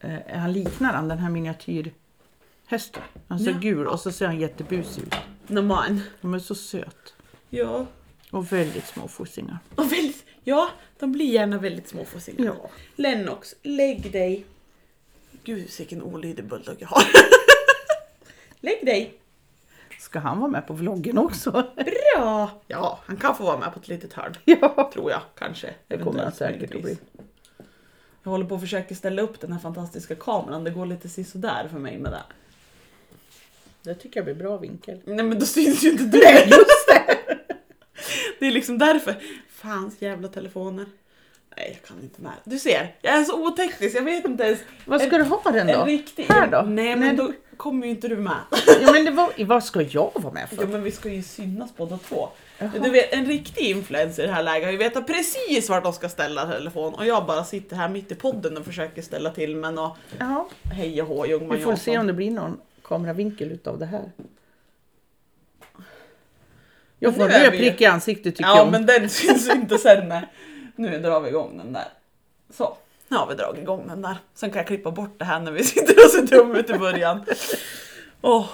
eh, 0.01 0.39
han 0.39 0.53
liknar 0.53 0.93
han 0.93 1.09
den 1.09 1.19
här 1.19 1.31
miniatyrhästen. 1.31 3.03
Han 3.29 3.39
ser 3.39 3.51
Ja. 3.51 3.59
gul 3.59 3.87
och 3.87 4.01
så 4.01 4.13
ser 4.13 4.27
han 4.27 4.41
jättebusig 4.41 5.03
ut. 5.03 5.15
Nej, 5.47 5.63
man. 5.63 6.01
De 6.21 6.35
är 6.35 6.39
så 6.39 6.55
söt. 6.55 7.15
Ja. 7.51 7.87
Och 8.31 8.53
väldigt 8.53 8.87
små 8.87 9.09
fossingar. 9.09 9.59
Och 9.75 9.93
väldigt, 9.93 10.25
ja, 10.45 10.71
de 10.99 11.13
blir 11.13 11.27
gärna 11.33 11.59
väldigt 11.59 11.89
små 11.89 12.05
för 12.05 12.45
Ja. 12.45 12.71
Lennox, 12.97 13.55
lägg 13.63 14.13
dig. 14.13 14.47
Gud, 15.45 15.69
vilken 15.79 16.03
olydig 16.03 16.45
bulldog 16.45 16.77
jag 16.79 16.89
har. 16.89 17.03
lägg 18.61 18.87
dig. 18.87 19.21
Ska 20.09 20.19
han 20.19 20.39
vara 20.41 20.51
med 20.51 20.67
på 20.67 20.73
vloggen 20.73 21.19
också? 21.19 21.51
Bra! 21.77 22.51
Ja, 22.67 22.99
han 23.07 23.17
kan 23.17 23.37
få 23.37 23.45
vara 23.45 23.59
med 23.59 23.73
på 23.75 23.81
ett 23.81 23.89
litet 23.89 24.13
hörn. 24.13 24.35
ja, 24.45 24.91
Tror 24.95 25.11
jag, 25.11 25.21
kanske. 25.39 25.75
det 25.89 25.99
kommer 25.99 26.23
han 26.23 26.33
säkert 26.33 26.75
att 26.75 26.83
bli. 26.83 26.99
Jag 28.23 28.31
håller 28.31 28.45
på 28.45 28.55
att 28.55 28.61
försöka 28.61 28.95
ställa 28.95 29.23
upp 29.23 29.41
den 29.41 29.53
här 29.53 29.61
fantastiska 29.61 30.15
kameran. 30.15 30.65
Det 30.65 30.71
går 30.71 30.87
lite 30.87 31.09
sisådär 31.09 31.69
för 31.71 31.79
mig 31.79 31.99
med 31.99 32.13
det. 32.13 32.23
Det 33.83 33.95
tycker 33.95 34.17
jag 34.21 34.25
blir 34.25 34.35
bra 34.35 34.57
vinkel. 34.57 35.01
Nej 35.05 35.25
men 35.25 35.39
då 35.39 35.47
syns 35.47 35.83
ju 35.85 35.91
inte 35.91 36.05
du. 36.05 36.19
Nej, 36.19 36.45
just 36.49 36.89
det! 36.89 37.19
Det 38.41 38.47
är 38.47 38.51
liksom 38.51 38.79
därför. 38.79 39.15
Fans 39.51 40.03
jävla 40.03 40.29
telefoner. 40.29 40.87
Nej, 41.59 41.79
jag 41.81 41.89
kan 41.89 42.03
inte 42.03 42.23
med. 42.23 42.33
Du 42.45 42.59
ser, 42.59 42.95
jag 43.03 43.15
är 43.15 43.25
så 43.25 43.47
oteknisk. 43.47 43.97
Jag 43.97 44.03
vet 44.03 44.25
inte 44.25 44.45
ens. 44.45 44.59
Vad 44.85 45.01
ska 45.01 45.19
du 45.19 45.25
ha 45.25 45.43
den 45.53 45.67
då? 45.67 45.73
En 45.73 45.87
riktig... 45.87 46.25
Här 46.29 46.47
då? 46.47 46.63
Nej, 46.63 46.97
men 46.97 47.17
då 47.17 47.33
kommer 47.57 47.87
ju 47.87 47.91
inte 47.91 48.09
du 48.09 48.17
med. 48.17 48.37
Ja, 48.83 48.93
men 48.93 49.05
det 49.05 49.11
var, 49.11 49.45
vad 49.45 49.65
ska 49.65 49.83
jag 49.83 50.11
vara 50.15 50.33
med 50.33 50.49
Ja, 50.51 50.57
för? 50.57 50.67
men 50.67 50.83
vi 50.83 50.91
ska 50.93 51.09
ju 51.09 51.23
synas 51.23 51.77
båda 51.77 51.99
två. 51.99 52.29
Jaha. 52.59 52.71
Du 52.83 52.91
vet, 52.91 53.13
en 53.13 53.27
riktig 53.27 53.71
influencer 53.71 54.25
i 54.25 54.27
det 54.27 54.33
här 54.33 54.43
läget 54.43 54.65
har 54.65 54.73
ju 54.73 54.79
vetat 54.79 55.07
precis 55.07 55.69
vart 55.71 55.85
de 55.85 55.93
ska 55.93 56.09
ställa 56.09 56.47
telefon 56.47 56.95
och 56.95 57.07
jag 57.07 57.27
bara 57.27 57.45
sitter 57.45 57.77
här 57.77 57.89
mitt 57.89 58.13
i 58.13 58.15
podden 58.15 58.57
och 58.57 58.65
försöker 58.65 59.03
ställa 59.03 59.31
till 59.31 59.57
men 59.57 59.79
och 59.79 59.97
Ja, 60.19 60.49
hej 60.73 61.03
och 61.03 61.09
hå 61.09 61.27
Ljungman 61.27 61.57
vi 61.57 61.63
får 61.63 61.77
se 61.77 61.99
om 61.99 62.07
det 62.07 62.13
blir 62.13 62.31
någon 62.31 62.61
kameravinkel 62.85 63.53
utav 63.53 63.79
det 63.79 63.87
här. 63.87 64.13
Jag 66.99 67.17
får 67.17 67.29
nu 67.29 67.35
en 67.35 67.43
röd 67.43 67.51
prick 67.51 67.81
i 67.81 67.87
ansiktet 67.87 68.37
tycker 68.37 68.51
jag 68.51 68.59
Ja 68.59 68.71
men 68.71 68.87
den 68.87 69.09
syns 69.09 69.51
inte 69.51 69.79
sen. 69.79 70.13
Nu 70.79 70.99
drar 70.99 71.21
vi 71.21 71.29
igång 71.29 71.59
den 71.59 71.73
där. 71.73 71.89
Så, 72.51 72.77
nu 73.09 73.17
har 73.17 73.27
vi 73.27 73.35
dragit 73.35 73.63
igång 73.63 73.87
den 73.89 74.03
där. 74.03 74.17
Sen 74.35 74.51
kan 74.51 74.59
jag 74.59 74.67
klippa 74.67 74.91
bort 74.91 75.19
det 75.19 75.25
här 75.25 75.41
när 75.41 75.53
vi 75.53 75.65
sitter 75.65 75.95
och 76.05 76.11
ser 76.11 76.23
dum 76.23 76.57
ut 76.57 76.71
i 76.71 76.79
början. 76.79 77.25
Åh, 78.21 78.47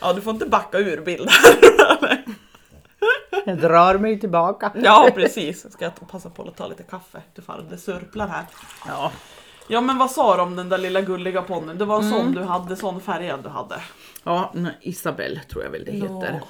Ja, 0.00 0.12
du 0.12 0.20
får 0.20 0.32
inte 0.32 0.46
backa 0.46 0.78
ur 0.78 1.00
bild 1.00 1.28
här. 1.30 2.24
Jag 3.46 3.58
drar 3.58 3.98
mig 3.98 4.20
tillbaka. 4.20 4.72
Ja, 4.74 5.10
precis. 5.14 5.72
Ska 5.72 5.84
jag 5.84 6.08
passa 6.10 6.30
på 6.30 6.42
att 6.42 6.56
ta 6.56 6.66
lite 6.66 6.82
kaffe 6.82 7.22
ifall 7.38 7.68
det 7.68 7.78
surplar 7.78 8.26
här. 8.28 8.44
Ja. 8.88 9.12
Ja, 9.68 9.80
men 9.80 9.98
vad 9.98 10.10
sa 10.10 10.36
du 10.36 10.42
om 10.42 10.56
den 10.56 10.68
där 10.68 10.78
lilla 10.78 11.00
gulliga 11.00 11.42
ponnyn? 11.42 11.78
Det 11.78 11.84
var 11.84 11.96
en 11.98 12.04
Mm. 12.04 12.18
sån 12.20 12.32
du 12.32 12.42
hade, 12.42 12.76
sån 12.76 13.00
färgad 13.00 13.42
du 13.42 13.48
hade. 13.48 13.80
Ja, 14.24 14.52
Isabelle 14.80 15.40
tror 15.50 15.64
jag 15.64 15.70
väl 15.70 15.84
det 15.84 15.92
heter. 15.92 16.38
Ja, 16.40 16.46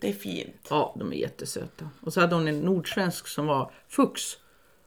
det 0.00 0.08
är 0.08 0.12
fint. 0.12 0.66
Ja, 0.70 0.94
de 0.98 1.12
är 1.12 1.16
jättesöta. 1.16 1.88
Och 2.02 2.12
så 2.12 2.20
hade 2.20 2.34
hon 2.34 2.48
en 2.48 2.60
nordsvensk 2.60 3.26
som 3.28 3.46
var 3.46 3.70
fux. 3.88 4.22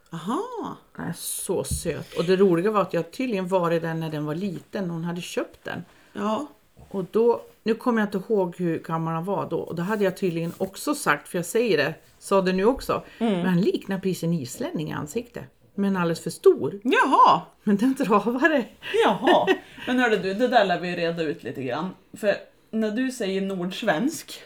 Aha. 0.09 0.77
Nej, 0.97 1.11
så 1.15 1.63
söt. 1.63 2.13
Och 2.13 2.25
det 2.25 2.35
roliga 2.35 2.71
var 2.71 2.81
att 2.81 2.93
jag 2.93 3.11
tydligen 3.11 3.47
varit 3.47 3.81
där 3.81 3.93
när 3.93 4.09
den 4.09 4.25
var 4.25 4.35
liten. 4.35 4.89
Hon 4.89 5.03
hade 5.03 5.21
köpt 5.21 5.63
den. 5.63 5.85
Ja. 6.13 6.47
Och 6.89 7.05
då, 7.11 7.41
nu 7.63 7.73
kommer 7.73 8.01
jag 8.01 8.07
inte 8.07 8.33
ihåg 8.33 8.55
hur 8.57 8.79
gammal 8.79 9.13
han 9.13 9.25
var 9.25 9.49
då. 9.49 9.59
Och 9.59 9.75
då 9.75 9.83
hade 9.83 10.03
jag 10.03 10.17
tydligen 10.17 10.53
också 10.57 10.95
sagt, 10.95 11.27
för 11.27 11.37
jag 11.37 11.45
säger 11.45 11.77
det, 11.77 11.93
sa 12.19 12.41
det 12.41 12.53
nu 12.53 12.65
också. 12.65 13.03
Men 13.17 13.45
han 13.45 13.61
liknar 13.61 13.99
precis 13.99 14.23
en 14.23 14.33
islänning 14.33 14.89
i 14.89 14.93
ansiktet. 14.93 15.43
Men 15.75 15.97
alldeles 15.97 16.19
för 16.23 16.29
stor. 16.29 16.79
Jaha. 16.83 17.41
Men 17.63 17.77
den 17.77 17.95
travare. 17.95 18.65
Jaha. 19.05 19.47
Men 19.87 19.99
hörde 19.99 20.17
du, 20.17 20.33
det 20.33 20.47
där 20.47 20.65
lär 20.65 20.79
vi 20.79 20.95
reda 20.95 21.23
ut 21.23 21.43
lite 21.43 21.63
grann. 21.63 21.89
För 22.13 22.35
när 22.71 22.91
du 22.91 23.11
säger 23.11 23.41
nordsvensk, 23.41 24.43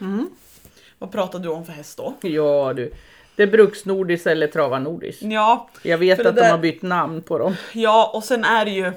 vad 0.98 1.12
pratar 1.12 1.38
du 1.38 1.48
om 1.48 1.64
för 1.66 1.72
häst 1.72 1.96
då? 1.96 2.14
Ja 2.20 2.72
du. 2.72 2.92
Det 3.40 3.44
är 3.44 3.50
bruksnordis 3.50 4.26
eller 4.26 4.46
travanordis. 4.46 5.22
Ja, 5.22 5.68
Jag 5.82 5.98
vet 5.98 6.18
att 6.26 6.34
de 6.36 6.40
där- 6.40 6.50
har 6.50 6.58
bytt 6.58 6.82
namn 6.82 7.22
på 7.22 7.38
dem. 7.38 7.54
ja, 7.72 8.10
och 8.14 8.24
sen 8.24 8.44
är 8.44 8.64
det 8.64 8.70
ju, 8.70 8.92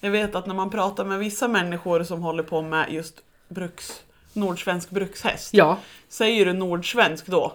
jag 0.00 0.10
vet 0.10 0.34
att 0.34 0.46
när 0.46 0.54
man 0.54 0.70
pratar 0.70 1.04
med 1.04 1.18
vissa 1.18 1.48
människor 1.48 2.02
som 2.02 2.22
håller 2.22 2.42
på 2.42 2.62
med 2.62 2.86
just 2.92 3.14
bruks, 3.48 4.02
nordsvensk 4.32 4.90
brukshäst, 4.90 5.54
Ja. 5.54 5.78
säger 6.08 6.46
du 6.46 6.52
nordsvensk 6.52 7.26
då, 7.26 7.52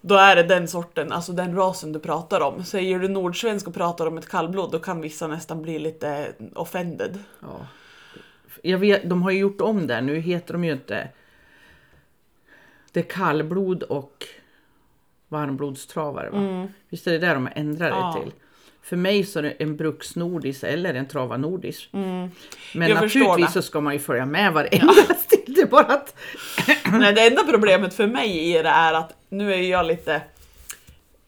då 0.00 0.14
är 0.14 0.36
det 0.36 0.42
den 0.42 0.68
sorten, 0.68 1.12
alltså 1.12 1.32
den 1.32 1.56
rasen 1.56 1.92
du 1.92 1.98
pratar 1.98 2.40
om. 2.40 2.64
Säger 2.64 2.98
du 2.98 3.08
nordsvensk 3.08 3.66
och 3.68 3.74
pratar 3.74 4.06
om 4.06 4.18
ett 4.18 4.28
kallblod, 4.28 4.70
då 4.72 4.78
kan 4.78 5.00
vissa 5.00 5.26
nästan 5.26 5.62
bli 5.62 5.78
lite 5.78 6.32
offended. 6.54 7.18
ja. 7.40 7.66
Jag 8.62 8.78
vet, 8.78 9.08
de 9.10 9.22
har 9.22 9.30
ju 9.30 9.38
gjort 9.38 9.60
om 9.60 9.86
det. 9.86 10.00
Nu 10.00 10.16
heter 10.20 10.52
de 10.52 10.64
ju 10.64 10.72
inte... 10.72 11.08
Det 12.92 13.00
är 13.00 13.04
kallblod 13.04 13.82
och 13.82 14.26
varmblodstravare 15.32 16.30
va? 16.30 16.68
Visst 16.88 17.06
är 17.06 17.12
det 17.12 17.18
där 17.18 17.34
de 17.34 17.46
har 17.46 17.52
ändrat 17.56 17.90
det 17.90 17.96
Ja. 17.96 18.20
till? 18.22 18.32
För 18.82 18.96
mig 18.96 19.24
så 19.24 19.38
är 19.38 19.42
det 19.42 19.50
en 19.50 19.76
bruksnordis 19.76 20.64
eller 20.64 20.94
en 20.94 21.08
travanordis. 21.08 21.88
Men 21.92 22.30
Jag 22.74 22.90
naturligtvis 22.94 23.52
så 23.52 23.62
ska 23.62 23.80
man 23.80 23.92
ju 23.92 23.98
följa 23.98 24.26
med 24.26 24.52
varenda 24.52 24.92
stil. 25.24 25.54
Det 25.56 25.70
bara 25.70 25.84
att... 25.84 26.14
Nej, 26.92 27.12
det 27.12 27.26
enda 27.26 27.42
problemet 27.44 27.94
för 27.94 28.06
mig 28.06 28.38
i 28.50 28.62
det 28.62 28.68
är 28.68 28.92
att 28.94 29.12
nu 29.28 29.52
är 29.54 29.58
jag 29.58 29.86
lite 29.86 30.20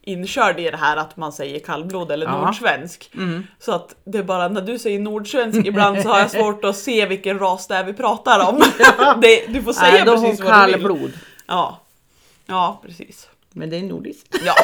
inkörd 0.03 0.61
i 0.61 0.71
det 0.71 0.77
här 0.77 0.97
att 0.97 1.17
man 1.17 1.33
säger 1.33 1.59
kallblod 1.59 2.12
eller 2.12 2.27
Ja. 2.27 2.40
nordsvensk. 2.45 3.11
Så 3.59 3.73
att 3.73 3.95
det 4.05 4.19
är 4.19 4.23
bara 4.23 4.49
när 4.49 4.61
du 4.62 4.79
säger 4.79 4.99
nordsvensk 4.99 5.67
ibland 5.67 6.03
så 6.03 6.09
har 6.09 6.19
jag 6.19 6.31
svårt 6.31 6.64
att 6.64 6.77
se 6.77 7.07
vilken 7.07 7.38
ras 7.38 7.67
det 7.67 7.75
är 7.75 7.85
vi 7.85 7.93
pratar 7.93 8.49
om. 8.49 8.62
det, 9.23 9.47
du 9.49 9.62
får 9.62 9.73
säga 9.73 10.05
hon 10.05 10.23
precis 10.25 10.40
vad 10.45 10.61
du 10.61 10.73
vill. 10.73 10.75
kallblod. 10.83 11.12
Ja. 11.47 11.81
ja, 12.47 12.81
precis. 12.87 13.29
Men 13.55 13.71
det 13.71 13.77
är 13.77 13.83
nordiskt. 13.83 14.37
Ja. 14.47 14.55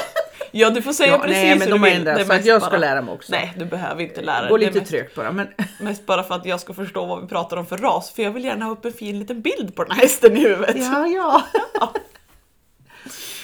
ja, 0.50 0.70
du 0.70 0.82
får 0.82 0.92
säga 0.92 1.08
Ja, 1.12 1.18
precis 1.18 1.36
nej, 1.36 1.58
men 1.58 1.68
hur 1.68 1.78
de 1.78 1.82
du 1.82 1.90
vill. 1.90 2.04
Det 2.04 2.10
är 2.10 2.24
så 2.24 2.32
att 2.32 2.44
jag 2.44 2.62
ska 2.62 2.70
bara- 2.70 2.78
lära 2.80 3.02
mig 3.02 3.14
också. 3.14 3.32
Nej, 3.32 3.54
du 3.58 3.64
behöver 3.64 4.02
inte 4.02 4.22
lära 4.22 4.42
dig. 4.42 4.54
Är 4.54 4.58
lite 4.58 4.78
mest- 4.78 4.90
trögt 4.90 5.14
bara. 5.16 5.32
Men 5.32 5.48
Mest 5.80 6.06
bara 6.06 6.22
för 6.22 6.34
att 6.34 6.46
jag 6.46 6.60
ska 6.60 6.74
förstå 6.74 7.06
vad 7.06 7.20
vi 7.22 7.28
pratar 7.28 7.56
om 7.56 7.66
för 7.66 7.76
ras, 7.78 8.10
för 8.10 8.22
jag 8.22 8.30
vill 8.30 8.44
gärna 8.44 8.64
ha 8.64 8.72
upp 8.72 8.84
en 8.84 8.92
fin 8.92 9.18
liten 9.18 9.42
bild 9.42 9.74
på 9.74 9.84
den 9.84 9.92
här 9.92 10.02
hästen 10.02 10.36
i 10.36 10.40
huvudet. 10.40 10.76
ja, 10.78 11.06
ja. 11.06 11.42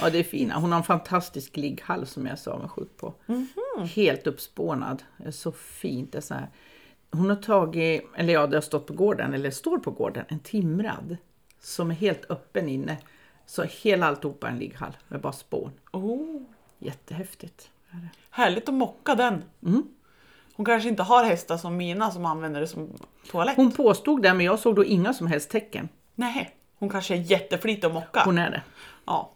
Ja, 0.01 0.11
det 0.11 0.19
är 0.19 0.23
fina. 0.25 0.55
Hon 0.55 0.73
har 0.73 0.79
en 0.79 0.85
fantastisk 0.85 1.57
ligghall 1.57 2.07
som 2.07 2.27
jag 2.27 2.33
är 2.33 2.37
så 2.37 2.51
avundsjuk 2.51 2.97
på. 2.97 3.15
Mhm. 3.27 3.49
Helt 3.95 4.27
uppspånad. 4.27 5.03
Det 5.17 5.29
är 5.29 5.31
så 5.31 5.53
fint. 5.53 6.13
Det 6.13 6.19
är 6.19 6.23
så 6.23 6.35
här. 6.35 6.49
Hon 7.11 7.29
har 7.29 7.37
tagit, 7.37 8.03
eller 8.17 8.33
ja, 8.33 8.47
det 8.47 8.57
har 8.57 8.63
stått 8.63 8.87
på 8.87 8.93
gården, 8.93 9.35
eller 9.35 9.51
står 9.51 9.79
på 9.79 9.91
gården, 9.91 10.25
en 10.29 10.41
timrad 10.41 11.17
som 11.61 11.91
är 11.91 11.95
helt 11.95 12.31
öppen 12.31 12.69
inne. 12.69 12.97
Så 13.47 13.63
hela 13.63 14.07
alltihopa 14.07 14.47
är 14.47 14.51
en 14.53 14.59
ligghall 14.59 14.97
med 15.09 15.21
bara 15.21 15.33
spån. 15.33 15.71
Oh, 15.93 16.43
Jättehäftigt. 16.79 17.71
härligt 18.31 18.69
att 18.69 18.75
mocka 18.75 19.15
den. 19.15 19.45
Mm. 19.67 19.83
Hon 20.55 20.67
kanske 20.67 20.89
inte 20.89 21.03
har 21.03 21.25
hästar 21.25 21.57
som 21.57 21.77
mina 21.77 22.11
som 22.11 22.25
använder 22.27 22.61
det 22.61 22.67
som 22.67 22.89
toalett. 23.31 23.57
Hon 23.57 23.73
påstod 23.73 24.23
det, 24.23 24.35
men 24.35 24.47
jag 24.47 24.59
såg 24.59 24.77
då 24.77 24.85
inga 24.85 25.15
som 25.15 25.27
helst 25.27 25.51
tecken. 25.51 25.89
Nej, 26.15 26.57
hon 26.79 26.89
kanske 26.89 27.15
är 27.15 27.19
jätteflitig 27.19 27.87
att 27.87 27.95
mocka. 27.95 28.23
Hon 28.25 28.39
är 28.39 28.51
det. 28.51 28.63
Ja. 29.07 29.31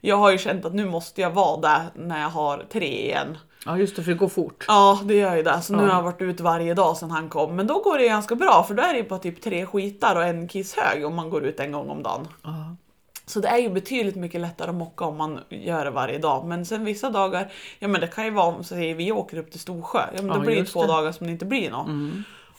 Jag 0.00 0.16
har 0.16 0.30
ju 0.32 0.38
känt 0.38 0.64
att 0.64 0.74
nu 0.74 0.84
måste 0.86 1.20
jag 1.20 1.30
vara 1.30 1.60
där 1.60 1.82
när 1.94 2.20
jag 2.20 2.28
har 2.28 2.64
tre 2.72 3.04
igen. 3.04 3.38
Ja, 3.66 3.78
just 3.78 3.96
det, 3.96 4.02
för 4.02 4.10
det 4.12 4.18
går 4.18 4.28
fort. 4.28 4.64
Ja, 4.68 5.00
det 5.04 5.14
gör 5.14 5.36
ju 5.36 5.42
det. 5.42 5.60
Så 5.60 5.72
nu 5.72 5.82
Ja. 5.82 5.88
har 5.88 5.94
jag 5.94 6.02
varit 6.02 6.22
ute 6.22 6.42
varje 6.42 6.74
dag 6.74 6.96
sedan 6.96 7.10
han 7.10 7.28
kom. 7.28 7.56
Men 7.56 7.66
då 7.66 7.78
går 7.82 7.98
det 7.98 8.08
ganska 8.08 8.34
bra 8.34 8.62
för 8.68 8.74
då 8.74 8.82
är 8.82 8.92
det 8.92 8.98
ju 8.98 9.08
bara 9.08 9.18
typ 9.18 9.42
tre 9.42 9.66
skitar 9.66 10.16
och 10.16 10.24
en 10.24 10.48
kisshög 10.48 11.06
om 11.06 11.14
man 11.14 11.30
går 11.30 11.44
ut 11.44 11.60
en 11.60 11.72
gång 11.72 11.88
om 11.88 12.02
dagen. 12.02 12.28
Ja. 12.42 12.76
Så 13.28 13.40
det 13.40 13.48
är 13.48 13.58
ju 13.58 13.68
betydligt 13.70 14.16
mycket 14.16 14.40
lättare 14.40 14.68
att 14.70 14.74
mocka 14.76 15.04
om 15.04 15.16
man 15.16 15.40
gör 15.48 15.84
det 15.84 15.90
varje 15.90 16.18
dag. 16.18 16.44
Men 16.46 16.66
sen 16.66 16.84
vissa 16.84 17.10
dagar, 17.10 17.52
ja 17.78 17.88
men 17.88 18.00
det 18.00 18.06
kan 18.06 18.24
ju 18.24 18.30
vara 18.30 18.46
om 18.46 18.64
säger 18.64 18.94
vi 18.94 19.12
åker 19.12 19.38
upp 19.38 19.50
till 19.50 19.60
Storsjö, 19.60 19.98
ja 20.16 20.22
men 20.22 20.26
då 20.28 20.34
Ja, 20.34 20.38
blir 20.40 20.56
det 20.56 20.64
två 20.64 20.82
det. 20.82 20.88
dagar 20.88 21.12
som 21.12 21.26
det 21.26 21.32
inte 21.32 21.44
blir 21.44 21.70
något. 21.70 21.86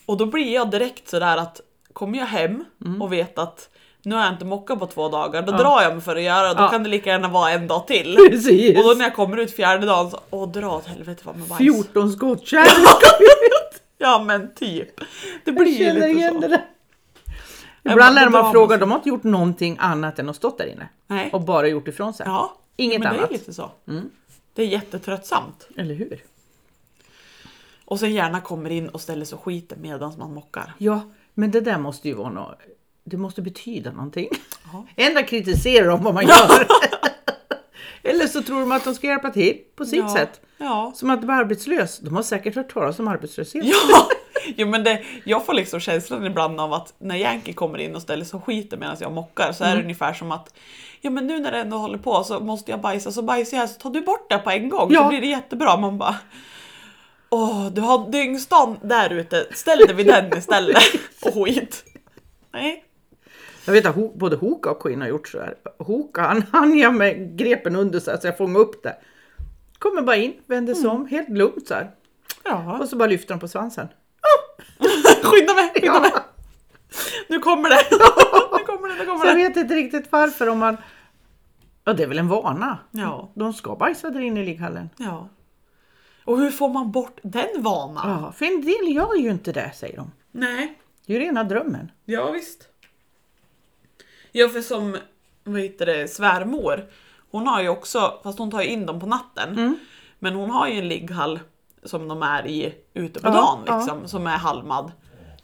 Och 0.05 0.17
då 0.17 0.25
blir 0.25 0.53
jag 0.53 0.71
direkt 0.71 1.08
sådär 1.10 1.38
att 1.38 1.62
kommer 1.93 2.17
jag 2.19 2.25
hem 2.25 2.65
och 3.01 3.13
vet 3.13 3.39
att 3.39 3.69
nu 4.03 4.15
har 4.15 4.23
jag 4.23 4.34
inte 4.34 4.45
mockat 4.45 4.79
på 4.79 4.88
två 4.88 5.10
dagar, 5.10 5.41
då 5.41 5.51
drar 5.51 5.82
jag 5.82 5.93
mig 5.93 6.01
för 6.01 6.15
att 6.15 6.21
göra 6.21 6.53
då 6.53 6.63
Ja. 6.63 6.69
kan 6.69 6.84
det 6.84 6.89
lika 6.89 7.10
gärna 7.10 7.27
vara 7.27 7.51
en 7.51 7.67
dag 7.67 7.88
till. 7.88 8.15
Precis. 8.29 8.77
Och 8.77 8.84
då 8.84 8.93
när 8.93 9.05
jag 9.05 9.15
kommer 9.15 9.38
ut 9.38 9.55
fjärde 9.55 9.86
dagen 9.86 10.12
så, 10.12 10.19
åh 10.29 10.51
dra 10.51 10.75
åt 10.75 10.86
helvete 10.88 11.21
vad 11.25 11.38
med 11.38 11.47
bajs. 11.47 11.58
14 11.58 12.12
skottkärl. 12.12 12.67
Ja 14.01 14.23
men 14.23 14.53
typ. 14.55 14.89
Det 15.45 15.51
blir 15.51 15.79
ju 15.79 15.93
lite 15.93 16.32
så. 16.34 16.39
det. 16.39 16.47
Ja, 16.51 16.62
Ibland 17.83 18.15
när 18.15 18.29
man 18.29 18.51
frågar, 18.51 18.77
de 18.77 18.91
har 18.91 18.97
inte 18.97 19.09
gjort 19.09 19.23
någonting 19.23 19.77
annat 19.79 20.19
än 20.19 20.29
att 20.29 20.35
stått 20.35 20.57
där 20.57 20.65
inne. 20.65 20.89
Nej. 21.07 21.29
Och 21.33 21.41
bara 21.41 21.67
gjort 21.67 21.87
ifrån 21.87 22.13
sig. 22.13 22.25
Ja, 22.27 22.57
Inget 22.75 22.99
men 22.99 23.13
det 23.13 23.19
annat. 23.19 23.29
är 23.29 23.33
lite 23.33 23.53
så. 23.53 23.71
Mm. 23.87 24.09
Det 24.53 24.61
är 24.61 24.67
jättetröttsamt. 24.67 25.67
Eller 25.77 25.95
hur? 25.95 26.23
Och 27.85 27.99
sen 27.99 28.13
gärna 28.13 28.41
kommer 28.41 28.69
in 28.69 28.89
och 28.89 29.01
ställer 29.01 29.25
sig 29.25 29.35
och 29.35 29.43
skiter 29.43 29.77
medan 29.77 30.13
man 30.17 30.33
mockar. 30.33 30.73
Ja, 30.77 31.01
men 31.33 31.51
det 31.51 31.61
där 31.61 31.77
måste 31.77 32.07
ju 32.07 32.13
vara 32.13 32.29
något. 32.29 32.59
Det 33.03 33.17
måste 33.17 33.41
betyda 33.41 33.91
någonting. 33.91 34.29
Ja. 34.73 34.85
Ändå 34.95 35.23
kritiserar 35.23 35.87
de 35.87 36.03
vad 36.03 36.13
man 36.13 36.27
gör. 36.27 36.67
Eller 38.03 38.27
så 38.27 38.41
tror 38.43 38.59
de 38.59 38.71
att 38.71 38.83
de 38.83 38.95
ska 38.95 39.07
hjälpa 39.07 39.29
till 39.29 39.57
på 39.75 39.85
sitt 39.85 39.99
ja. 39.99 40.15
sätt. 40.15 40.41
Ja. 40.57 40.93
Som 40.95 41.09
att 41.09 41.23
vara 41.23 41.37
arbetslös. 41.37 41.99
De 41.99 42.15
har 42.15 42.23
säkert 42.23 42.55
hört 42.55 42.73
talas 42.73 42.99
om 42.99 43.07
arbetslöshet. 43.07 43.65
Ja, 43.65 44.07
jo, 44.57 44.67
men 44.67 44.83
det, 44.83 45.03
jag 45.23 45.45
får 45.45 45.53
liksom 45.53 45.79
känslan 45.79 46.25
ibland 46.25 46.59
av 46.62 46.73
att 46.73 46.93
när 46.97 47.15
Yankee 47.15 47.53
kommer 47.53 47.77
in 47.77 47.95
och 47.95 48.01
ställer 48.01 48.25
sig 48.25 48.38
och 48.38 48.45
skiter 48.45 48.77
medan 48.77 48.97
jag 48.99 49.12
mockar 49.12 49.51
så 49.51 49.63
är 49.63 49.75
det 49.75 49.81
ungefär 49.81 50.13
som 50.13 50.31
att 50.31 50.53
ja 51.01 51.09
men 51.09 51.27
nu 51.27 51.39
när 51.39 51.51
det 51.51 51.57
ändå 51.57 51.77
håller 51.77 51.97
på 51.97 52.23
så 52.23 52.39
måste 52.39 52.71
jag 52.71 52.81
bajsa 52.81 53.12
så 53.12 53.21
bajsar 53.21 53.57
jag 53.57 53.69
så 53.69 53.79
tar 53.79 53.89
du 53.89 54.01
bort 54.01 54.29
det 54.29 54.38
på 54.38 54.49
en 54.49 54.69
gång 54.69 54.89
Ja. 54.93 55.03
så 55.03 55.09
blir 55.09 55.21
det 55.21 55.27
jättebra. 55.27 55.77
Man 55.77 55.97
bara 55.97 56.15
Åh, 57.29 57.67
du 57.71 57.81
har 57.81 58.12
dyngstan 58.12 58.77
där 58.81 59.09
ute, 59.09 59.47
ställ 59.51 59.77
dig 59.79 59.95
vid 59.95 60.07
den 60.07 60.38
istället 60.38 60.77
och 61.25 61.33
skit. 61.45 61.83
Nej. 62.53 62.83
Jag 63.65 63.73
vet 63.73 63.85
att 63.85 64.13
både 64.13 64.35
Hoka 64.35 64.71
och 64.71 64.81
Queen 64.81 65.01
har 65.01 65.07
gjort 65.07 65.27
så 65.27 65.39
här. 65.39 65.55
Hoka 65.79 66.21
han 66.21 66.43
hann 66.51 66.77
jag 66.77 66.93
med 66.95 67.38
grepen 67.38 67.75
under 67.75 67.99
så, 67.99 68.12
här, 68.12 68.17
så 68.17 68.27
jag 68.27 68.38
fångade 68.38 68.59
upp 68.59 68.83
det. 68.83 68.95
Kommer 69.79 70.01
bara 70.01 70.15
in, 70.15 70.33
vänder 70.47 70.73
sig 70.73 70.89
om, 70.89 71.05
helt 71.07 71.29
lugnt 71.29 71.67
så 71.67 71.73
här. 71.73 71.91
Ja. 72.43 72.79
Och 72.79 72.89
så 72.89 72.95
bara 72.95 73.07
lyfter 73.09 73.33
de 73.33 73.39
på 73.39 73.47
svansen. 73.47 73.88
Skynda 75.23 75.53
mig, 75.53 75.71
skynda 75.73 75.87
Ja. 75.93 75.99
mig. 75.99 76.11
Nu 77.29 77.39
kommer 77.39 77.69
det. 77.69 77.75
Nu 78.59 78.65
kommer 78.65 78.87
det, 78.87 78.95
nu 78.95 79.05
kommer 79.05 79.19
Så 79.19 79.25
jag 79.27 79.37
det. 79.37 79.43
vet 79.47 79.57
inte 79.57 79.75
riktigt 79.75 80.11
varför 80.11 80.49
om 80.49 80.59
man... 80.59 80.77
Ja, 81.83 81.93
det 81.93 82.03
är 82.03 82.07
väl 82.07 82.19
en 82.19 82.27
vana. 82.27 82.77
Ja. 82.91 83.31
De 83.33 83.53
ska 83.53 83.75
bajsa 83.75 84.09
där 84.09 84.19
inne 84.19 84.39
i 84.41 84.45
ligghallen. 84.45 84.89
Ja. 84.97 85.29
Och 86.25 86.37
hur 86.39 86.51
får 86.51 86.69
man 86.69 86.91
bort 86.91 87.19
den 87.23 87.47
vanan? 87.63 88.09
Ja, 88.23 88.31
för 88.31 88.45
en 88.45 88.61
del 88.61 88.95
gör 88.95 89.15
ju 89.15 89.29
inte 89.29 89.51
det, 89.51 89.71
säger 89.75 89.97
de. 89.97 90.11
Nej. 90.31 90.79
Det 91.05 91.13
är 91.15 91.19
ju 91.19 91.25
rena 91.25 91.43
drömmen. 91.43 91.91
Ja 92.05 92.31
visst. 92.31 92.67
Ja 94.31 94.49
för 94.49 94.61
som 94.61 94.97
vad 95.43 95.61
heter 95.61 95.85
det, 95.85 96.07
svärmor, 96.07 96.85
hon 97.31 97.47
har 97.47 97.61
ju 97.61 97.69
också, 97.69 98.19
fast 98.23 98.39
hon 98.39 98.51
tar 98.51 98.61
ju 98.61 98.67
in 98.67 98.85
dem 98.85 98.99
på 98.99 99.05
natten, 99.05 99.49
Mm. 99.53 99.75
men 100.19 100.33
hon 100.35 100.49
har 100.49 100.67
ju 100.67 100.77
en 100.79 100.87
ligghall 100.87 101.39
som 101.83 102.07
de 102.07 102.23
är 102.23 102.47
i 102.47 102.75
ute 102.93 103.19
på 103.19 103.27
Ja, 103.27 103.31
dagen 103.31 103.63
ja. 103.67 103.77
liksom, 103.79 104.07
som 104.07 104.27
är 104.27 104.37
halmad. 104.37 104.91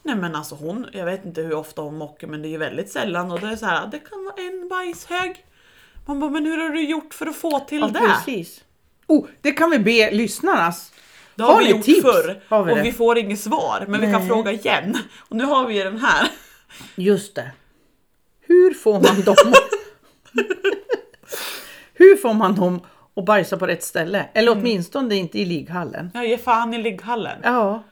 Nej 0.04 0.15
men 0.15 0.36
alltså 0.36 0.56
hon, 0.56 0.88
jag 0.93 1.06
vet 1.06 1.26
inte 1.26 1.41
hur 1.41 1.54
ofta 1.56 1.82
hon 1.82 1.98
mockar 1.98 2.28
men 2.28 2.41
det 2.41 2.48
är 2.48 2.50
ju 2.50 2.58
väldigt 2.58 2.91
sällan 2.91 3.32
och 3.32 3.39
det 3.39 3.48
är 3.48 3.56
så 3.56 3.65
här, 3.65 3.88
det 3.88 4.00
kan 4.00 4.26
vara 4.26 4.36
en 4.38 4.67
bajshög. 4.69 5.45
Man 6.06 6.19
bara, 6.19 6.30
men 6.30 6.45
hur 6.45 6.58
har 6.58 6.69
du 6.69 6.86
gjort 6.89 7.13
för 7.13 7.26
att 7.26 7.36
få 7.36 7.60
till 7.60 7.80
Ja, 7.80 7.88
det? 7.88 8.00
precis. 8.00 8.63
Oh, 9.08 9.26
det 9.41 9.52
kan 9.52 9.69
vi 9.69 9.80
be 9.80 10.12
lyssnarnas. 10.12 10.91
Det 11.36 11.43
har, 11.43 11.54
Har 11.54 11.60
vi 11.62 11.69
gjort 11.69 11.84
tips? 11.84 12.02
förr 12.02 12.41
Har 12.50 12.63
vi 12.63 12.71
och 12.74 12.78
det? 12.78 12.84
vi 12.84 12.91
får 12.91 13.17
inget 13.17 13.39
svar 13.39 13.86
men 13.88 14.02
vi 14.02 14.12
kan 14.12 14.19
Nej. 14.19 14.28
fråga 14.30 14.52
igen. 14.52 14.98
Och 15.30 15.36
nu 15.36 15.43
har 15.45 15.67
vi 15.67 15.84
den 15.84 15.98
här. 15.98 16.28
Just 16.95 17.36
det. 17.36 17.52
Hur 18.41 18.74
får 18.74 18.93
man 18.93 19.21
dem 19.21 19.36
Hur 21.93 22.17
får 22.17 22.34
man 22.34 22.56
dem 22.56 22.82
att 23.15 23.25
bajsa 23.25 23.58
på 23.58 23.67
rätt 23.67 23.84
ställe? 23.84 24.25
Eller 24.34 24.51
Mm. 24.51 24.62
åtminstone 24.63 25.15
inte 25.15 25.39
i 25.39 25.45
ligghallen. 25.45 26.12
Jag 26.13 26.28
ger 26.28 26.38
fan 26.38 26.73
i 26.73 26.78
ligghallen. 26.78 27.39
Ja, 27.43 27.84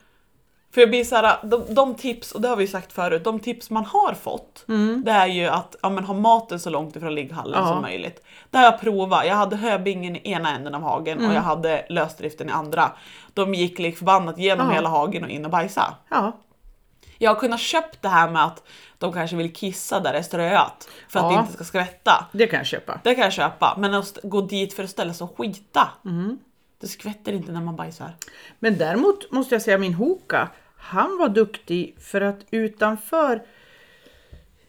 För 0.73 0.81
jag 0.81 0.89
blir 0.89 1.03
såhär, 1.03 1.37
de, 1.43 1.73
de 1.73 1.95
tips, 1.95 2.31
och 2.31 2.41
det 2.41 2.47
har 2.47 2.55
vi 2.55 2.67
sagt 2.67 2.93
förut, 2.93 3.23
de 3.23 3.39
tips 3.39 3.69
man 3.69 3.85
har 3.85 4.13
fått, 4.13 4.63
det 5.05 5.11
är 5.11 5.27
ju 5.27 5.47
att 5.47 5.75
ja, 5.81 5.89
men, 5.89 6.03
ha 6.03 6.13
maten 6.13 6.59
så 6.59 6.69
långt 6.69 6.95
ifrån 6.95 7.15
ligghallen 7.15 7.59
Ja. 7.59 7.67
som 7.67 7.81
möjligt. 7.81 8.25
Det 8.49 8.57
har 8.57 8.65
jag 8.65 8.79
provat. 8.81 9.27
Jag 9.27 9.35
hade 9.35 9.55
höbingen 9.55 10.15
i 10.15 10.31
ena 10.31 10.55
änden 10.55 10.75
av 10.75 10.81
hagen 10.81 11.25
och 11.25 11.33
jag 11.33 11.41
hade 11.41 11.85
lösdriften 11.89 12.49
i 12.49 12.51
andra. 12.51 12.91
De 13.33 13.53
gick 13.53 13.79
lik 13.79 13.97
förbannat 13.97 14.37
genom 14.37 14.67
Ja. 14.67 14.73
hela 14.73 14.89
hagen 14.89 15.23
och 15.23 15.29
in 15.29 15.45
och 15.45 15.51
bajsa. 15.51 15.93
ja. 16.09 16.31
Jag 17.17 17.33
har 17.33 17.39
kunnat 17.39 17.59
köpt 17.59 18.01
det 18.01 18.07
här 18.09 18.29
med 18.31 18.45
att 18.45 18.63
de 18.97 19.13
kanske 19.13 19.35
vill 19.35 19.53
kissa 19.53 19.99
där 19.99 20.13
det 20.13 20.19
är 20.19 20.23
ströat 20.23 20.89
för 21.09 21.19
att 21.19 21.25
Ja. 21.25 21.31
det 21.37 21.39
inte 21.41 21.53
ska 21.53 21.63
skvätta. 21.63 22.27
det 22.31 22.47
kan 22.47 22.57
jag 22.57 22.65
köpa. 22.67 22.99
Det 23.03 23.15
kan 23.15 23.23
jag 23.23 23.33
köpa, 23.33 23.75
men 23.79 23.93
att 23.93 24.17
gå 24.23 24.41
dit 24.41 24.73
för 24.73 24.83
att 24.83 24.89
ställa 24.89 25.13
sig 25.13 25.25
och 25.25 25.37
skita. 25.37 25.89
Det 26.81 26.87
skvätter 26.87 27.33
inte 27.33 27.51
när 27.51 27.61
man 27.61 27.75
bajsar. 27.75 28.11
Men 28.59 28.77
däremot 28.77 29.31
måste 29.31 29.55
jag 29.55 29.61
säga 29.61 29.77
min 29.77 29.93
Hoka, 29.93 30.49
han 30.77 31.17
var 31.17 31.29
duktig 31.29 31.95
för 31.99 32.21
att 32.21 32.39
utanför 32.51 33.41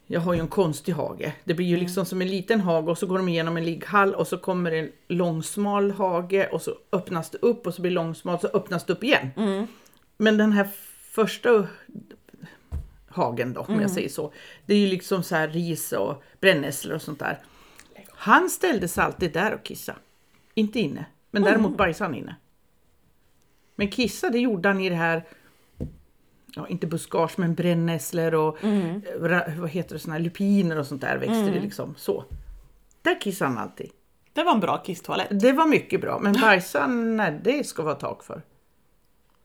jag 0.07 0.21
har 0.21 0.35
ju 0.35 0.41
en 0.41 0.49
konstig 0.49 0.93
hage. 0.93 1.33
Det 1.45 1.55
blir 1.55 1.67
ju 1.67 1.77
liksom 1.77 2.05
som 2.07 2.23
en 2.23 2.29
liten 2.29 2.61
hage 2.61 2.91
och 2.91 2.99
så 2.99 3.07
går 3.07 3.19
de 3.19 3.29
igenom 3.29 3.57
en 3.57 3.65
ligghall 3.65 4.15
och 4.15 4.27
så 4.29 4.39
kommer 4.39 4.73
en 4.73 4.93
långsmal 5.09 5.91
hage 5.91 6.49
och 6.53 6.63
så 6.63 6.75
öppnas 6.93 7.31
det 7.31 7.39
upp 7.39 7.67
och 7.67 7.75
så 7.75 7.83
blir 7.83 7.91
det 7.91 7.95
långsmalt 7.95 8.41
så 8.41 8.47
öppnas 8.55 8.85
det 8.85 8.93
upp 8.93 9.05
igen. 9.05 9.31
Men 10.17 10.39
den 10.39 10.53
här 10.53 10.69
första 11.15 11.67
hagen 13.15 13.53
då, 13.53 13.61
om 13.61 13.81
jag 13.81 13.91
säger 13.91 14.09
så. 14.09 14.33
Det 14.67 14.75
är 14.75 14.79
ju 14.79 14.87
liksom 14.87 15.23
så 15.23 15.35
här 15.35 15.49
ris 15.49 15.93
och 15.93 16.23
brännässlor 16.41 16.95
och 16.95 17.03
sånt 17.03 17.19
där. 17.19 17.39
Han 18.09 18.51
ställde 18.51 18.89
sig 18.89 19.05
alltid 19.05 19.33
där 19.33 19.55
och 19.55 19.63
kissa. 19.65 19.95
Inte 20.55 20.81
inne, 20.81 21.05
men 21.31 21.43
däremot 21.43 21.77
bajsade 21.77 22.09
han 22.11 22.15
inne. 22.19 22.37
Men 23.77 23.89
kissa 23.91 24.31
det 24.31 24.39
gjorde 24.39 24.69
han 24.69 24.81
i 24.81 24.89
det 24.89 24.95
här, 24.95 25.25
ja 26.55 26.69
inte 26.69 26.87
buskage 26.87 27.33
men 27.39 27.55
brännässlor 27.55 28.35
och 28.35 28.65
eh, 28.65 28.69
ra- 29.21 29.61
vad 29.61 29.71
heter 29.71 29.95
det, 29.95 29.99
såna 29.99 30.15
här 30.15 30.21
lupiner 30.23 30.79
och 30.79 30.87
sånt 30.87 31.01
där 31.01 31.17
växte 31.17 31.35
det 31.51 31.61
liksom. 31.61 31.95
Så. 31.99 32.25
Där 33.03 33.21
kissade 33.21 33.51
han 33.51 33.59
alltid. 33.59 33.91
Det 34.33 34.43
var 34.45 34.53
en 34.55 34.61
bra 34.61 34.83
kisstoalett. 34.87 35.29
Det 35.41 35.53
var 35.53 35.67
mycket 35.67 36.01
bra, 36.01 36.19
men 36.19 36.33
bajsa, 36.41 36.87
nej 36.87 37.41
det 37.45 37.65
ska 37.67 37.83
vara 37.83 37.95
tak 37.95 38.25
för. 38.25 38.43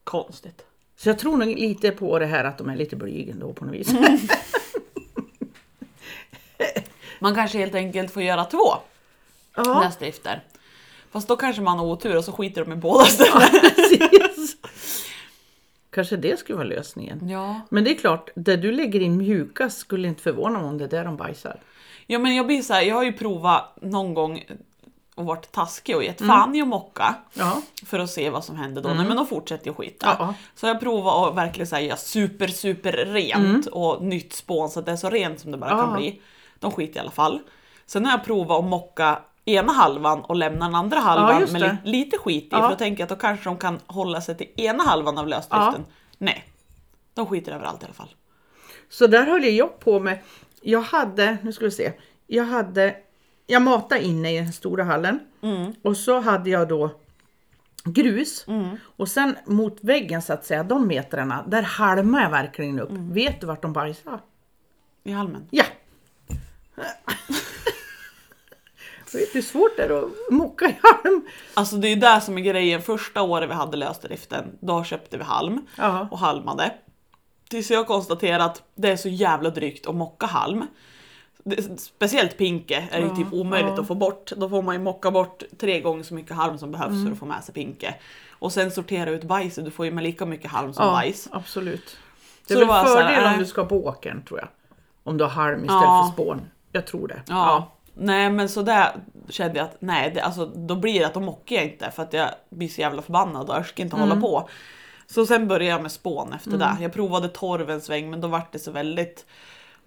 Konstigt. 0.04 0.66
Så 1.00 1.10
jag 1.10 1.20
tror 1.20 1.38
nog 1.38 1.48
lite 1.48 1.92
på 1.92 2.20
det 2.20 2.26
här 2.26 2.44
att 2.44 2.58
de 2.58 2.70
är 2.70 2.76
lite 2.76 2.96
blyga 2.96 3.34
ändå 3.34 3.54
på 3.54 3.66
något 3.66 3.76
vis. 3.76 3.94
Man 7.20 7.36
kanske 7.36 7.58
helt 7.58 7.76
enkelt 7.76 8.12
får 8.12 8.24
göra 8.24 8.46
två 8.46 8.74
ja, 9.56 9.80
näsdrifter. 9.80 10.44
Fast 11.12 11.28
då 11.28 11.36
kanske 11.36 11.62
man 11.62 11.80
har 11.80 11.86
otur 11.86 12.18
och 12.18 12.24
så 12.24 12.32
skiter 12.32 12.66
de 12.66 12.74
i 12.74 12.76
båda 12.76 13.06
ställen. 13.06 13.50
Kanske 15.90 16.18
det 16.18 16.40
skulle 16.40 16.58
vara 16.58 16.68
lösningen. 16.68 17.30
Ja. 17.30 17.62
Men 17.70 17.84
det 17.84 17.92
är 17.92 17.96
klart, 17.96 18.30
det 18.36 18.56
du 18.56 18.72
lägger 18.72 19.00
in 19.00 19.18
mjukast 19.18 19.78
skulle 19.78 20.08
inte 20.08 20.22
förvåna 20.22 20.60
mig 20.60 20.68
om 20.68 20.78
det 20.78 20.84
är 20.84 20.90
där 20.90 21.06
de 21.06 21.18
bajsar. 21.18 21.60
ja 22.08 22.20
men 22.20 22.36
jag 22.36 22.48
blir 22.48 22.62
så 22.62 22.74
här, 22.74 22.82
jag 22.82 22.96
har 22.96 23.04
ju 23.04 23.14
provat 23.14 23.78
någon 23.82 24.14
gång 24.14 24.46
och 25.20 25.26
varit 25.26 25.52
taskig 25.52 25.96
och 25.96 26.04
gett 26.04 26.26
fan 26.28 26.56
i 26.56 26.62
att 26.62 26.68
mocka. 26.68 27.16
Ja, 27.34 27.62
För 27.86 28.00
att 28.00 28.10
se 28.10 28.30
vad 28.30 28.44
som 28.46 28.56
händer 28.56 28.82
då. 28.82 28.90
Nej 28.90 29.06
men 29.08 29.18
då 29.18 29.26
fortsätter 29.26 29.68
jag 29.68 29.78
skita. 29.78 30.16
Ja. 30.20 30.34
Så 30.56 30.68
jag 30.68 30.80
provar 30.80 31.30
att 31.30 31.36
verkligen 31.36 31.68
säga 31.68 31.98
super 31.98 32.48
super 32.48 32.92
rent 32.92 33.66
och 33.68 34.04
nytt 34.04 34.34
spån 34.34 34.70
så 34.70 34.80
att 34.80 34.86
det 34.86 34.92
är 34.92 34.96
så 34.96 35.10
rent 35.10 35.40
som 35.40 35.52
det 35.52 35.58
bara 35.58 35.70
kan 35.70 35.90
Ja. 35.92 35.98
bli. 35.98 36.22
De 36.60 36.72
skiter 36.72 36.96
i 36.98 37.00
alla 37.00 37.12
fall. 37.12 37.40
Sen 37.86 38.06
har 38.06 38.12
jag 38.12 38.24
provat 38.24 38.60
att 38.60 38.70
mocka 38.70 39.20
ena 39.46 39.74
halvan 39.74 40.22
och 40.22 40.36
lämnar 40.36 40.66
den 40.66 40.76
andra 40.76 41.00
halvan 41.00 41.40
just 41.40 41.54
med 41.54 41.62
li- 41.62 41.92
lite 41.92 42.18
skit 42.18 42.44
i. 42.44 42.48
Ja. 42.52 42.62
För 42.62 42.70
då 42.70 42.76
tänker 42.76 43.02
jag 43.02 43.06
att 43.06 43.10
då 43.20 43.22
kanske 43.22 43.46
de 43.50 43.58
kan 43.58 43.80
hålla 43.88 44.22
sig 44.22 44.38
till 44.38 44.48
ena 44.56 44.84
halvan 44.84 45.18
av 45.18 45.28
lösdriften. 45.28 45.86
Nej, 46.18 46.44
de 47.14 47.26
skiter 47.26 47.52
överallt 47.52 47.82
i 47.82 47.86
alla 47.86 47.94
fall. 47.94 48.14
Så 48.90 49.08
där 49.08 49.26
höll 49.26 49.44
jag 49.46 49.80
på 49.80 50.00
med. 50.00 50.20
Jag 50.62 50.82
hade, 50.82 51.38
nu 51.42 51.54
ska 51.54 51.66
vi 51.66 51.72
se. 51.72 51.92
Jag 52.28 52.44
hade, 52.46 52.96
jag 53.50 53.62
matade 53.62 54.04
inne 54.04 54.36
i 54.36 54.40
den 54.40 54.54
stora 54.54 54.84
hallen. 54.84 55.20
Och 55.82 55.98
så 55.98 56.20
hade 56.20 56.50
jag 56.50 56.68
då 56.68 56.92
grus. 57.84 58.46
Och 58.82 59.08
sen 59.08 59.36
mot 59.46 59.78
väggen 59.82 60.22
så 60.22 60.34
att 60.34 60.46
säga, 60.46 60.64
de 60.64 60.88
metrarna, 60.88 61.44
där 61.48 61.62
halmade 61.62 62.24
jag 62.24 62.32
verkligen 62.32 62.80
upp. 62.80 62.90
Vet 62.92 63.42
du 63.42 63.48
vart 63.48 63.62
de 63.62 63.74
bajsade? 63.74 64.20
I 65.04 65.12
halmen. 65.12 65.48
Ja! 65.52 65.64
Vet 69.14 69.34
du 69.34 69.40
hur 69.40 69.42
svårt 69.42 69.78
det 69.78 69.84
är 69.84 69.90
att 70.04 70.10
mocka 70.32 70.66
i 70.66 70.76
halm? 70.82 71.22
Alltså 71.54 71.76
det 71.76 71.88
är 71.88 71.90
ju 71.90 71.96
det 71.96 72.22
som 72.22 72.38
är 72.38 72.42
grejen. 72.42 72.82
Första 72.82 73.22
året 73.22 73.50
vi 73.50 73.54
hade 73.54 73.78
lösdriften, 73.78 74.58
då 74.60 74.84
köpte 74.84 75.18
vi 75.18 75.24
halm 75.24 75.68
Ja. 75.76 76.08
och 76.12 76.20
halmade. 76.20 76.72
Tills 77.50 77.72
jag 77.72 77.88
konstaterade 77.88 78.44
att 78.44 78.64
det 78.76 78.92
är 78.92 78.96
så 78.98 79.10
jävla 79.10 79.50
drygt 79.50 79.88
att 79.88 79.96
mocka 79.96 80.26
halm. 80.26 80.66
Speciellt 81.78 82.38
pinke 82.38 82.88
är 82.92 83.00
ju 83.00 83.10
typ 83.16 83.34
omöjligt 83.34 83.74
ja. 83.76 83.82
att 83.82 83.88
få 83.88 83.96
bort. 83.96 84.32
Då 84.38 84.50
får 84.50 84.62
man 84.62 84.76
ju 84.76 84.82
mocka 84.82 85.12
bort 85.12 85.44
tre 85.60 85.82
gånger 85.82 86.04
så 86.04 86.14
mycket 86.14 86.36
halm 86.36 86.58
som 86.58 86.72
behövs 86.72 86.90
Mm. 86.92 87.06
för 87.06 87.12
att 87.12 87.20
få 87.20 87.26
med 87.26 87.44
sig 87.44 87.54
pinke. 87.54 87.96
Och 88.32 88.52
sen 88.54 88.72
sortera 88.72 89.10
ut 89.10 89.24
bajset, 89.24 89.66
du 89.66 89.72
får 89.72 89.86
ju 89.86 89.92
med 89.92 90.04
lika 90.04 90.26
mycket 90.26 90.52
halm 90.52 90.74
som 90.74 90.86
Ja, 90.86 90.92
bajs. 90.92 91.28
absolut. 91.32 91.98
Det 92.48 92.54
är 92.54 92.58
väl 92.66 92.86
fördel 92.86 93.34
om 93.34 93.40
du 93.40 93.46
ska 93.46 93.66
på 93.66 93.86
åkern 93.86 94.24
tror 94.24 94.40
jag. 94.40 94.50
Om 95.04 95.18
du 95.18 95.24
har 95.24 95.32
halm 95.32 95.60
istället 95.64 95.84
Ja. 95.84 96.14
för 96.16 96.24
spån. 96.24 96.42
Jag 96.72 96.88
tror 96.88 97.08
det. 97.08 97.22
Ja. 97.28 97.72
Nej 97.94 98.30
men 98.30 98.50
så 98.50 98.62
där 98.62 98.92
kände 99.30 99.58
jag 99.60 99.66
att 99.66 99.78
nej, 99.80 100.12
det, 100.16 100.22
alltså, 100.22 100.46
då 100.46 100.76
blir 100.76 101.00
det 101.00 101.06
att 101.06 101.14
då 101.14 101.20
mockar 101.20 101.56
jag 101.56 101.66
inte 101.66 101.92
för 101.92 102.04
att 102.04 102.14
jag 102.14 102.30
blir 102.50 102.68
så 102.68 102.82
jävla 102.82 103.02
förbannad 103.02 103.50
och 103.50 103.56
jag 103.56 103.66
ska 103.66 103.82
inte 103.84 103.96
Mm. 103.96 104.10
hålla 104.10 104.22
på. 104.22 104.50
Så 105.08 105.26
sen 105.26 105.48
började 105.48 105.66
jag 105.66 105.82
med 105.82 105.92
spån 105.92 106.34
efter 106.34 106.58
det. 106.58 106.78
Jag 106.82 106.94
provade 106.94 107.28
torv 107.28 107.70
en 107.70 107.82
sväng 107.82 108.10
men 108.10 108.22
då 108.22 108.28
var 108.28 108.42
det 108.52 108.60
så 108.60 108.72
väldigt 108.72 109.26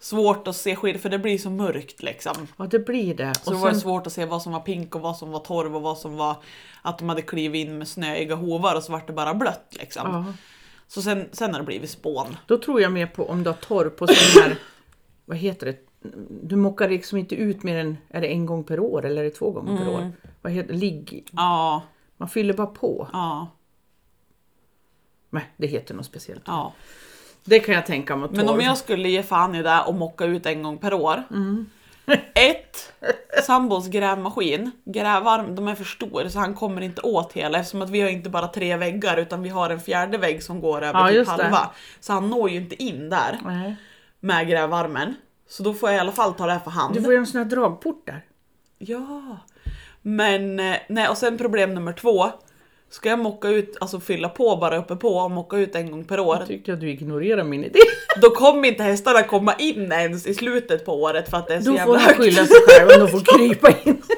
svårt 0.03 0.49
att 0.49 0.57
se 0.57 0.77
skillnad 0.77 1.03
för 1.03 1.09
det 1.09 1.19
blir 1.19 1.39
så 1.39 1.51
mörkt 1.51 2.03
liksom. 2.03 2.49
Ja, 2.57 2.67
det 2.67 2.79
blir 2.79 3.15
det. 3.15 3.35
Så 3.35 3.51
Och 3.51 3.57
det 3.57 3.71
sen- 3.73 3.81
svårt 3.81 4.07
att 4.07 4.13
se 4.13 4.25
vad 4.25 4.43
som 4.43 4.53
var 4.53 4.61
pink 4.61 4.95
och 4.95 5.01
vad 5.01 5.17
som 5.17 5.31
var 5.31 5.41
torv 5.41 5.77
och 5.77 5.83
vad 5.83 5.99
som 5.99 6.17
var 6.17 6.37
att 6.83 6.99
de 6.99 7.09
hade 7.09 7.23
klivit 7.23 7.67
in 7.67 7.79
med 7.79 7.89
snöiga 7.89 8.35
hovar 8.35 8.77
och 8.77 8.83
så 8.83 8.93
vart 8.93 9.07
det 9.07 9.13
bara 9.13 9.35
blött 9.35 9.77
liksom. 9.81 10.03
Ja. 10.07 10.25
Så 10.89 11.03
sen, 11.03 11.29
sen 11.33 11.53
har 11.53 11.61
det 11.61 11.67
blivit 11.67 11.91
spån. 11.91 12.37
Då 12.47 12.59
tror 12.59 12.81
jag 12.81 12.93
mer 12.93 13.07
på 13.07 13.29
om 13.29 13.43
du 13.43 13.51
har 13.51 13.57
torr 13.57 13.89
på 13.89 14.07
sån 14.07 14.43
här, 14.43 14.59
vad 15.25 15.37
heter 15.39 15.67
det? 15.67 15.77
Du 16.43 16.57
mockar 16.57 16.89
liksom 16.89 17.19
inte 17.19 17.35
ut 17.35 17.63
mer 17.63 17.77
än, 17.79 17.97
är 18.09 18.21
det 18.21 18.27
en 18.27 18.47
gång 18.47 18.65
per 18.65 18.81
år 18.81 19.05
eller 19.05 19.21
är 19.21 19.25
det 19.25 19.31
två 19.31 19.51
gånger 19.51 19.77
per 19.77 19.83
Mm. 19.83 19.95
år? 19.95 20.13
Vad 20.43 20.53
heter 20.53 20.75
ligg? 20.75 21.27
Ja, 21.33 21.83
Man 22.17 22.29
fyller 22.29 22.55
bara 22.55 22.67
på. 22.67 23.09
ja, 23.13 23.49
Nej, 25.31 25.45
det 25.57 25.67
heter 25.67 25.95
något 25.95 26.07
speciellt. 26.07 26.43
ja. 26.47 26.73
Det 27.45 27.61
kan 27.61 27.75
jag 27.75 27.87
tänka 27.87 28.17
mig. 28.17 28.29
Men 28.33 28.49
om 28.49 28.61
jag 28.61 28.79
skulle 28.79 29.09
ge 29.09 29.23
fan 29.23 29.55
i 29.55 29.63
det 29.63 29.81
och 29.87 29.95
mocka 29.95 30.25
ut 30.25 30.47
en 30.47 30.63
gång 30.63 30.79
per 30.79 30.95
år. 30.95 31.23
Ett, 32.35 32.93
sambos 33.45 33.89
grävmaskin, 33.89 34.71
grävarm, 34.85 35.55
de 35.55 35.69
är 35.69 35.75
för 35.75 35.85
stor 35.85 36.29
så 36.29 36.39
han 36.39 36.55
kommer 36.55 36.81
inte 36.81 37.01
åt 37.01 37.33
hela 37.33 37.59
eftersom 37.59 37.83
att 37.83 37.91
vi 37.91 38.01
har 38.01 38.09
inte 38.09 38.31
bara 38.31 38.49
tre 38.49 38.77
väggar 38.77 39.17
utan 39.17 39.43
vi 39.43 39.49
har 39.49 39.71
en 39.71 39.81
fjärde 39.81 40.19
vägg 40.19 40.43
som 40.43 40.61
går 40.61 40.83
över 40.83 41.01
Ja, 41.01 41.07
typ 41.09 41.17
just 41.17 41.37
det. 41.37 41.43
halva. 41.43 41.71
Så 42.01 42.13
han 42.13 42.31
når 42.31 42.51
ju 42.51 42.57
inte 42.57 42.83
in 42.83 43.11
där 43.11 43.41
Nej. 43.45 43.77
med 44.21 44.49
grävarmen. 44.49 45.15
Så 45.49 45.63
då 45.63 45.75
får 45.75 45.89
jag 45.89 45.97
i 45.97 46.01
alla 46.01 46.13
fall 46.13 46.35
ta 46.35 46.47
det 46.47 46.53
här 46.53 46.59
för 46.59 46.71
hand. 46.71 46.95
Du 46.95 47.03
får 47.03 47.13
göra 47.13 47.21
en 47.21 47.27
sån 47.27 47.39
här 47.39 47.45
dragport 47.45 48.07
där. 48.07 48.25
Ja. 48.79 49.39
Men, 50.03 50.61
eh, 50.61 50.77
nej 50.89 51.09
och 51.09 51.19
sen 51.19 51.39
problem 51.39 51.75
nummer 51.75 51.93
två. 51.93 52.31
Ska 52.93 53.09
jag 53.09 53.19
mocka 53.19 53.49
ut, 53.49 53.77
alltså 53.81 54.01
fylla 54.01 54.29
på 54.29 54.57
bara 54.57 54.77
uppe 54.79 54.97
på 54.97 55.17
och 55.17 55.31
mocka 55.31 55.57
ut 55.57 55.75
en 55.75 55.91
gång 55.91 56.05
per 56.05 56.21
år. 56.21 56.37
Jag 56.37 56.47
tyckte 56.47 56.73
att 56.73 56.81
du 56.81 56.91
ignorerar 56.91 57.45
min 57.45 57.65
idé. 57.65 57.79
Då 58.23 58.31
kommer 58.31 58.69
inte 58.69 58.83
hästarna 58.83 59.23
komma 59.23 59.55
in 59.55 59.93
ens 59.93 60.27
i 60.27 60.35
slutet 60.35 60.85
på 60.85 61.03
året 61.03 61.31
för 61.31 61.37
att 61.37 61.49
det 61.49 61.55
är 61.55 61.61
så 61.61 61.71
Då 61.71 61.79
får 61.79 61.79
jävla 61.79 61.95
de 61.99 62.05
högt. 62.05 62.17
skylla 62.19 62.47
sig 62.47 62.57
själva 62.69 62.97
de 62.97 63.09
får 63.09 63.39
krypa 63.39 63.71
in. 63.85 64.03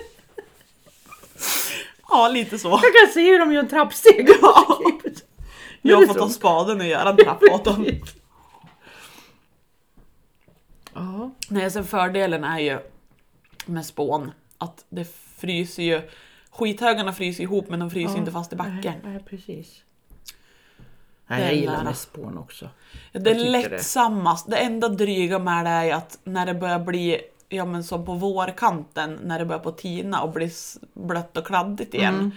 Ja, 2.08 2.28
lite 2.28 2.58
så. 2.58 2.68
Jag 2.68 2.80
kan 2.80 3.12
se 3.14 3.20
hur 3.30 3.38
de 3.38 3.52
gör 3.52 3.60
en 3.62 3.68
trappsteg. 3.68 4.28
Ja. 4.42 4.78
Jag 5.82 6.06
får 6.06 6.14
ta 6.14 6.28
spaden 6.28 6.80
och 6.80 6.86
göra 6.86 7.08
en 7.10 7.16
trappa 7.16 7.54
åt 7.54 7.64
dem. 7.64 7.86
Ja. 10.94 11.30
Nej, 11.48 11.70
sen 11.70 11.84
fördelen 11.84 12.44
är 12.44 12.58
ju 12.58 12.78
med 13.66 13.86
spån 13.86 14.30
att 14.58 14.84
det 14.88 15.06
fryser 15.38 15.82
ju. 15.82 16.02
Skithögarna 16.54 17.12
fryser 17.12 17.42
ihop 17.42 17.68
men 17.68 17.80
de 17.80 17.90
fryser 17.90 18.16
inte 18.16 18.32
fast 18.32 18.52
i 18.52 18.56
backen. 18.56 18.80
Nej, 18.82 19.00
nej, 19.04 19.24
precis. 19.30 19.82
Nej, 21.26 21.42
jag 21.42 21.54
gillar 21.54 21.92
spån 21.92 22.38
också. 22.38 22.68
Det 23.12 23.18
Jag 23.18 23.26
är 23.26 23.34
tycker 23.34 23.52
det. 23.52 23.68
lättsammast. 23.76 24.50
Det 24.50 24.56
enda 24.56 24.88
dryga 24.88 25.38
med 25.38 25.64
det 25.64 25.70
är 25.70 25.94
att 25.94 26.18
när 26.24 26.46
det 26.46 26.54
börjar 26.54 26.78
bli 26.78 27.20
Ja 27.48 27.64
men 27.64 27.84
som 27.84 28.04
på 28.06 28.14
vårkanten 28.14 29.18
när 29.24 29.38
det 29.38 29.44
börjar 29.44 29.60
på 29.60 29.72
tina 29.72 30.22
och 30.22 30.32
blir 30.32 30.50
blött 31.06 31.36
och 31.36 31.46
kladdigt 31.46 31.94
igen. 31.94 32.30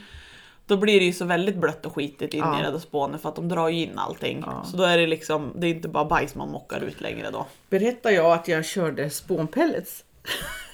Då 0.65 0.77
blir 0.77 0.99
det 0.99 1.05
ju 1.05 1.13
så 1.13 1.25
väldigt 1.25 1.55
blött 1.57 1.85
och 1.85 1.95
skitigt 1.95 2.33
in 2.33 2.43
Mm. 2.43 2.53
Ja. 2.53 2.59
i 2.61 2.65
det 2.65 2.71
där 2.71 2.79
spånet 2.79 3.21
för 3.21 3.29
att 3.29 3.35
de 3.35 3.49
drar 3.49 3.67
ju 3.69 3.83
in 3.83 3.97
allting. 3.97 4.43
Ja. 4.45 4.63
Så 4.65 4.77
då 4.77 4.83
är 4.83 4.97
det 4.97 5.07
liksom, 5.07 5.51
det 5.55 5.67
är 5.67 5.71
inte 5.71 5.87
bara 5.87 6.05
bajs 6.05 6.35
man 6.35 6.49
mockar 6.51 6.81
ut 6.81 7.01
längre 7.01 7.29
då. 7.31 7.45
Berättar 7.69 8.09
jag 8.09 8.31
att 8.31 8.47
jag 8.47 8.65
körde 8.65 9.09
spånpellets? 9.09 10.03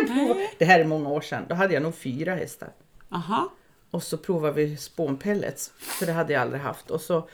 Jag 0.00 0.06
provade- 0.06 0.50
det 0.58 0.64
här 0.64 0.80
är 0.80 0.84
många 0.84 1.08
år 1.08 1.20
sedan. 1.20 1.42
Då 1.48 1.54
hade 1.54 1.74
jag 1.74 1.82
nog 1.82 1.94
fyra 1.94 2.34
hästar. 2.34 2.68
Aha. 3.12 3.52
Och 3.90 4.02
så 4.02 4.16
provade 4.16 4.54
vi 4.54 4.76
spånpellets, 4.76 5.72
för 5.78 6.06
det 6.06 6.12
hade 6.12 6.32
jag 6.32 6.42
aldrig 6.42 6.62
haft. 6.62 6.90
Och 6.90 7.00
så 7.00 7.28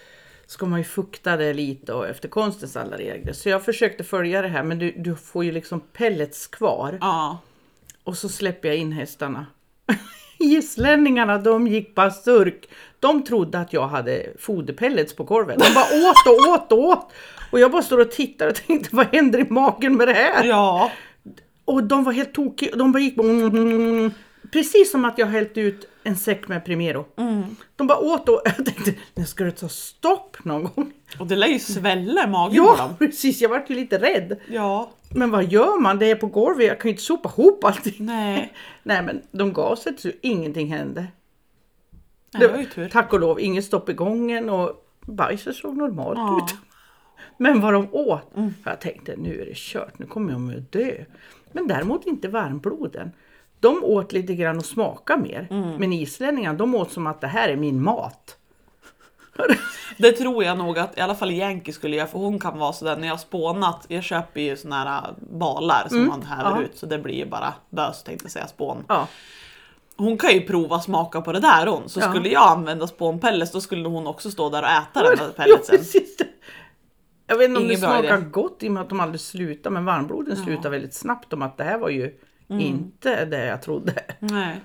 ska 0.46 0.66
man 0.66 0.78
ju 0.78 0.84
fukta 0.84 1.36
det 1.36 1.52
lite 1.52 1.92
och 1.92 2.06
efter 2.08 2.28
konstens 2.28 2.76
alla 2.76 2.96
regler. 2.96 3.32
Så 3.32 3.48
jag 3.48 3.64
försökte 3.64 4.04
följa 4.04 4.42
det 4.42 4.48
här, 4.48 4.62
men 4.62 4.78
du, 4.78 4.90
du 4.96 5.16
får 5.16 5.44
ju 5.44 5.52
liksom 5.52 5.80
pellets 5.80 6.46
kvar. 6.46 6.98
Ja. 7.00 7.38
Och 8.04 8.16
så 8.18 8.28
släpper 8.28 8.68
jag 8.68 8.76
in 8.76 8.92
hästarna. 8.92 9.46
Islänningarna, 10.38 11.38
de 11.38 11.66
gick 11.66 11.94
basurk. 11.94 12.68
De 13.00 13.24
trodde 13.24 13.58
att 13.58 13.72
jag 13.72 13.86
hade 13.88 14.26
foderpellets 14.38 15.16
på 15.16 15.24
korven. 15.24 15.58
De 15.58 15.74
bara 15.74 16.10
åt 16.10 16.26
och 16.26 16.52
åt 16.52 16.72
och 16.72 16.78
åt. 16.78 17.12
Och 17.52 17.60
jag 17.60 17.70
bara 17.70 17.82
står 17.82 17.98
och 17.98 18.10
tittar 18.10 18.48
och 18.48 18.54
tänkte, 18.54 18.96
vad 18.96 19.06
händer 19.06 19.38
i 19.38 19.46
magen 19.50 19.96
med 19.96 20.08
det 20.08 20.14
här? 20.14 20.44
Ja. 20.44 20.90
Och 21.70 21.84
de 21.84 22.04
var 22.04 22.12
helt 22.12 22.32
tokiga. 22.32 22.76
De 22.76 22.92
bara 22.92 22.98
gick 22.98 23.16
bara... 23.16 23.28
mm, 23.30 24.10
Precis 24.52 24.90
som 24.90 25.04
att 25.04 25.18
jag 25.18 25.26
hällt 25.26 25.58
ut 25.58 25.88
en 26.04 26.16
säck 26.16 26.48
med 26.48 26.64
Primero. 26.64 27.04
De 27.76 27.86
bara 27.86 27.98
åt 27.98 28.28
och 28.28 28.42
jag 28.56 28.56
tänkte, 28.56 28.94
nu 29.14 29.24
ska 29.24 29.44
det 29.44 29.50
ta 29.50 29.68
stopp 29.68 30.36
någon 30.44 30.62
gång. 30.64 30.92
Och 31.18 31.26
det 31.26 31.36
lär 31.36 31.46
ju 31.46 31.58
svälla 31.58 32.24
i 32.24 32.26
magen 32.26 32.64
på 32.64 32.74
Ja, 32.78 32.82
dem. 32.86 32.96
precis. 32.98 33.40
Jag 33.40 33.48
vart 33.48 33.70
ju 33.70 33.74
lite 33.74 33.98
rädd. 33.98 34.36
Ja. 34.48 34.90
Men 35.14 35.30
vad 35.30 35.52
gör 35.52 35.80
man? 35.80 35.98
Det 35.98 36.10
är 36.10 36.14
på 36.14 36.26
golvet. 36.26 36.66
Jag 36.66 36.80
kan 36.80 36.88
ju 36.88 36.92
inte 36.92 37.02
sopa 37.02 37.28
ihop 37.28 37.64
allting. 37.64 37.94
Nej. 37.98 38.52
Nej, 38.82 39.02
men 39.02 39.22
de 39.30 39.52
gav 39.52 39.76
sig 39.76 39.98
så 39.98 40.10
ingenting 40.20 40.72
hände. 40.72 41.06
Nej, 42.34 42.40
det 42.42 42.48
var 42.48 42.58
ju 42.58 42.64
tur. 42.66 42.88
Tack 42.88 43.12
och 43.12 43.20
lov, 43.20 43.40
inget 43.40 43.64
stopp 43.64 43.88
i 43.88 43.92
gången 43.92 44.50
och 44.50 44.86
bajset 45.00 45.56
såg 45.56 45.76
normalt 45.76 46.18
Ja. 46.18 46.40
ut. 46.44 46.54
Men 47.38 47.60
vad 47.60 47.72
de 47.72 47.88
åt, 47.94 48.32
jag 48.64 48.80
tänkte 48.80 49.14
nu 49.16 49.40
är 49.42 49.46
det 49.46 49.56
kört, 49.56 49.98
nu 49.98 50.06
kommer 50.06 50.32
jag 50.32 50.54
att 50.58 50.72
dö. 50.72 50.92
Men 51.52 51.66
däremot 51.68 52.06
inte 52.06 52.28
varmbloden. 52.28 53.12
De 53.60 53.84
åt 53.84 54.12
lite 54.12 54.34
grann 54.34 54.56
och 54.56 54.64
smakade 54.64 55.22
mer. 55.22 55.46
Men 55.78 55.92
islänningarna, 55.92 56.58
de 56.58 56.74
åt 56.74 56.92
som 56.92 57.06
att 57.06 57.20
det 57.20 57.26
här 57.26 57.48
är 57.48 57.56
min 57.56 57.82
mat. 57.82 58.36
Det 59.98 60.12
tror 60.12 60.44
jag 60.44 60.58
nog 60.58 60.78
att 60.78 60.98
i 60.98 61.00
alla 61.00 61.14
fall 61.14 61.30
Yankee 61.30 61.72
skulle 61.72 61.96
göra 61.96 62.06
för 62.06 62.18
hon 62.18 62.38
kan 62.38 62.58
vara 62.58 62.72
sådär 62.72 62.96
när 62.96 63.06
jag 63.06 63.12
har 63.12 63.18
spånat. 63.18 63.86
Jag 63.88 64.04
köper 64.04 64.40
ju 64.40 64.56
såna 64.56 64.76
här 64.84 64.98
äh, 65.08 65.14
balar 65.38 65.88
som 65.88 66.06
man 66.06 66.22
häver 66.22 66.50
ja. 66.50 66.62
ut 66.62 66.78
så 66.78 66.86
det 66.86 66.98
blir 66.98 67.14
ju 67.14 67.26
bara 67.26 67.54
bös 67.70 68.02
tänkte 68.02 68.24
jag 68.24 68.32
säga 68.32 68.46
spån. 68.46 68.84
Ja, 68.88 69.06
Hon 69.96 70.18
kan 70.18 70.32
ju 70.32 70.40
prova 70.40 70.80
smaka 70.80 71.20
på 71.20 71.32
det 71.32 71.40
där 71.40 71.66
hon. 71.66 71.88
Så 71.88 72.00
Ja. 72.00 72.10
skulle 72.10 72.28
jag 72.28 72.48
använda 72.48 72.86
spånpellets 72.86 73.52
då 73.52 73.60
skulle 73.60 73.88
hon 73.88 74.06
också 74.06 74.30
stå 74.30 74.50
där 74.50 74.62
och 74.62 74.68
äta 74.68 75.02
den 75.02 75.16
där 75.18 75.28
pelletsen. 75.32 75.78
Jag 77.30 77.36
vet 77.36 77.48
inte 77.48 77.58
om 77.58 77.64
Ingen 77.64 77.80
det 77.80 77.86
smakar 77.86 78.18
idé. 78.18 78.26
gott 78.30 78.62
i 78.62 78.68
och 78.68 78.72
med 78.72 78.82
att 78.82 78.88
de 78.88 79.00
aldrig 79.00 79.20
slutar. 79.20 79.70
Men 79.70 79.84
varmbloden 79.84 80.36
slutar 80.36 80.70
väldigt 80.70 80.94
snabbt 80.94 81.32
om 81.32 81.42
att 81.42 81.56
det 81.56 81.64
här 81.64 81.78
var 81.78 81.88
ju 81.88 82.18
inte 82.48 83.24
det 83.24 83.44
jag 83.46 83.62
trodde. 83.62 84.04
Nej. 84.18 84.60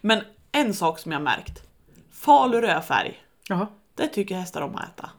Men 0.00 0.20
en 0.52 0.74
sak 0.74 0.98
som 0.98 1.12
jag 1.12 1.22
märkt. 1.22 1.62
Falu 2.10 2.60
rödfärg. 2.60 3.22
Ja. 3.48 3.66
Det 3.94 4.06
tycker 4.06 4.34
hästar 4.36 4.60
om 4.60 4.74
att 4.76 4.88
äta. 4.88 5.10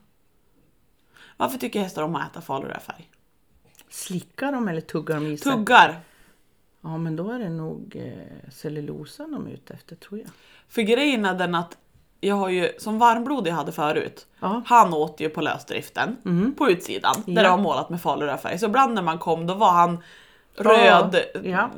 Varför 1.37 1.57
tycker 1.57 1.79
hästar 1.81 2.03
om 2.03 2.15
att 2.15 2.31
äta 2.31 2.41
falu 2.41 2.67
rödfärg? 2.67 3.09
Slickar 3.89 4.51
de 4.51 4.67
eller 4.67 4.81
tuggar 4.81 5.15
de 5.15 5.27
i 5.27 5.37
sig? 5.37 5.51
Tuggar. 5.51 5.99
Ja, 6.81 6.97
men 6.97 7.15
då 7.15 7.31
är 7.31 7.39
det 7.39 7.49
nog 7.49 7.95
eh, 7.95 8.49
cellulosan 8.51 9.31
de 9.31 9.47
är 9.47 9.51
ute 9.51 9.73
efter 9.73 9.95
tror 9.95 10.19
jag. 10.19 10.29
För 10.67 10.81
grejen 10.81 11.25
är 11.25 11.33
den 11.33 11.55
att 11.55 11.77
jag 12.19 12.35
har 12.35 12.49
ju, 12.49 12.71
som 12.79 12.99
varmblod 12.99 13.47
jag 13.47 13.53
hade 13.53 13.71
förut, 13.71 14.25
Ja. 14.39 14.61
han 14.65 14.93
åt 14.93 15.19
ju 15.19 15.29
på 15.29 15.41
lösdriften 15.41 16.17
på 16.57 16.69
utsidan 16.69 17.15
där 17.25 17.33
Ja. 17.33 17.41
det 17.43 17.49
var 17.49 17.57
målat 17.57 17.89
med 17.89 18.01
falu 18.01 18.25
rödfärg. 18.25 18.59
Så 18.59 18.65
ibland 18.65 18.93
när 18.93 19.01
man 19.01 19.17
kom 19.17 19.47
då 19.47 19.53
var 19.53 19.71
han 19.71 20.03
röd, 20.55 21.19
Ja. 21.43 21.69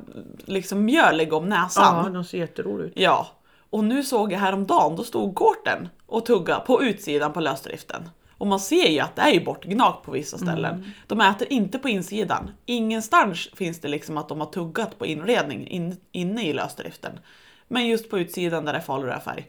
liksom 0.45 0.85
mjölig 0.85 1.33
om 1.33 1.43
Ja, 1.43 1.49
näsan. 1.63 2.13
de 2.13 2.23
ser 2.23 2.37
jätteroliga 2.37 2.87
ut. 2.87 2.93
Ja. 2.95 3.27
Och 3.69 3.83
nu 3.83 4.03
såg 4.03 4.31
jag 4.33 4.39
häromdagen, 4.39 4.95
då 4.95 5.03
stod 5.03 5.33
gården 5.33 5.89
och 6.07 6.25
tugga 6.25 6.59
på 6.59 6.83
utsidan 6.83 7.33
på 7.33 7.39
lösdriften. 7.39 8.09
Och 8.37 8.47
man 8.47 8.59
ser 8.59 8.87
ju 8.89 8.99
att 8.99 9.15
det 9.15 9.21
är 9.21 9.31
ju 9.31 9.45
bortgnagt 9.45 10.03
på 10.05 10.11
vissa 10.11 10.37
ställen. 10.37 10.75
Mm. 10.75 10.91
De 11.07 11.21
äter 11.21 11.47
inte 11.53 11.79
på 11.79 11.89
insidan. 11.89 12.51
Ingenstans 12.65 13.49
finns 13.53 13.81
det 13.81 13.87
liksom 13.87 14.17
att 14.17 14.29
de 14.29 14.39
har 14.39 14.47
tuggat 14.47 14.99
på 14.99 15.05
inredning 15.05 15.67
in, 15.67 15.97
inne 16.11 16.47
i 16.47 16.53
lösdriften. 16.53 17.19
Men 17.67 17.87
just 17.87 18.09
på 18.09 18.19
utsidan 18.19 18.65
där 18.65 18.73
det 18.73 18.79
är 18.79 18.83
falurödfärg. 18.83 19.45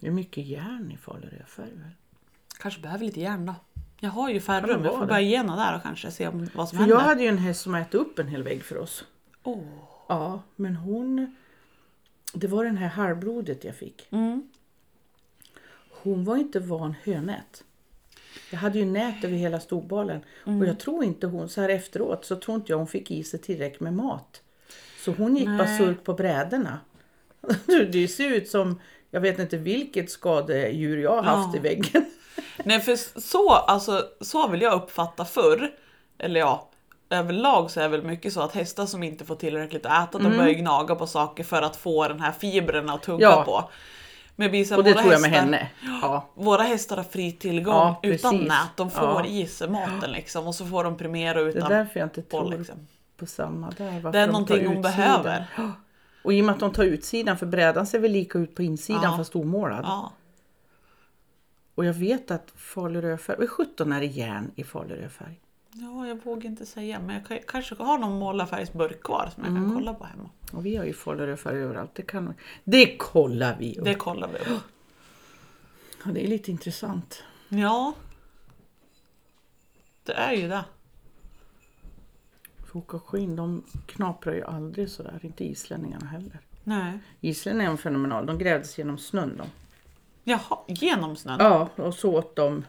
Det 0.00 0.06
är 0.06 0.10
mycket 0.10 0.46
järn 0.46 0.90
i 0.92 0.96
falurödfärg. 0.96 1.70
väl? 1.74 1.90
Kanske 2.60 2.80
behöver 2.80 3.04
lite 3.04 3.20
järn 3.20 3.46
då. 3.46 3.54
Jag 4.00 4.10
har 4.10 4.28
ju 4.28 4.40
färgrum, 4.40 4.84
jag 4.84 4.98
får 4.98 5.06
börja 5.06 5.20
gena 5.20 5.56
där 5.56 5.76
och 5.76 5.82
kanske 5.82 6.10
se 6.10 6.28
om, 6.28 6.48
vad 6.54 6.68
som 6.68 6.78
För 6.78 6.86
jag 6.86 6.96
händer. 6.96 7.08
hade 7.08 7.22
ju 7.22 7.28
en 7.28 7.38
häst 7.38 7.60
som 7.60 7.74
ätit 7.74 7.94
upp 7.94 8.18
en 8.18 8.28
hel 8.28 8.42
vägg 8.42 8.64
för 8.64 8.78
oss. 8.78 9.04
Åh. 9.42 9.58
Ja, 10.08 10.42
men 10.56 10.76
hon... 10.76 11.36
Det 12.32 12.46
var 12.46 12.64
den 12.64 12.76
här 12.76 12.88
halvblodet 12.88 13.64
jag 13.64 13.74
fick. 13.74 14.06
Mm. 14.10 14.48
Hon 15.90 16.24
var 16.24 16.36
inte 16.36 16.60
van 16.60 16.94
hönät. 17.04 17.64
Jag 18.50 18.58
hade 18.58 18.78
ju 18.78 18.84
nät 18.84 19.24
över 19.24 19.36
hela 19.36 19.60
storbalen. 19.60 20.20
Mm. 20.46 20.60
Och 20.60 20.66
jag 20.66 20.78
tror 20.78 21.04
inte 21.04 21.26
hon, 21.26 21.48
så 21.48 21.60
här 21.60 21.68
efteråt, 21.68 22.24
så 22.24 22.36
tror 22.36 22.56
inte 22.56 22.72
jag 22.72 22.78
hon 22.78 22.86
fick 22.86 23.10
i 23.10 23.24
sig 23.24 23.40
tillräckligt 23.40 23.80
med 23.80 23.94
mat. 23.94 24.42
Så 25.04 25.12
hon 25.12 25.36
gick 25.36 25.46
bara 25.46 25.56
Nej. 25.56 25.78
surk 25.78 26.04
på 26.04 26.14
brädorna. 26.14 26.80
Det 27.66 28.08
ser 28.08 28.30
ut 28.30 28.48
som, 28.48 28.80
jag 29.10 29.20
vet 29.20 29.38
inte 29.38 29.56
vilket 29.56 30.10
skadedjur 30.10 30.98
jag 31.02 31.10
har 31.16 31.22
haft 31.22 31.48
Ja. 31.54 31.58
i 31.58 31.62
väggen. 31.62 32.04
Nej 32.64 32.80
för 32.80 33.20
så, 33.20 33.52
alltså, 33.52 34.04
så 34.20 34.48
vill 34.48 34.62
jag 34.62 34.72
uppfatta 34.72 35.24
förr. 35.24 35.70
Eller 36.18 36.40
ja, 36.40 36.68
överlag 37.10 37.70
så 37.70 37.80
är 37.80 37.84
det 37.84 37.88
väl 37.88 38.02
mycket 38.02 38.32
så 38.32 38.40
att 38.40 38.54
hästar 38.54 38.86
som 38.86 39.02
inte 39.02 39.24
får 39.24 39.34
tillräckligt 39.36 39.86
att 39.86 40.08
äta, 40.08 40.18
de 40.18 40.36
börjar 40.36 40.52
gnaga 40.54 40.94
på 40.94 41.06
saker 41.06 41.44
för 41.44 41.62
att 41.62 41.76
få 41.76 42.08
den 42.08 42.20
här 42.20 42.32
fibrerna 42.32 42.92
att 42.94 43.02
tugga 43.02 43.26
Ja. 43.26 43.42
på. 43.44 43.70
Men 44.36 44.50
här, 44.50 44.76
Och 44.78 44.84
det 44.84 44.90
våra 44.92 45.00
tror 45.02 45.12
jag 45.12 45.20
med 45.22 45.30
hästar- 45.30 45.44
henne. 45.44 45.70
Ja. 46.02 46.28
Våra 46.34 46.62
hästar 46.62 46.96
har 46.96 47.04
fri 47.04 47.32
tillgång 47.32 47.74
Ja, 47.74 48.00
utan 48.02 48.30
precis. 48.32 48.48
nät. 48.48 48.76
De 48.76 48.90
får 48.90 49.04
Ja. 49.08 49.24
i 49.26 49.46
sig 49.46 49.68
maten 49.68 50.10
liksom 50.12 50.46
och 50.46 50.54
så 50.54 50.66
får 50.66 50.84
de 50.84 50.96
Primero 50.96 51.34
Det 51.34 51.40
är 51.40 51.56
utan 51.56 51.70
därför 51.70 52.00
jag 52.00 52.06
inte 52.06 52.22
på 52.22 52.40
tror 52.40 52.58
liksom. 52.58 52.86
på 53.16 53.26
samma 53.26 53.70
där. 53.70 54.12
Det 54.12 54.18
är 54.18 54.26
någonting 54.26 54.66
hon 54.66 54.82
behöver. 54.82 55.44
Och 56.28 56.34
i 56.34 56.40
och 56.40 56.44
med 56.44 56.52
att 56.54 56.60
de 56.60 56.72
tar 56.72 56.84
utsidan, 56.84 57.38
för 57.38 57.46
brädan 57.46 57.86
ser 57.86 57.98
väl 57.98 58.12
lika 58.12 58.38
ut 58.38 58.54
på 58.54 58.62
insidan 58.62 59.02
Ja. 59.02 59.16
fast 59.16 59.36
omålad. 59.36 59.84
Ja. 59.84 60.12
Och 61.74 61.84
jag 61.84 61.94
vet 61.94 62.30
att 62.30 62.50
falurödfärg, 62.56 63.36
vad 63.38 63.50
17 63.50 63.92
är 63.92 64.00
det 64.00 64.06
järn 64.06 64.50
i 64.54 64.64
falurödfärg? 64.64 65.40
ja, 65.72 66.06
jag 66.06 66.24
vågar 66.24 66.50
inte 66.50 66.66
säga 66.66 67.00
men 67.00 67.14
jag 67.14 67.26
kan, 67.26 67.38
kanske 67.46 67.74
har 67.74 67.98
någon 67.98 68.18
målarfärgsburk 68.18 69.02
kvar 69.02 69.30
som 69.34 69.44
jag 69.44 69.54
kan 69.54 69.74
kolla 69.74 69.94
på 69.94 70.04
hemma. 70.04 70.30
Och 70.52 70.66
vi 70.66 70.76
har 70.76 70.84
ju 70.84 70.92
falurödfärg 70.92 71.62
överallt, 71.62 71.94
det 71.94 72.02
kan 72.02 72.34
Det 72.64 72.96
kollar 72.96 73.56
vi 73.58 73.78
upp. 73.78 73.84
Det 73.84 73.94
kollar 73.94 74.28
vi 74.28 74.38
upp. 74.54 74.62
Ja, 76.04 76.10
det 76.10 76.24
är 76.24 76.28
lite 76.28 76.50
intressant. 76.50 77.22
Ja. 77.48 77.94
Det 80.04 80.12
är 80.12 80.32
ju 80.32 80.48
det. 80.48 80.64
Fok 82.78 82.94
och 82.94 83.08
skinn, 83.08 83.36
de 83.36 83.64
knaprar 83.86 84.34
ju 84.34 84.44
aldrig 84.44 84.88
sådär, 84.88 85.18
inte 85.22 85.44
islänningarna 85.44 86.06
heller. 86.06 86.40
Nej. 86.64 86.98
Islänningarna 87.20 87.72
är 87.72 87.76
fenomenal, 87.76 88.26
de 88.26 88.38
grävdes 88.38 88.78
genom 88.78 88.98
snön 88.98 89.36
de. 89.36 89.46
Jaha, 90.24 90.58
genom 90.66 91.16
snön? 91.16 91.36
Ja, 91.40 91.68
och 91.76 91.94
så 91.94 92.14
åt 92.14 92.36
de 92.36 92.64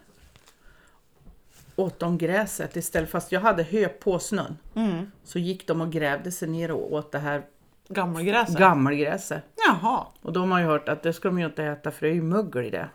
åt 1.75 1.99
de 1.99 2.17
gräset 2.17 2.75
istället 2.75 3.09
fast 3.09 3.31
jag 3.31 3.41
hade 3.41 3.63
hö 3.63 3.87
på 3.87 4.19
snön. 4.19 4.57
Mm. 4.75 5.11
Så 5.23 5.39
gick 5.39 5.67
de 5.67 5.81
och 5.81 5.91
grävde 5.91 6.31
sig 6.31 6.47
ner 6.47 6.71
och 6.71 6.93
åt 6.93 7.11
det 7.11 7.19
här 7.19 7.43
Gammelgräset? 7.87 8.59
gammelgräset. 8.59 9.43
Jaha. 9.67 10.05
Och 10.21 10.33
då 10.33 10.39
har 10.39 10.47
man 10.47 10.61
ju 10.61 10.67
hört 10.67 10.89
att 10.89 11.03
det 11.03 11.13
ska 11.13 11.27
de 11.27 11.39
ju 11.39 11.45
inte 11.45 11.63
äta 11.63 11.91
för 11.91 12.05
det 12.05 12.11
är 12.11 12.15
ju 12.15 12.21
mögel 12.21 12.65
i 12.65 12.69
det. 12.69 12.89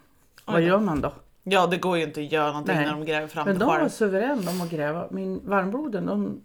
Vad 0.45 0.57
Oj 0.57 0.63
gör 0.63 0.81
man 0.81 1.01
då? 1.01 1.13
Ja, 1.43 1.67
det 1.67 1.77
går 1.77 1.97
ju 1.97 2.03
inte 2.03 2.21
att 2.21 2.33
göra 2.33 2.47
någonting 2.47 2.75
Nej. 2.75 2.85
när 2.85 2.93
de 2.93 3.05
gräver 3.05 3.27
fram 3.27 3.47
Men 3.47 3.59
det 3.59 3.65
de 3.65 3.81
var 3.81 3.89
suveräna 3.89 4.43
de 4.43 4.61
att 4.61 4.71
gräva. 4.71 5.07
Min 5.11 5.41
varmbloden, 5.45 6.07
de... 6.07 6.41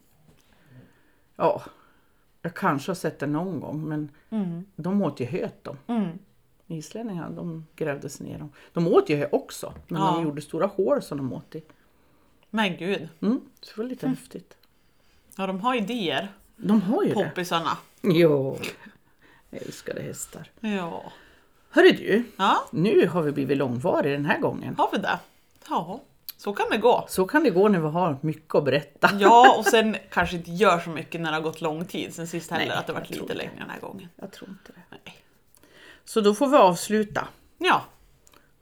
Ja, 1.40 1.62
jag 2.42 2.54
kanske 2.56 2.90
har 2.92 2.96
sett 2.96 3.20
det 3.20 3.28
någon 3.28 3.60
gång 3.60 3.90
men 3.90 4.10
Mm. 4.30 4.66
de 4.76 5.02
åt 5.02 5.20
ju 5.20 5.26
höet 5.26 5.64
de. 5.64 5.78
Mm. 5.88 6.20
Islänningarna, 6.68 7.30
de 7.30 7.66
sig 8.10 8.26
ner. 8.28 8.38
dem. 8.40 8.50
De 8.74 8.88
åt 8.88 9.10
ju 9.10 9.16
hö 9.16 9.28
också, 9.32 9.74
men 9.88 10.02
Ja. 10.02 10.12
de 10.12 10.24
gjorde 10.24 10.42
stora 10.42 10.66
hål 10.68 11.02
som 11.02 11.18
de 11.18 11.34
åt 11.34 11.56
i. 11.56 11.64
Men 12.50 12.78
gud. 12.78 13.10
Mm, 13.22 13.42
så 13.62 13.72
det 13.76 13.82
var 13.82 13.90
lite 13.90 14.08
häftigt. 14.08 14.58
Ja, 15.38 15.48
de 15.48 15.60
har 15.62 15.76
idéer, 15.76 16.28
De 16.56 16.82
har 16.82 17.04
ju 17.04 17.10
det. 17.10 17.16
poppisarna. 17.16 17.78
Jo, 18.02 18.58
jag 19.50 19.62
älskade 19.62 20.02
hästar. 20.02 20.50
Ja. 20.60 21.04
Hörru 21.70 21.92
du, 21.92 22.24
Ja, 22.38 22.58
nu 22.72 23.08
har 23.08 23.22
vi 23.22 23.32
blivit 23.32 23.58
långvariga 23.58 24.14
den 24.14 24.26
här 24.26 24.40
gången. 24.40 24.76
har 24.78 24.90
vi 24.92 24.98
det? 24.98 25.20
Ja, 25.70 26.02
så 26.40 26.54
kan 26.54 26.66
det 26.70 26.78
gå. 26.78 27.06
Så 27.10 27.26
kan 27.26 27.44
det 27.44 27.50
gå 27.50 27.68
när 27.68 27.80
vi 27.80 27.88
har 27.88 28.18
mycket 28.22 28.56
att 28.56 28.64
berätta. 28.66 29.10
Ja, 29.20 29.56
och 29.60 29.66
sen 29.66 29.98
kanske 30.12 30.36
inte 30.36 30.52
gör 30.52 30.80
så 30.80 30.90
mycket 30.90 31.22
när 31.22 31.32
det 31.32 31.38
har 31.38 31.42
gått 31.42 31.62
lång 31.62 31.86
tid 31.86 32.14
sen 32.16 32.28
sist 32.28 32.52
heller, 32.52 32.66
Nej, 32.66 32.76
att 32.78 32.88
det 32.88 32.94
varit 32.94 33.10
lite 33.10 33.34
längre 33.34 33.52
den 33.58 33.70
här 33.70 33.80
gången. 33.80 34.10
Jag 34.16 34.32
tror 34.32 34.50
inte 34.50 34.72
det. 34.72 34.82
Nej. 35.06 35.16
Så 36.06 36.22
då 36.22 36.34
får 36.34 36.48
vi 36.48 36.58
avsluta. 36.58 37.28
Ja, 37.58 37.82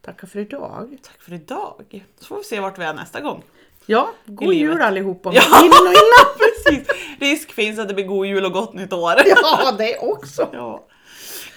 Tacka 0.01 0.27
för 0.27 0.39
idag. 0.39 0.97
tack 1.03 1.21
för 1.21 1.33
idag. 1.33 2.03
Så 2.19 2.25
får 2.25 2.37
vi 2.37 2.43
se 2.43 2.59
vart 2.59 2.77
vi 2.79 2.83
är 2.83 2.93
nästa 2.93 3.21
gång. 3.21 3.43
Ja, 3.85 4.09
god 4.25 4.53
jul 4.53 4.81
allihopa. 4.81 5.31
Ja. 5.33 5.41
Innan 5.63 5.87
och 5.87 5.93
innan. 5.93 6.37
Precis. 6.37 6.87
Risk 7.19 7.51
finns 7.51 7.79
att 7.79 7.87
det 7.87 7.93
blir 7.93 8.05
god 8.07 8.25
jul 8.25 8.45
och 8.45 8.51
gott 8.51 8.73
nytt 8.73 8.93
år. 8.93 9.13
Ja, 9.25 9.71
det 9.77 9.97
också. 9.97 10.49
Ja. 10.53 10.85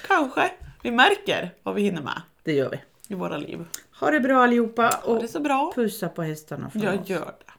Kanske. 0.07 0.51
Vi 0.83 0.91
märker 0.91 1.51
vad 1.63 1.75
vi 1.75 1.83
hinner 1.83 2.03
med 2.03 2.23
Det 2.45 2.53
gör 2.53 2.71
vi. 2.71 2.81
i 3.09 3.15
våra 3.15 3.37
liv. 3.37 3.65
Ha 4.01 4.11
det 4.11 4.21
bra 4.21 4.43
allihopa 4.43 4.83
Ha 5.03 5.13
och 5.13 5.23
det 5.23 5.29
så 5.29 5.41
bra. 5.41 5.73
pussa 5.75 6.09
på 6.09 6.23
hästarna 6.23 6.71
från 6.71 6.83
Jag 6.83 7.01
oss. 7.01 7.09
gör 7.09 7.35
det. 7.47 7.50